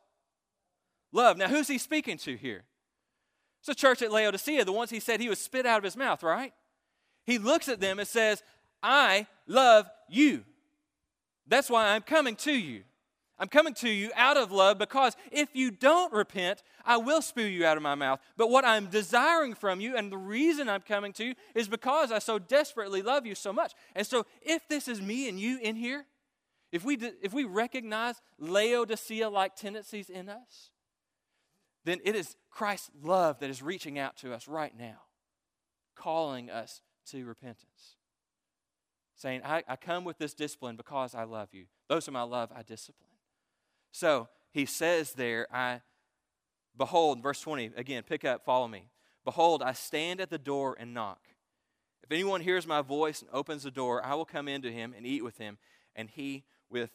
Love. 1.12 1.36
Now, 1.36 1.48
who's 1.48 1.68
he 1.68 1.78
speaking 1.78 2.16
to 2.18 2.36
here? 2.36 2.64
It's 3.66 3.80
the 3.80 3.88
church 3.88 4.00
at 4.00 4.12
Laodicea, 4.12 4.64
the 4.64 4.70
ones 4.70 4.90
he 4.90 5.00
said 5.00 5.18
he 5.18 5.28
would 5.28 5.38
spit 5.38 5.66
out 5.66 5.78
of 5.78 5.82
his 5.82 5.96
mouth, 5.96 6.22
right? 6.22 6.52
He 7.24 7.36
looks 7.36 7.68
at 7.68 7.80
them 7.80 7.98
and 7.98 8.06
says, 8.06 8.44
I 8.80 9.26
love 9.48 9.90
you. 10.08 10.44
That's 11.48 11.68
why 11.68 11.88
I'm 11.88 12.02
coming 12.02 12.36
to 12.36 12.52
you. 12.52 12.84
I'm 13.40 13.48
coming 13.48 13.74
to 13.74 13.88
you 13.88 14.12
out 14.14 14.36
of 14.36 14.52
love 14.52 14.78
because 14.78 15.16
if 15.32 15.48
you 15.52 15.72
don't 15.72 16.12
repent, 16.12 16.62
I 16.84 16.98
will 16.98 17.20
spew 17.20 17.44
you 17.44 17.66
out 17.66 17.76
of 17.76 17.82
my 17.82 17.96
mouth. 17.96 18.20
But 18.36 18.50
what 18.50 18.64
I'm 18.64 18.86
desiring 18.86 19.56
from 19.56 19.80
you 19.80 19.96
and 19.96 20.12
the 20.12 20.16
reason 20.16 20.68
I'm 20.68 20.82
coming 20.82 21.12
to 21.14 21.24
you 21.24 21.34
is 21.56 21.66
because 21.66 22.12
I 22.12 22.20
so 22.20 22.38
desperately 22.38 23.02
love 23.02 23.26
you 23.26 23.34
so 23.34 23.52
much. 23.52 23.72
And 23.96 24.06
so 24.06 24.26
if 24.42 24.68
this 24.68 24.86
is 24.86 25.02
me 25.02 25.28
and 25.28 25.40
you 25.40 25.58
in 25.60 25.74
here, 25.74 26.06
if 26.70 26.84
we, 26.84 26.98
if 27.20 27.34
we 27.34 27.42
recognize 27.42 28.14
Laodicea 28.38 29.28
like 29.28 29.56
tendencies 29.56 30.08
in 30.08 30.28
us, 30.28 30.70
then 31.84 32.00
it 32.04 32.14
is 32.14 32.36
Christ's 32.56 32.90
love 33.02 33.40
that 33.40 33.50
is 33.50 33.60
reaching 33.60 33.98
out 33.98 34.16
to 34.16 34.32
us 34.32 34.48
right 34.48 34.72
now, 34.78 35.02
calling 35.94 36.48
us 36.48 36.80
to 37.10 37.22
repentance. 37.26 37.96
Saying, 39.14 39.42
I, 39.44 39.62
I 39.68 39.76
come 39.76 40.04
with 40.04 40.16
this 40.16 40.32
discipline 40.32 40.74
because 40.74 41.14
I 41.14 41.24
love 41.24 41.50
you. 41.52 41.66
Those 41.90 42.06
whom 42.06 42.16
I 42.16 42.22
love, 42.22 42.50
I 42.56 42.62
discipline. 42.62 43.10
So 43.92 44.28
he 44.52 44.64
says 44.64 45.12
there, 45.12 45.46
I 45.52 45.82
behold, 46.74 47.22
verse 47.22 47.42
20, 47.42 47.72
again, 47.76 48.02
pick 48.04 48.24
up, 48.24 48.46
follow 48.46 48.68
me. 48.68 48.88
Behold, 49.26 49.62
I 49.62 49.74
stand 49.74 50.22
at 50.22 50.30
the 50.30 50.38
door 50.38 50.74
and 50.80 50.94
knock. 50.94 51.20
If 52.02 52.10
anyone 52.10 52.40
hears 52.40 52.66
my 52.66 52.80
voice 52.80 53.20
and 53.20 53.28
opens 53.34 53.64
the 53.64 53.70
door, 53.70 54.02
I 54.02 54.14
will 54.14 54.24
come 54.24 54.48
into 54.48 54.72
him 54.72 54.94
and 54.96 55.04
eat 55.04 55.22
with 55.22 55.36
him, 55.36 55.58
and 55.94 56.08
he 56.08 56.44
with. 56.70 56.88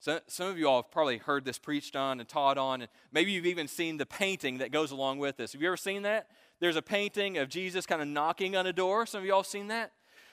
So, 0.00 0.18
some 0.28 0.48
of 0.48 0.58
you 0.58 0.66
all 0.66 0.80
have 0.80 0.90
probably 0.90 1.18
heard 1.18 1.44
this 1.44 1.58
preached 1.58 1.94
on 1.94 2.20
and 2.20 2.28
taught 2.28 2.56
on, 2.56 2.80
and 2.80 2.90
maybe 3.12 3.32
you've 3.32 3.44
even 3.44 3.68
seen 3.68 3.98
the 3.98 4.06
painting 4.06 4.58
that 4.58 4.72
goes 4.72 4.92
along 4.92 5.18
with 5.18 5.36
this. 5.36 5.52
Have 5.52 5.60
you 5.60 5.68
ever 5.68 5.76
seen 5.76 6.02
that? 6.02 6.28
There's 6.58 6.76
a 6.76 6.82
painting 6.82 7.36
of 7.36 7.50
Jesus 7.50 7.84
kind 7.84 8.00
of 8.00 8.08
knocking 8.08 8.56
on 8.56 8.66
a 8.66 8.72
door. 8.72 9.04
Some 9.04 9.20
of 9.20 9.26
you 9.26 9.34
all 9.34 9.44
seen 9.44 9.68
that? 9.68 9.92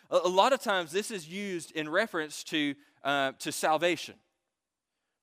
A, 0.10 0.20
a 0.24 0.30
lot 0.30 0.54
of 0.54 0.62
times, 0.62 0.94
this 0.94 1.12
is 1.12 1.28
used 1.28 1.72
in 1.72 1.90
reference 1.90 2.46
to, 2.46 2.76
uh, 3.04 3.34
to 3.40 3.52
salvation. 3.52 4.16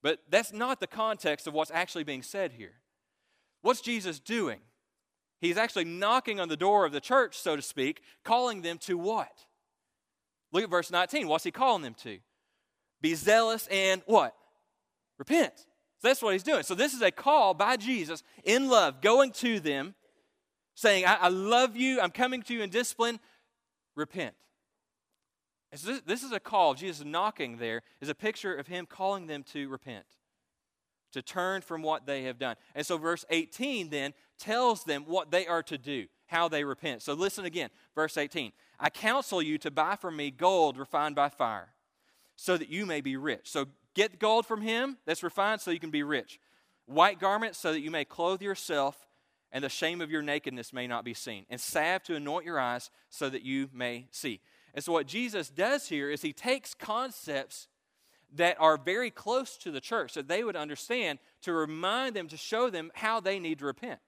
But 0.02 0.18
that's 0.28 0.52
not 0.52 0.78
the 0.78 0.86
context 0.86 1.46
of 1.46 1.54
what's 1.54 1.70
actually 1.70 2.04
being 2.04 2.22
said 2.22 2.52
here. 2.52 2.74
What's 3.62 3.80
Jesus 3.80 4.20
doing? 4.20 4.60
He's 5.40 5.56
actually 5.56 5.86
knocking 5.86 6.38
on 6.38 6.50
the 6.50 6.56
door 6.56 6.84
of 6.84 6.92
the 6.92 7.00
church, 7.00 7.38
so 7.38 7.56
to 7.56 7.62
speak, 7.62 8.02
calling 8.24 8.60
them 8.60 8.76
to 8.80 8.98
what? 8.98 9.46
Look 10.52 10.64
at 10.64 10.70
verse 10.70 10.90
19. 10.90 11.28
What's 11.28 11.44
he 11.44 11.50
calling 11.50 11.80
them 11.80 11.94
to? 12.02 12.18
Be 13.04 13.14
zealous 13.14 13.66
and 13.70 14.00
what? 14.06 14.34
Repent. 15.18 15.52
So 15.58 16.08
that's 16.08 16.22
what 16.22 16.32
he's 16.32 16.42
doing. 16.42 16.62
So 16.62 16.74
this 16.74 16.94
is 16.94 17.02
a 17.02 17.10
call 17.10 17.52
by 17.52 17.76
Jesus 17.76 18.22
in 18.44 18.70
love, 18.70 19.02
going 19.02 19.30
to 19.32 19.60
them, 19.60 19.94
saying, 20.74 21.04
I, 21.04 21.16
I 21.16 21.28
love 21.28 21.76
you, 21.76 22.00
I'm 22.00 22.12
coming 22.12 22.40
to 22.44 22.54
you 22.54 22.62
in 22.62 22.70
discipline, 22.70 23.20
repent. 23.94 24.34
So 25.74 25.88
this, 25.88 26.00
this 26.06 26.22
is 26.22 26.32
a 26.32 26.40
call, 26.40 26.72
Jesus 26.72 27.04
knocking 27.04 27.58
there 27.58 27.82
is 28.00 28.08
a 28.08 28.14
picture 28.14 28.54
of 28.54 28.68
him 28.68 28.86
calling 28.86 29.26
them 29.26 29.42
to 29.52 29.68
repent, 29.68 30.06
to 31.12 31.20
turn 31.20 31.60
from 31.60 31.82
what 31.82 32.06
they 32.06 32.22
have 32.22 32.38
done. 32.38 32.56
And 32.74 32.86
so 32.86 32.96
verse 32.96 33.26
18 33.28 33.90
then 33.90 34.14
tells 34.38 34.84
them 34.84 35.04
what 35.06 35.30
they 35.30 35.46
are 35.46 35.62
to 35.64 35.76
do, 35.76 36.06
how 36.28 36.48
they 36.48 36.64
repent. 36.64 37.02
So 37.02 37.12
listen 37.12 37.44
again, 37.44 37.68
verse 37.94 38.16
18. 38.16 38.50
I 38.80 38.88
counsel 38.88 39.42
you 39.42 39.58
to 39.58 39.70
buy 39.70 39.96
from 39.96 40.16
me 40.16 40.30
gold 40.30 40.78
refined 40.78 41.16
by 41.16 41.28
fire, 41.28 41.73
so 42.36 42.56
that 42.56 42.68
you 42.68 42.86
may 42.86 43.00
be 43.00 43.16
rich. 43.16 43.50
So 43.50 43.66
get 43.94 44.18
gold 44.18 44.46
from 44.46 44.62
him 44.62 44.98
that's 45.06 45.22
refined 45.22 45.60
so 45.60 45.70
you 45.70 45.80
can 45.80 45.90
be 45.90 46.02
rich. 46.02 46.40
White 46.86 47.18
garments 47.18 47.58
so 47.58 47.72
that 47.72 47.80
you 47.80 47.90
may 47.90 48.04
clothe 48.04 48.42
yourself 48.42 49.06
and 49.54 49.62
the 49.62 49.68
shame 49.68 50.00
of 50.00 50.10
your 50.10 50.20
nakedness 50.20 50.72
may 50.72 50.88
not 50.88 51.04
be 51.04 51.14
seen. 51.14 51.46
And 51.48 51.60
salve 51.60 52.02
to 52.04 52.16
anoint 52.16 52.44
your 52.44 52.58
eyes 52.58 52.90
so 53.08 53.30
that 53.30 53.42
you 53.42 53.70
may 53.72 54.08
see. 54.10 54.40
And 54.74 54.82
so, 54.82 54.92
what 54.92 55.06
Jesus 55.06 55.48
does 55.48 55.88
here 55.88 56.10
is 56.10 56.20
he 56.20 56.32
takes 56.32 56.74
concepts 56.74 57.68
that 58.34 58.56
are 58.58 58.76
very 58.76 59.10
close 59.10 59.56
to 59.58 59.70
the 59.70 59.80
church 59.80 60.14
that 60.14 60.26
they 60.26 60.42
would 60.42 60.56
understand 60.56 61.20
to 61.42 61.52
remind 61.52 62.16
them, 62.16 62.26
to 62.26 62.36
show 62.36 62.68
them 62.68 62.90
how 62.94 63.20
they 63.20 63.38
need 63.38 63.60
to 63.60 63.66
repent. 63.66 64.00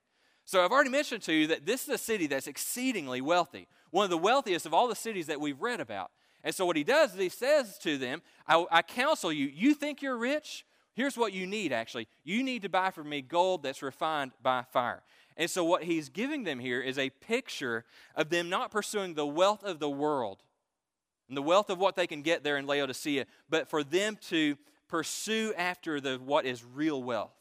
So, 0.44 0.64
I've 0.64 0.72
already 0.72 0.90
mentioned 0.90 1.22
to 1.22 1.32
you 1.32 1.46
that 1.46 1.64
this 1.64 1.84
is 1.84 1.94
a 1.94 1.98
city 1.98 2.26
that's 2.26 2.48
exceedingly 2.48 3.20
wealthy, 3.20 3.68
one 3.92 4.02
of 4.02 4.10
the 4.10 4.18
wealthiest 4.18 4.66
of 4.66 4.74
all 4.74 4.88
the 4.88 4.96
cities 4.96 5.28
that 5.28 5.40
we've 5.40 5.62
read 5.62 5.80
about. 5.80 6.10
And 6.46 6.54
so, 6.54 6.64
what 6.64 6.76
he 6.76 6.84
does 6.84 7.12
is 7.12 7.18
he 7.18 7.28
says 7.28 7.76
to 7.78 7.98
them, 7.98 8.22
I, 8.46 8.64
I 8.70 8.82
counsel 8.82 9.32
you, 9.32 9.50
you 9.52 9.74
think 9.74 10.00
you're 10.00 10.16
rich? 10.16 10.64
Here's 10.94 11.18
what 11.18 11.32
you 11.32 11.44
need 11.44 11.72
actually. 11.72 12.06
You 12.22 12.44
need 12.44 12.62
to 12.62 12.68
buy 12.68 12.92
from 12.92 13.08
me 13.08 13.20
gold 13.20 13.64
that's 13.64 13.82
refined 13.82 14.30
by 14.40 14.62
fire. 14.62 15.02
And 15.36 15.50
so, 15.50 15.64
what 15.64 15.82
he's 15.82 16.08
giving 16.08 16.44
them 16.44 16.60
here 16.60 16.80
is 16.80 16.98
a 16.98 17.10
picture 17.10 17.84
of 18.14 18.30
them 18.30 18.48
not 18.48 18.70
pursuing 18.70 19.14
the 19.14 19.26
wealth 19.26 19.64
of 19.64 19.80
the 19.80 19.90
world 19.90 20.38
and 21.26 21.36
the 21.36 21.42
wealth 21.42 21.68
of 21.68 21.80
what 21.80 21.96
they 21.96 22.06
can 22.06 22.22
get 22.22 22.44
there 22.44 22.58
in 22.58 22.66
Laodicea, 22.68 23.26
but 23.50 23.68
for 23.68 23.82
them 23.82 24.16
to 24.28 24.56
pursue 24.86 25.52
after 25.56 26.00
the, 26.00 26.14
what 26.24 26.46
is 26.46 26.64
real 26.64 27.02
wealth. 27.02 27.34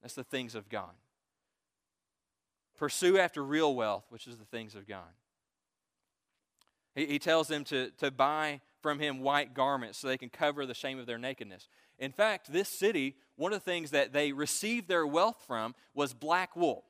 That's 0.00 0.14
the 0.14 0.22
things 0.22 0.54
of 0.54 0.68
God. 0.68 0.92
Pursue 2.78 3.18
after 3.18 3.42
real 3.42 3.74
wealth, 3.74 4.04
which 4.10 4.28
is 4.28 4.36
the 4.36 4.44
things 4.44 4.76
of 4.76 4.86
God. 4.86 5.10
He, 6.94 7.06
he 7.06 7.18
tells 7.18 7.48
them 7.48 7.64
to, 7.64 7.90
to 7.98 8.10
buy 8.10 8.60
from 8.80 8.98
him 8.98 9.20
white 9.20 9.54
garments 9.54 9.98
so 9.98 10.08
they 10.08 10.18
can 10.18 10.28
cover 10.28 10.66
the 10.66 10.74
shame 10.74 10.98
of 10.98 11.06
their 11.06 11.18
nakedness. 11.18 11.68
In 11.98 12.12
fact, 12.12 12.52
this 12.52 12.68
city, 12.68 13.16
one 13.36 13.52
of 13.52 13.60
the 13.60 13.70
things 13.70 13.90
that 13.90 14.12
they 14.12 14.32
received 14.32 14.88
their 14.88 15.06
wealth 15.06 15.44
from 15.46 15.74
was 15.94 16.12
black 16.14 16.56
wool. 16.56 16.84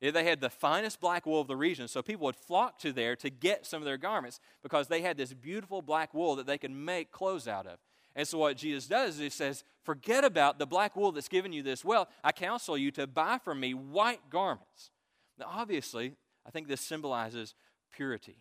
They 0.00 0.24
had 0.24 0.40
the 0.40 0.50
finest 0.50 0.98
black 0.98 1.26
wool 1.26 1.42
of 1.42 1.46
the 1.46 1.56
region, 1.56 1.86
so 1.86 2.00
people 2.00 2.24
would 2.24 2.36
flock 2.36 2.78
to 2.78 2.92
there 2.92 3.14
to 3.16 3.28
get 3.28 3.66
some 3.66 3.82
of 3.82 3.84
their 3.84 3.98
garments 3.98 4.40
because 4.62 4.88
they 4.88 5.02
had 5.02 5.18
this 5.18 5.34
beautiful 5.34 5.82
black 5.82 6.14
wool 6.14 6.36
that 6.36 6.46
they 6.46 6.56
could 6.56 6.70
make 6.70 7.12
clothes 7.12 7.46
out 7.46 7.66
of. 7.66 7.78
And 8.16 8.26
so, 8.26 8.38
what 8.38 8.56
Jesus 8.56 8.86
does 8.86 9.16
is 9.16 9.20
he 9.20 9.28
says, 9.28 9.62
Forget 9.84 10.24
about 10.24 10.58
the 10.58 10.66
black 10.66 10.96
wool 10.96 11.12
that's 11.12 11.28
given 11.28 11.52
you 11.52 11.62
this 11.62 11.84
wealth. 11.84 12.08
I 12.24 12.32
counsel 12.32 12.78
you 12.78 12.90
to 12.92 13.06
buy 13.06 13.38
from 13.38 13.60
me 13.60 13.74
white 13.74 14.30
garments. 14.30 14.90
Now, 15.38 15.46
obviously, 15.48 16.14
I 16.46 16.50
think 16.50 16.66
this 16.66 16.80
symbolizes 16.80 17.54
purity. 17.92 18.36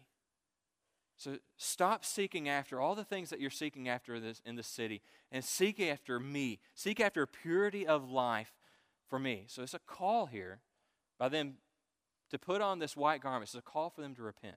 So, 1.20 1.36
stop 1.58 2.06
seeking 2.06 2.48
after 2.48 2.80
all 2.80 2.96
the 2.96 3.04
things 3.04 3.30
that 3.30 3.42
you're 3.42 3.50
seeking 3.50 3.90
after 3.90 4.22
this, 4.22 4.42
in 4.46 4.56
this 4.56 4.68
city 4.68 5.02
and 5.34 5.44
seek 5.44 5.82
after 5.82 6.18
me. 6.18 6.60
Seek 6.74 7.02
after 7.02 7.26
purity 7.28 7.86
of 7.86 8.10
life 8.10 8.54
for 9.10 9.20
me. 9.20 9.44
So, 9.48 9.62
it's 9.62 9.74
a 9.74 9.80
call 9.80 10.28
here 10.28 10.62
by 11.18 11.28
them 11.28 11.56
to 12.32 12.40
put 12.40 12.62
on 12.62 12.80
this 12.80 12.96
white 12.96 13.22
garment. 13.22 13.50
It's 13.50 13.56
a 13.56 13.62
call 13.62 13.90
for 13.90 14.02
them 14.02 14.16
to 14.16 14.24
repent. 14.24 14.56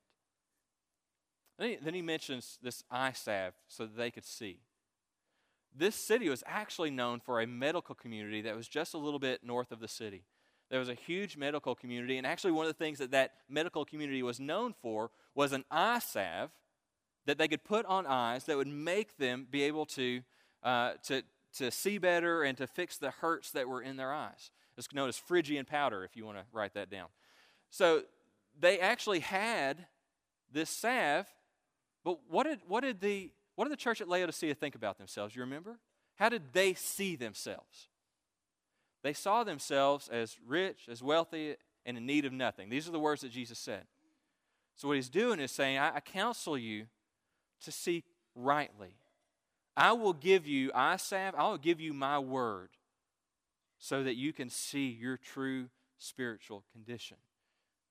Then 1.59 1.71
he, 1.71 1.77
then 1.83 1.95
he 1.95 2.03
mentions 2.03 2.61
this 2.63 2.85
eye 2.93 3.13
salve 3.13 3.55
so 3.67 3.85
that 3.85 3.97
they 3.97 4.13
could 4.13 4.25
see. 4.25 4.61
This 5.75 5.97
city 5.97 6.29
was 6.29 6.45
actually 6.47 6.91
known 6.91 7.19
for 7.19 7.41
a 7.41 7.47
medical 7.47 7.97
community 7.97 8.41
that 8.43 8.55
was 8.55 8.69
just 8.69 8.95
a 8.95 8.99
little 8.99 9.19
bit 9.19 9.43
north 9.43 9.73
of 9.73 9.81
the 9.81 9.89
city. 9.89 10.27
There 10.73 10.79
was 10.79 10.89
a 10.89 10.95
huge 10.95 11.37
medical 11.37 11.75
community, 11.75 12.17
and 12.17 12.27
actually, 12.27 12.53
one 12.53 12.65
of 12.65 12.71
the 12.71 12.83
things 12.83 12.99
that 12.99 13.11
that 13.11 13.35
medical 13.47 13.85
community 13.85 14.23
was 14.23 14.41
known 14.41 14.73
for 14.81 15.11
was 15.35 15.53
an 15.53 15.67
eye 15.71 15.99
salve 15.99 16.51
that 17.27 17.37
they 17.37 17.47
could 17.47 17.63
put 17.63 17.85
on 17.85 18.07
eyes 18.07 18.45
that 18.45 18.57
would 18.57 18.67
make 18.69 19.19
them 19.19 19.47
be 19.51 19.65
able 19.65 19.85
to, 19.85 20.23
uh, 20.63 20.93
to, 21.05 21.25
to 21.59 21.71
see 21.71 21.99
better 21.99 22.43
and 22.43 22.57
to 22.57 22.67
fix 22.67 22.97
the 22.97 23.11
hurts 23.11 23.51
that 23.51 23.69
were 23.69 23.83
in 23.83 23.99
their 23.99 24.15
eyes. 24.15 24.51
It's 24.79 24.91
known 24.95 25.11
as 25.11 25.19
Phrygian 25.19 25.67
powder, 25.67 26.05
if 26.05 26.17
you 26.17 26.25
want 26.25 26.39
to 26.39 26.45
write 26.55 26.73
that 26.73 26.89
down. 26.89 27.09
So 27.69 28.05
they 28.59 28.81
actually 28.81 29.21
had 29.21 29.85
this 30.51 30.71
salve, 30.71 31.27
but 32.03 32.19
what 32.31 32.45
did, 32.45 32.61
what 32.67 32.81
did, 32.81 32.99
the, 33.03 33.31
what 33.57 33.67
did 33.67 33.73
the 33.73 33.77
church 33.77 34.01
at 34.01 34.09
Laodicea 34.09 34.55
think 34.55 34.75
about 34.75 34.97
themselves? 34.97 35.37
You 35.37 35.43
remember? 35.43 35.81
How 36.15 36.31
did 36.31 36.55
they 36.55 36.73
see 36.73 37.15
themselves? 37.15 37.89
They 39.03 39.13
saw 39.13 39.45
themselves 39.45 40.09
as 40.09 40.37
rich, 40.47 40.89
as 40.91 41.03
wealthy, 41.03 41.57
and 41.85 41.97
in 41.97 42.07
need 42.07 42.25
of 42.25 42.33
nothing. 42.33 42.69
These 42.69 42.89
are 42.89 42.93
the 42.93 42.99
words 42.99 43.23
that 43.23 43.33
Jesus 43.33 43.59
said. 43.59 43.85
So, 44.77 44.89
what 44.89 44.95
he's 44.95 45.11
doing 45.11 45.41
is 45.41 45.51
saying, 45.51 45.79
I, 45.79 45.97
I 45.97 46.01
counsel 46.01 46.57
you 46.57 46.87
to 47.65 47.73
seek 47.73 48.05
rightly. 48.35 48.97
I 49.77 49.93
will 49.93 50.13
give 50.13 50.47
you, 50.47 50.71
eye 50.75 50.97
salve, 50.97 51.35
I 51.37 51.49
will 51.49 51.59
give 51.59 51.81
you 51.81 51.93
my 51.93 52.19
word 52.19 52.71
so 53.79 54.03
that 54.05 54.17
you 54.17 54.33
can 54.33 54.49
see 54.49 54.89
your 54.89 55.17
true 55.17 55.69
spiritual 55.99 56.65
condition. 56.73 57.17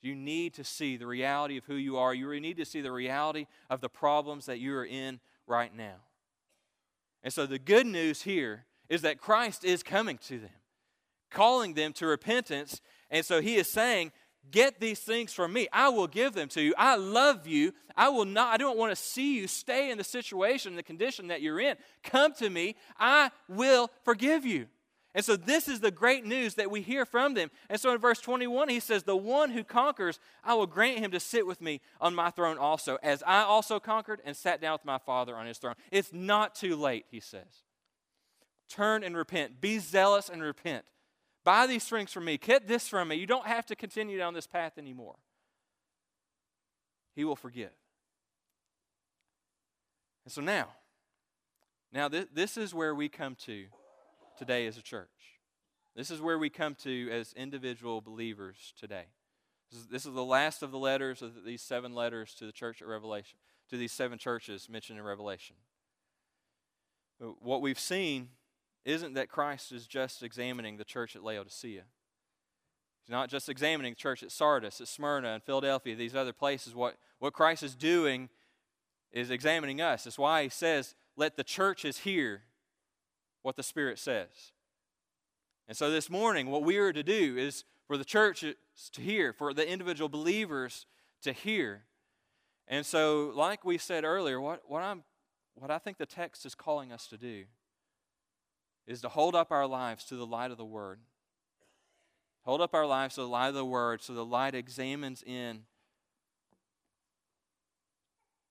You 0.02 0.16
need 0.16 0.54
to 0.56 0.64
see 0.64 0.98
the 0.98 1.06
reality 1.06 1.58
of 1.58 1.66
who 1.66 1.76
you 1.76 1.98
are. 1.98 2.14
You 2.14 2.40
need 2.40 2.58
to 2.58 2.66
see 2.66 2.82
the 2.82 2.92
reality 2.92 3.46
of 3.70 3.82
the 3.82 3.90
problems 3.90 4.46
that 4.48 4.60
you 4.60 4.76
are 4.76 4.86
in 4.86 5.20
right 5.48 5.76
now. 5.76 5.98
And 7.24 7.32
so 7.32 7.46
the 7.46 7.60
good 7.60 7.86
news 7.86 8.24
here 8.24 8.66
is 8.90 9.04
that 9.04 9.20
Christ 9.20 9.64
is 9.64 9.84
coming 9.84 10.18
to 10.20 10.40
them, 10.40 10.50
calling 11.32 11.74
them 11.74 11.94
to 11.94 12.06
repentance. 12.06 12.82
And 13.10 13.26
so 13.26 13.42
he 13.42 13.56
is 13.56 13.70
saying, 13.70 14.12
Get 14.50 14.80
these 14.80 15.00
things 15.00 15.32
from 15.32 15.54
me. 15.54 15.68
I 15.72 15.90
will 15.90 16.08
give 16.08 16.34
them 16.34 16.50
to 16.50 16.62
you. 16.62 16.74
I 16.78 16.96
love 16.96 17.48
you. 17.48 17.74
I 17.96 18.10
will 18.10 18.26
not, 18.26 18.54
I 18.54 18.58
don't 18.58 18.78
want 18.78 18.92
to 18.92 18.96
see 18.96 19.36
you 19.36 19.48
stay 19.48 19.92
in 19.92 19.98
the 19.98 20.04
situation, 20.04 20.76
the 20.76 20.84
condition 20.84 21.28
that 21.28 21.42
you're 21.42 21.60
in. 21.60 21.78
Come 22.04 22.34
to 22.36 22.50
me. 22.50 22.76
I 23.00 23.32
will 23.48 23.92
forgive 24.04 24.46
you. 24.46 24.68
And 25.14 25.26
so 25.26 25.36
this 25.36 25.68
is 25.68 25.82
the 25.82 25.92
great 25.92 26.26
news 26.26 26.56
that 26.56 26.72
we 26.72 26.82
hear 26.82 27.06
from 27.06 27.34
them. 27.34 27.52
And 27.70 27.80
so 27.80 27.92
in 27.92 28.00
verse 28.00 28.20
21, 28.20 28.70
he 28.70 28.80
says, 28.80 29.04
The 29.04 29.16
one 29.16 29.52
who 29.52 29.64
conquers, 29.64 30.20
I 30.44 30.54
will 30.54 30.68
grant 30.68 31.00
him 31.00 31.12
to 31.12 31.20
sit 31.20 31.46
with 31.46 31.62
me 31.62 31.82
on 32.00 32.16
my 32.16 32.30
throne 32.30 32.58
also, 32.58 32.98
as 33.04 33.22
I 33.28 33.42
also 33.42 33.80
conquered 33.80 34.22
and 34.24 34.36
sat 34.36 34.62
down 34.62 34.74
with 34.74 34.86
my 34.86 34.98
Father 34.98 35.36
on 35.36 35.46
his 35.46 35.58
throne. 35.58 35.76
It's 35.92 36.14
not 36.14 36.56
too 36.56 36.78
late, 36.78 37.06
he 37.12 37.20
says. 37.20 37.64
Turn 38.70 39.04
and 39.04 39.18
repent. 39.18 39.60
Be 39.60 39.80
zealous 39.80 40.30
and 40.30 40.42
repent. 40.42 40.86
Buy 41.44 41.66
these 41.68 41.86
things 41.86 42.12
from 42.12 42.26
me. 42.26 42.38
Get 42.38 42.68
this 42.68 42.88
from 42.88 43.08
me. 43.08 43.16
You 43.16 43.26
don't 43.26 43.48
have 43.48 43.66
to 43.68 43.76
continue 43.76 44.18
down 44.18 44.34
this 44.34 44.48
path 44.48 44.78
anymore. 44.78 45.16
He 47.16 47.24
will 47.24 47.36
forgive. 47.36 47.72
And 50.24 50.32
so 50.32 50.42
now, 50.42 50.68
now 51.92 52.08
this, 52.08 52.28
this 52.34 52.58
is 52.58 52.74
where 52.74 52.94
we 52.94 53.10
come 53.10 53.36
to 53.46 53.66
today 54.38 54.68
as 54.68 54.78
a 54.78 54.84
church. 54.84 55.10
This 55.96 56.12
is 56.12 56.22
where 56.22 56.38
we 56.38 56.50
come 56.50 56.76
to 56.84 57.10
as 57.12 57.34
individual 57.34 58.02
believers 58.02 58.74
today. 58.80 59.06
This 59.72 59.82
is, 59.82 59.88
this 59.88 60.06
is 60.06 60.14
the 60.14 60.24
last 60.24 60.64
of 60.64 60.72
the 60.72 60.78
letters 60.78 61.22
of 61.22 61.44
these 61.46 61.62
seven 61.62 61.94
letters 61.94 62.34
to 62.36 62.46
the 62.46 62.52
church 62.52 62.82
at 62.82 62.88
Revelation, 62.88 63.38
to 63.70 63.78
these 63.78 63.92
seven 63.92 64.18
churches 64.18 64.70
mentioned 64.70 65.00
in 65.00 65.06
Revelation. 65.06 65.56
What 67.40 67.62
we've 67.62 67.80
seen 67.80 68.30
isn't 68.86 69.14
that 69.14 69.30
Christ 69.30 69.72
is 69.72 69.88
just 69.88 70.24
examining 70.24 70.78
the 70.78 70.84
church 70.84 71.16
at 71.16 71.24
Laodicea. 71.24 71.84
He's 73.02 73.12
not 73.12 73.30
just 73.30 73.50
examining 73.50 73.94
the 73.94 74.00
church 74.00 74.24
at 74.24 74.32
Sardis, 74.32 74.82
at 74.82 74.88
Smyrna, 74.88 75.30
and 75.30 75.44
Philadelphia, 75.44 75.96
these 75.96 76.16
other 76.16 76.34
places. 76.34 76.76
What, 76.76 76.98
what 77.20 77.34
Christ 77.34 77.64
is 77.64 77.76
doing 77.76 78.30
is 79.12 79.32
examining 79.32 79.82
us. 79.82 80.04
That's 80.04 80.20
why 80.20 80.44
he 80.44 80.50
says, 80.50 80.96
Let 81.16 81.36
the 81.36 81.44
churches 81.44 82.00
hear 82.00 82.44
what 83.42 83.56
the 83.56 83.64
Spirit 83.64 84.00
says. 84.00 84.52
And 85.68 85.76
so 85.76 85.90
this 85.90 86.10
morning, 86.10 86.50
what 86.50 86.64
we 86.64 86.78
are 86.78 86.94
to 86.94 87.04
do 87.04 87.38
is 87.38 87.64
for 87.88 87.98
the 87.98 88.06
church 88.06 88.42
to 88.42 89.02
hear, 89.02 89.34
for 89.34 89.54
the 89.54 89.68
individual 89.68 90.10
believers 90.10 90.86
to 91.24 91.34
hear. 91.34 91.84
And 92.68 92.86
so, 92.86 93.32
like 93.36 93.66
we 93.66 93.78
said 93.78 94.04
earlier, 94.04 94.40
what, 94.40 94.62
what, 94.68 94.82
I'm, 94.82 95.04
what 95.56 95.72
I 95.72 95.78
think 95.78 95.98
the 95.98 96.06
text 96.06 96.46
is 96.46 96.56
calling 96.56 96.92
us 96.92 97.08
to 97.08 97.18
do 97.18 97.46
is 98.88 99.02
to 99.02 99.10
hold 99.10 99.36
up 99.36 99.52
our 99.52 99.68
lives 99.68 100.04
to 100.06 100.16
the 100.16 100.26
light 100.26 100.52
of 100.52 100.58
the 100.58 100.66
Word. 100.66 101.00
Hold 102.44 102.62
up 102.62 102.74
our 102.74 102.86
lives 102.86 103.16
to 103.16 103.22
the 103.22 103.28
light 103.28 103.50
of 103.50 103.54
the 103.54 103.66
Word 103.66 104.02
so 104.02 104.14
the 104.14 104.26
light 104.26 104.56
examines 104.56 105.24
in 105.24 105.64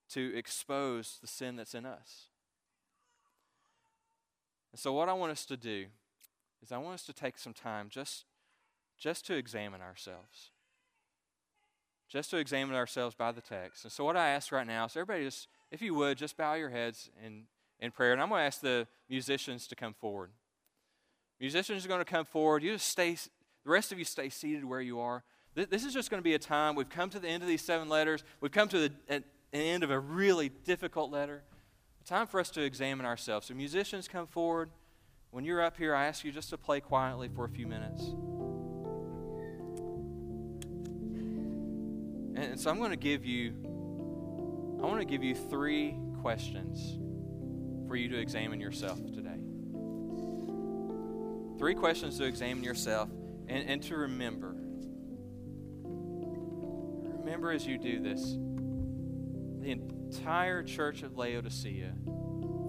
to 0.09 0.35
expose 0.35 1.17
the 1.21 1.27
sin 1.27 1.55
that's 1.55 1.73
in 1.73 1.85
us. 1.85 2.27
And 4.71 4.79
so, 4.79 4.93
what 4.93 5.09
I 5.09 5.13
want 5.13 5.31
us 5.31 5.45
to 5.47 5.57
do 5.57 5.85
is 6.61 6.71
I 6.71 6.77
want 6.77 6.95
us 6.95 7.05
to 7.05 7.13
take 7.13 7.37
some 7.37 7.53
time 7.53 7.87
just, 7.89 8.25
just 8.97 9.25
to 9.27 9.35
examine 9.35 9.81
ourselves. 9.81 10.51
Just 12.09 12.29
to 12.31 12.37
examine 12.37 12.75
ourselves 12.75 13.15
by 13.15 13.31
the 13.31 13.41
text. 13.41 13.85
And 13.85 13.91
so, 13.91 14.03
what 14.03 14.17
I 14.17 14.29
ask 14.29 14.51
right 14.51 14.67
now 14.67 14.85
is 14.85 14.95
everybody 14.95 15.25
just, 15.25 15.47
if 15.71 15.81
you 15.81 15.93
would, 15.95 16.17
just 16.17 16.37
bow 16.37 16.53
your 16.53 16.69
heads 16.69 17.09
in, 17.25 17.43
in 17.81 17.91
prayer. 17.91 18.13
And 18.13 18.21
I'm 18.21 18.29
going 18.29 18.39
to 18.39 18.45
ask 18.45 18.61
the 18.61 18.87
musicians 19.09 19.67
to 19.67 19.75
come 19.75 19.93
forward. 19.93 20.31
Musicians 21.39 21.83
are 21.83 21.87
going 21.87 21.99
to 21.99 22.05
come 22.05 22.25
forward. 22.25 22.63
You 22.63 22.73
just 22.73 22.87
stay, 22.87 23.15
the 23.15 23.71
rest 23.71 23.91
of 23.91 23.97
you 23.99 24.05
stay 24.05 24.29
seated 24.29 24.63
where 24.63 24.81
you 24.81 24.99
are. 24.99 25.23
This 25.55 25.83
is 25.83 25.93
just 25.93 26.09
going 26.09 26.19
to 26.19 26.23
be 26.23 26.35
a 26.35 26.39
time. 26.39 26.75
We've 26.75 26.87
come 26.87 27.09
to 27.09 27.19
the 27.19 27.27
end 27.27 27.43
of 27.43 27.49
these 27.49 27.61
seven 27.61 27.89
letters. 27.89 28.23
We've 28.39 28.51
come 28.51 28.69
to 28.69 28.89
the 28.89 29.23
end 29.51 29.83
of 29.83 29.91
a 29.91 29.99
really 29.99 30.49
difficult 30.49 31.11
letter. 31.11 31.43
A 31.99 32.03
time 32.05 32.27
for 32.27 32.39
us 32.39 32.49
to 32.51 32.61
examine 32.61 33.05
ourselves. 33.05 33.47
So, 33.47 33.53
musicians, 33.53 34.07
come 34.07 34.27
forward. 34.27 34.69
When 35.31 35.43
you're 35.43 35.61
up 35.61 35.75
here, 35.77 35.93
I 35.93 36.05
ask 36.05 36.23
you 36.23 36.31
just 36.31 36.49
to 36.51 36.57
play 36.57 36.79
quietly 36.79 37.29
for 37.35 37.43
a 37.43 37.49
few 37.49 37.67
minutes. 37.67 38.01
And 42.33 42.59
so 42.59 42.69
I'm 42.69 42.77
going 42.77 42.91
to 42.91 42.97
give 42.97 43.25
you 43.25 43.53
I 44.81 44.85
want 44.85 44.99
to 44.99 45.05
give 45.05 45.23
you 45.23 45.35
3 45.35 45.95
questions 46.21 46.97
for 47.91 47.97
you 47.97 48.07
to 48.07 48.17
examine 48.17 48.61
yourself 48.61 48.97
today. 49.13 49.35
3 51.59 51.75
questions 51.75 52.17
to 52.17 52.23
examine 52.23 52.63
yourself 52.63 53.09
and, 53.49 53.67
and 53.67 53.83
to 53.83 53.97
remember. 53.97 54.55
Remember 57.19 57.51
as 57.51 57.67
you 57.67 57.77
do 57.77 57.99
this, 57.99 58.37
the 59.59 59.71
entire 59.71 60.63
church 60.63 61.03
of 61.03 61.17
Laodicea 61.17 61.93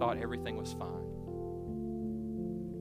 thought 0.00 0.18
everything 0.20 0.56
was 0.56 0.72
fine. 0.72 1.06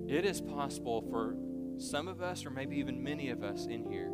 It 0.10 0.26
is 0.26 0.42
possible 0.42 1.04
for 1.12 1.36
some 1.78 2.08
of 2.08 2.24
us, 2.24 2.44
or 2.44 2.50
maybe 2.50 2.78
even 2.78 3.04
many 3.04 3.30
of 3.30 3.44
us 3.44 3.68
in 3.68 3.88
here, 3.88 4.12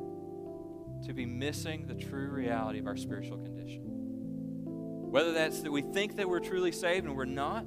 to 1.06 1.14
be 1.14 1.26
missing 1.26 1.88
the 1.88 1.96
true 1.96 2.28
reality 2.28 2.80
of 2.80 2.88
our 2.88 2.98
spiritual 2.98 3.38
condition. 3.38 3.84
Whether 3.86 5.32
that's 5.32 5.62
that 5.62 5.72
we 5.72 5.82
think 5.82 6.18
that 6.18 6.28
we're 6.28 6.42
truly 6.42 6.74
saved 6.74 7.06
and 7.06 7.16
we're 7.16 7.24
not, 7.24 7.66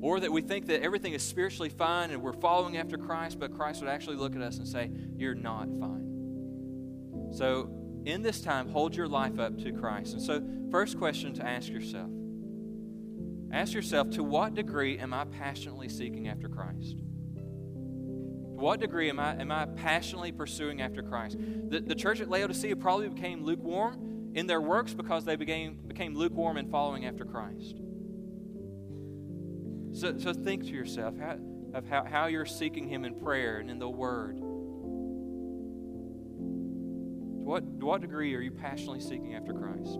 or 0.00 0.20
that 0.20 0.32
we 0.32 0.40
think 0.40 0.66
that 0.66 0.82
everything 0.82 1.12
is 1.12 1.22
spiritually 1.22 1.68
fine 1.68 2.10
and 2.10 2.22
we're 2.22 2.32
following 2.32 2.76
after 2.76 2.96
Christ, 2.96 3.38
but 3.38 3.54
Christ 3.54 3.80
would 3.80 3.90
actually 3.90 4.16
look 4.16 4.34
at 4.34 4.42
us 4.42 4.58
and 4.58 4.66
say, 4.66 4.90
You're 5.16 5.34
not 5.34 5.68
fine. 5.78 7.30
So, 7.32 7.70
in 8.04 8.22
this 8.22 8.40
time, 8.40 8.70
hold 8.70 8.96
your 8.96 9.08
life 9.08 9.38
up 9.38 9.58
to 9.58 9.72
Christ. 9.72 10.14
And 10.14 10.22
so, 10.22 10.42
first 10.70 10.98
question 10.98 11.34
to 11.34 11.46
ask 11.46 11.68
yourself 11.68 12.10
Ask 13.52 13.72
yourself, 13.72 14.10
to 14.10 14.22
what 14.22 14.54
degree 14.54 14.98
am 14.98 15.12
I 15.12 15.24
passionately 15.24 15.88
seeking 15.88 16.28
after 16.28 16.48
Christ? 16.48 16.96
To 16.98 17.44
what 18.56 18.78
degree 18.78 19.08
am 19.08 19.18
I, 19.18 19.40
am 19.40 19.50
I 19.50 19.66
passionately 19.66 20.30
pursuing 20.30 20.80
after 20.80 21.02
Christ? 21.02 21.36
The, 21.38 21.80
the 21.80 21.94
church 21.96 22.20
at 22.20 22.28
Laodicea 22.28 22.76
probably 22.76 23.08
became 23.08 23.42
lukewarm 23.42 24.32
in 24.34 24.46
their 24.46 24.60
works 24.60 24.94
because 24.94 25.24
they 25.24 25.34
became, 25.34 25.78
became 25.86 26.14
lukewarm 26.14 26.58
in 26.58 26.70
following 26.70 27.06
after 27.06 27.24
Christ. 27.24 27.80
So, 29.92 30.16
so 30.18 30.32
think 30.32 30.64
to 30.64 30.70
yourself 30.70 31.14
how, 31.18 31.38
of 31.74 31.86
how, 31.86 32.04
how 32.04 32.26
you're 32.26 32.46
seeking 32.46 32.88
Him 32.88 33.04
in 33.04 33.14
prayer 33.14 33.58
and 33.58 33.70
in 33.70 33.78
the 33.78 33.88
Word. 33.88 34.36
To 37.40 37.46
what, 37.46 37.80
to 37.80 37.86
what 37.86 38.00
degree 38.00 38.34
are 38.34 38.40
you 38.40 38.52
passionately 38.52 39.00
seeking 39.00 39.34
after 39.34 39.52
Christ? 39.52 39.98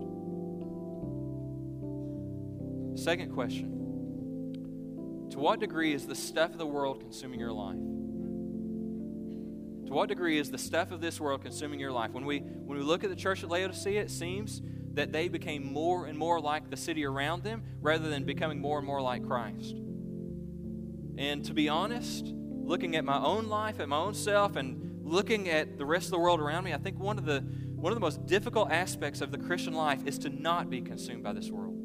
Second 2.95 3.33
question 3.33 3.69
To 5.31 5.39
what 5.39 5.59
degree 5.59 5.93
is 5.93 6.07
the 6.07 6.15
stuff 6.15 6.51
of 6.51 6.57
the 6.57 6.65
world 6.65 7.01
consuming 7.01 7.39
your 7.39 7.51
life? 7.51 7.79
To 9.87 9.93
what 9.93 10.07
degree 10.07 10.37
is 10.37 10.51
the 10.51 10.57
stuff 10.57 10.91
of 10.91 11.01
this 11.01 11.19
world 11.19 11.41
consuming 11.41 11.79
your 11.79 11.91
life? 11.91 12.11
When 12.11 12.25
we, 12.25 12.39
when 12.39 12.77
we 12.77 12.83
look 12.83 13.03
at 13.03 13.09
the 13.09 13.15
church 13.15 13.43
at 13.43 13.49
Laodicea, 13.49 14.01
it 14.01 14.11
seems 14.11 14.61
that 14.93 15.11
they 15.11 15.27
became 15.27 15.71
more 15.71 16.05
and 16.05 16.17
more 16.17 16.39
like 16.39 16.69
the 16.69 16.77
city 16.77 17.05
around 17.05 17.43
them 17.43 17.63
rather 17.81 18.09
than 18.09 18.23
becoming 18.23 18.59
more 18.59 18.77
and 18.77 18.87
more 18.87 19.01
like 19.01 19.25
Christ. 19.25 19.75
And 21.17 21.43
to 21.45 21.53
be 21.53 21.69
honest, 21.69 22.25
looking 22.25 22.95
at 22.95 23.03
my 23.03 23.17
own 23.17 23.47
life, 23.47 23.79
at 23.79 23.89
my 23.89 23.97
own 23.97 24.13
self, 24.13 24.55
and 24.55 25.01
looking 25.03 25.49
at 25.49 25.77
the 25.77 25.85
rest 25.85 26.05
of 26.05 26.11
the 26.11 26.19
world 26.19 26.39
around 26.39 26.63
me, 26.63 26.73
I 26.73 26.77
think 26.77 26.99
one 26.99 27.17
of 27.17 27.25
the, 27.25 27.41
one 27.41 27.91
of 27.91 27.95
the 27.95 28.01
most 28.01 28.25
difficult 28.25 28.71
aspects 28.71 29.21
of 29.21 29.31
the 29.31 29.37
Christian 29.37 29.73
life 29.73 30.05
is 30.05 30.17
to 30.19 30.29
not 30.29 30.69
be 30.69 30.81
consumed 30.81 31.23
by 31.23 31.33
this 31.33 31.51
world. 31.51 31.77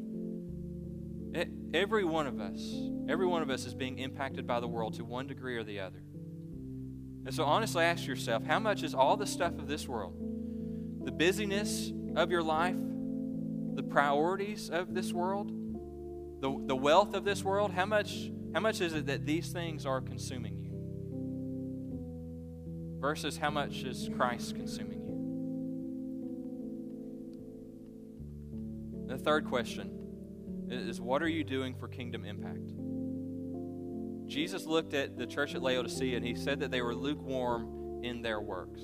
Every 1.75 2.05
one 2.05 2.27
of 2.27 2.41
us, 2.41 2.61
every 3.09 3.27
one 3.27 3.43
of 3.43 3.51
us 3.51 3.67
is 3.67 3.75
being 3.75 3.99
impacted 3.99 4.47
by 4.47 4.61
the 4.61 4.69
world 4.69 4.95
to 4.95 5.05
one 5.05 5.27
degree 5.27 5.57
or 5.57 5.65
the 5.65 5.81
other. 5.81 6.03
And 7.27 7.35
so 7.35 7.45
honestly 7.45 7.85
ask 7.85 8.07
yourself, 8.07 8.45
how 8.45 8.61
much 8.61 8.83
is 8.83 8.95
all 8.95 9.17
the 9.17 9.27
stuff 9.27 9.59
of 9.59 9.67
this 9.67 9.89
world, 9.89 10.15
the 11.05 11.11
busyness 11.13 11.93
of 12.15 12.31
your 12.31 12.43
life, 12.43 12.77
the 13.75 13.83
priorities 13.83 14.71
of 14.71 14.95
this 14.95 15.13
world, 15.13 15.51
the, 16.41 16.65
the 16.67 16.77
wealth 16.77 17.15
of 17.15 17.25
this 17.25 17.43
world, 17.43 17.73
how 17.73 17.85
much, 17.85 18.31
how 18.53 18.61
much 18.61 18.81
is 18.81 18.95
it 18.95 19.07
that 19.07 19.27
these 19.27 19.53
things 19.53 19.85
are 19.87 20.01
consuming 20.01 20.57
you? 20.57 20.71
Versus 23.01 23.37
how 23.37 23.51
much 23.51 23.83
is 23.83 24.09
Christ 24.17 24.55
consuming 24.55 25.01
you? 25.01 25.07
The 29.09 29.19
third 29.19 29.47
question 29.47 29.91
is 30.69 31.01
what 31.01 31.23
are 31.23 31.29
you 31.29 31.45
doing 31.45 31.75
for 31.75 31.89
kingdom 31.89 32.25
impact? 32.25 32.73
Jesus 34.27 34.67
looked 34.67 34.95
at 34.95 35.17
the 35.17 35.27
church 35.27 35.55
at 35.55 35.63
Laodicea 35.63 36.17
and 36.17 36.27
he 36.27 36.35
said 36.35 36.61
that 36.61 36.71
they 36.71 36.83
were 36.83 36.95
lukewarm 36.95 38.03
in 38.03 38.23
their 38.23 38.41
works. 38.41 38.81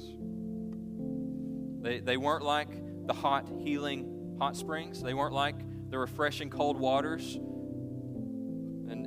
They, 1.80 1.98
they 2.00 2.16
weren't 2.16 2.44
like 2.44 2.68
the 3.06 3.12
hot, 3.12 3.48
healing 3.60 4.36
hot 4.38 4.56
springs, 4.56 5.02
they 5.02 5.14
weren't 5.14 5.34
like 5.34 5.56
the 5.90 5.98
refreshing 5.98 6.48
cold 6.50 6.78
waters. 6.78 7.38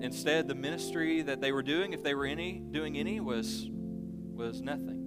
And 0.06 0.14
instead, 0.14 0.48
the 0.48 0.54
ministry 0.54 1.24
that 1.24 1.42
they 1.42 1.52
were 1.52 1.64
doing, 1.64 1.92
if 1.92 2.04
they 2.04 2.14
were 2.14 2.28
any 2.28 2.60
doing 2.60 2.96
any, 2.96 3.20
was, 3.20 3.68
was 3.72 4.62
nothing. 4.62 5.02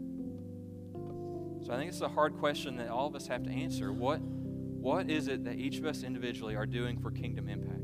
So 1.65 1.73
I 1.73 1.77
think 1.77 1.93
it's 1.93 2.01
a 2.01 2.09
hard 2.09 2.37
question 2.37 2.79
that 2.79 2.89
all 2.89 3.07
of 3.07 3.15
us 3.15 3.29
have 3.29 3.45
to 3.45 3.51
answer. 3.51 3.93
What 3.93 4.21
what 4.21 5.09
is 5.09 5.29
it 5.29 5.45
that 5.45 5.55
each 5.55 5.79
of 5.79 5.85
us 5.85 6.03
individually 6.03 6.57
are 6.57 6.67
doing 6.67 6.99
for 6.99 7.13
kingdom 7.13 7.49
impact? 7.49 7.79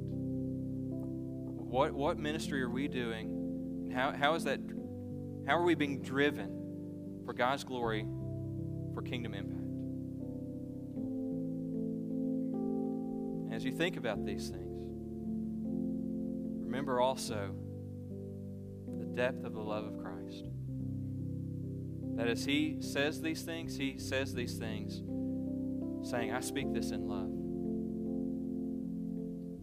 What, 1.70 1.92
what 1.92 2.18
ministry 2.18 2.60
are 2.62 2.68
we 2.68 2.88
doing? 2.88 3.92
How, 3.94 4.10
how 4.10 4.34
is 4.34 4.42
that? 4.44 4.58
How 5.46 5.56
are 5.56 5.64
we 5.64 5.76
being 5.76 6.02
driven 6.02 7.22
for 7.24 7.32
God's 7.32 7.62
glory 7.62 8.08
for 8.92 9.02
kingdom 9.02 9.34
impact? 9.34 9.60
As 13.54 13.64
you 13.64 13.70
think 13.70 13.96
about 13.96 14.26
these 14.26 14.48
things, 14.48 14.73
remember 16.74 17.00
also 17.00 17.54
the 18.98 19.04
depth 19.04 19.44
of 19.44 19.52
the 19.52 19.60
love 19.60 19.84
of 19.84 19.96
Christ. 19.96 20.44
That 22.16 22.26
as 22.26 22.44
He 22.44 22.78
says 22.80 23.22
these 23.22 23.42
things, 23.42 23.76
He 23.76 23.96
says 23.96 24.34
these 24.34 24.56
things 24.56 25.00
saying, 26.10 26.32
I 26.32 26.40
speak 26.40 26.72
this 26.74 26.90
in 26.90 27.06
love. 27.06 27.30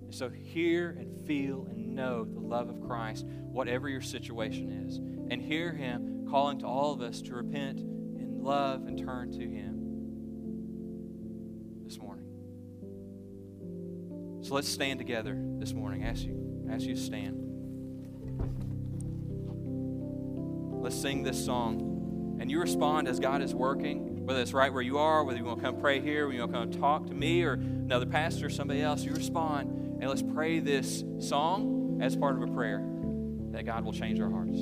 And 0.03 0.15
so 0.15 0.29
hear 0.29 0.91
and 0.91 1.27
feel 1.27 1.67
and 1.69 1.93
know 1.95 2.23
the 2.23 2.39
love 2.39 2.69
of 2.69 2.79
Christ, 2.79 3.25
whatever 3.25 3.89
your 3.89 3.99
situation 3.99 4.71
is. 4.87 4.95
And 4.95 5.41
hear 5.41 5.73
Him 5.73 6.27
calling 6.29 6.59
to 6.59 6.65
all 6.65 6.93
of 6.93 7.01
us 7.01 7.21
to 7.23 7.35
repent 7.35 7.81
in 7.81 8.41
love 8.41 8.87
and 8.87 8.97
turn 8.97 9.33
to 9.33 9.49
Him 9.49 9.81
this 11.83 11.99
morning. 11.99 12.27
So 14.43 14.55
let's 14.55 14.69
stand 14.69 14.97
together 14.97 15.35
this 15.59 15.73
morning. 15.73 16.05
Ask 16.05 16.23
you, 16.23 16.40
ask 16.71 16.85
you 16.85 16.95
stand. 16.95 17.37
Let's 20.81 20.99
sing 20.99 21.23
this 21.23 21.43
song. 21.43 22.37
And 22.39 22.49
you 22.49 22.59
respond 22.59 23.07
as 23.07 23.19
God 23.19 23.41
is 23.41 23.53
working 23.53 24.11
whether 24.25 24.41
it's 24.41 24.53
right 24.53 24.71
where 24.71 24.81
you 24.81 24.97
are, 24.97 25.23
whether 25.23 25.37
you 25.37 25.43
want 25.43 25.59
to 25.59 25.65
come 25.65 25.79
pray 25.79 25.99
here, 25.99 26.25
whether 26.25 26.35
you 26.35 26.47
want 26.47 26.53
to 26.53 26.57
come 26.59 26.81
talk 26.81 27.07
to 27.07 27.13
me 27.13 27.43
or 27.43 27.53
another 27.53 28.05
pastor 28.05 28.45
or 28.45 28.49
somebody 28.49 28.81
else, 28.81 29.03
you 29.03 29.11
respond. 29.11 29.69
And 29.99 30.09
let's 30.09 30.21
pray 30.21 30.59
this 30.59 31.03
song 31.19 31.99
as 32.01 32.15
part 32.15 32.35
of 32.35 32.41
a 32.41 32.47
prayer 32.47 32.83
that 33.51 33.65
God 33.65 33.83
will 33.83 33.93
change 33.93 34.19
our 34.19 34.29
hearts. 34.29 34.59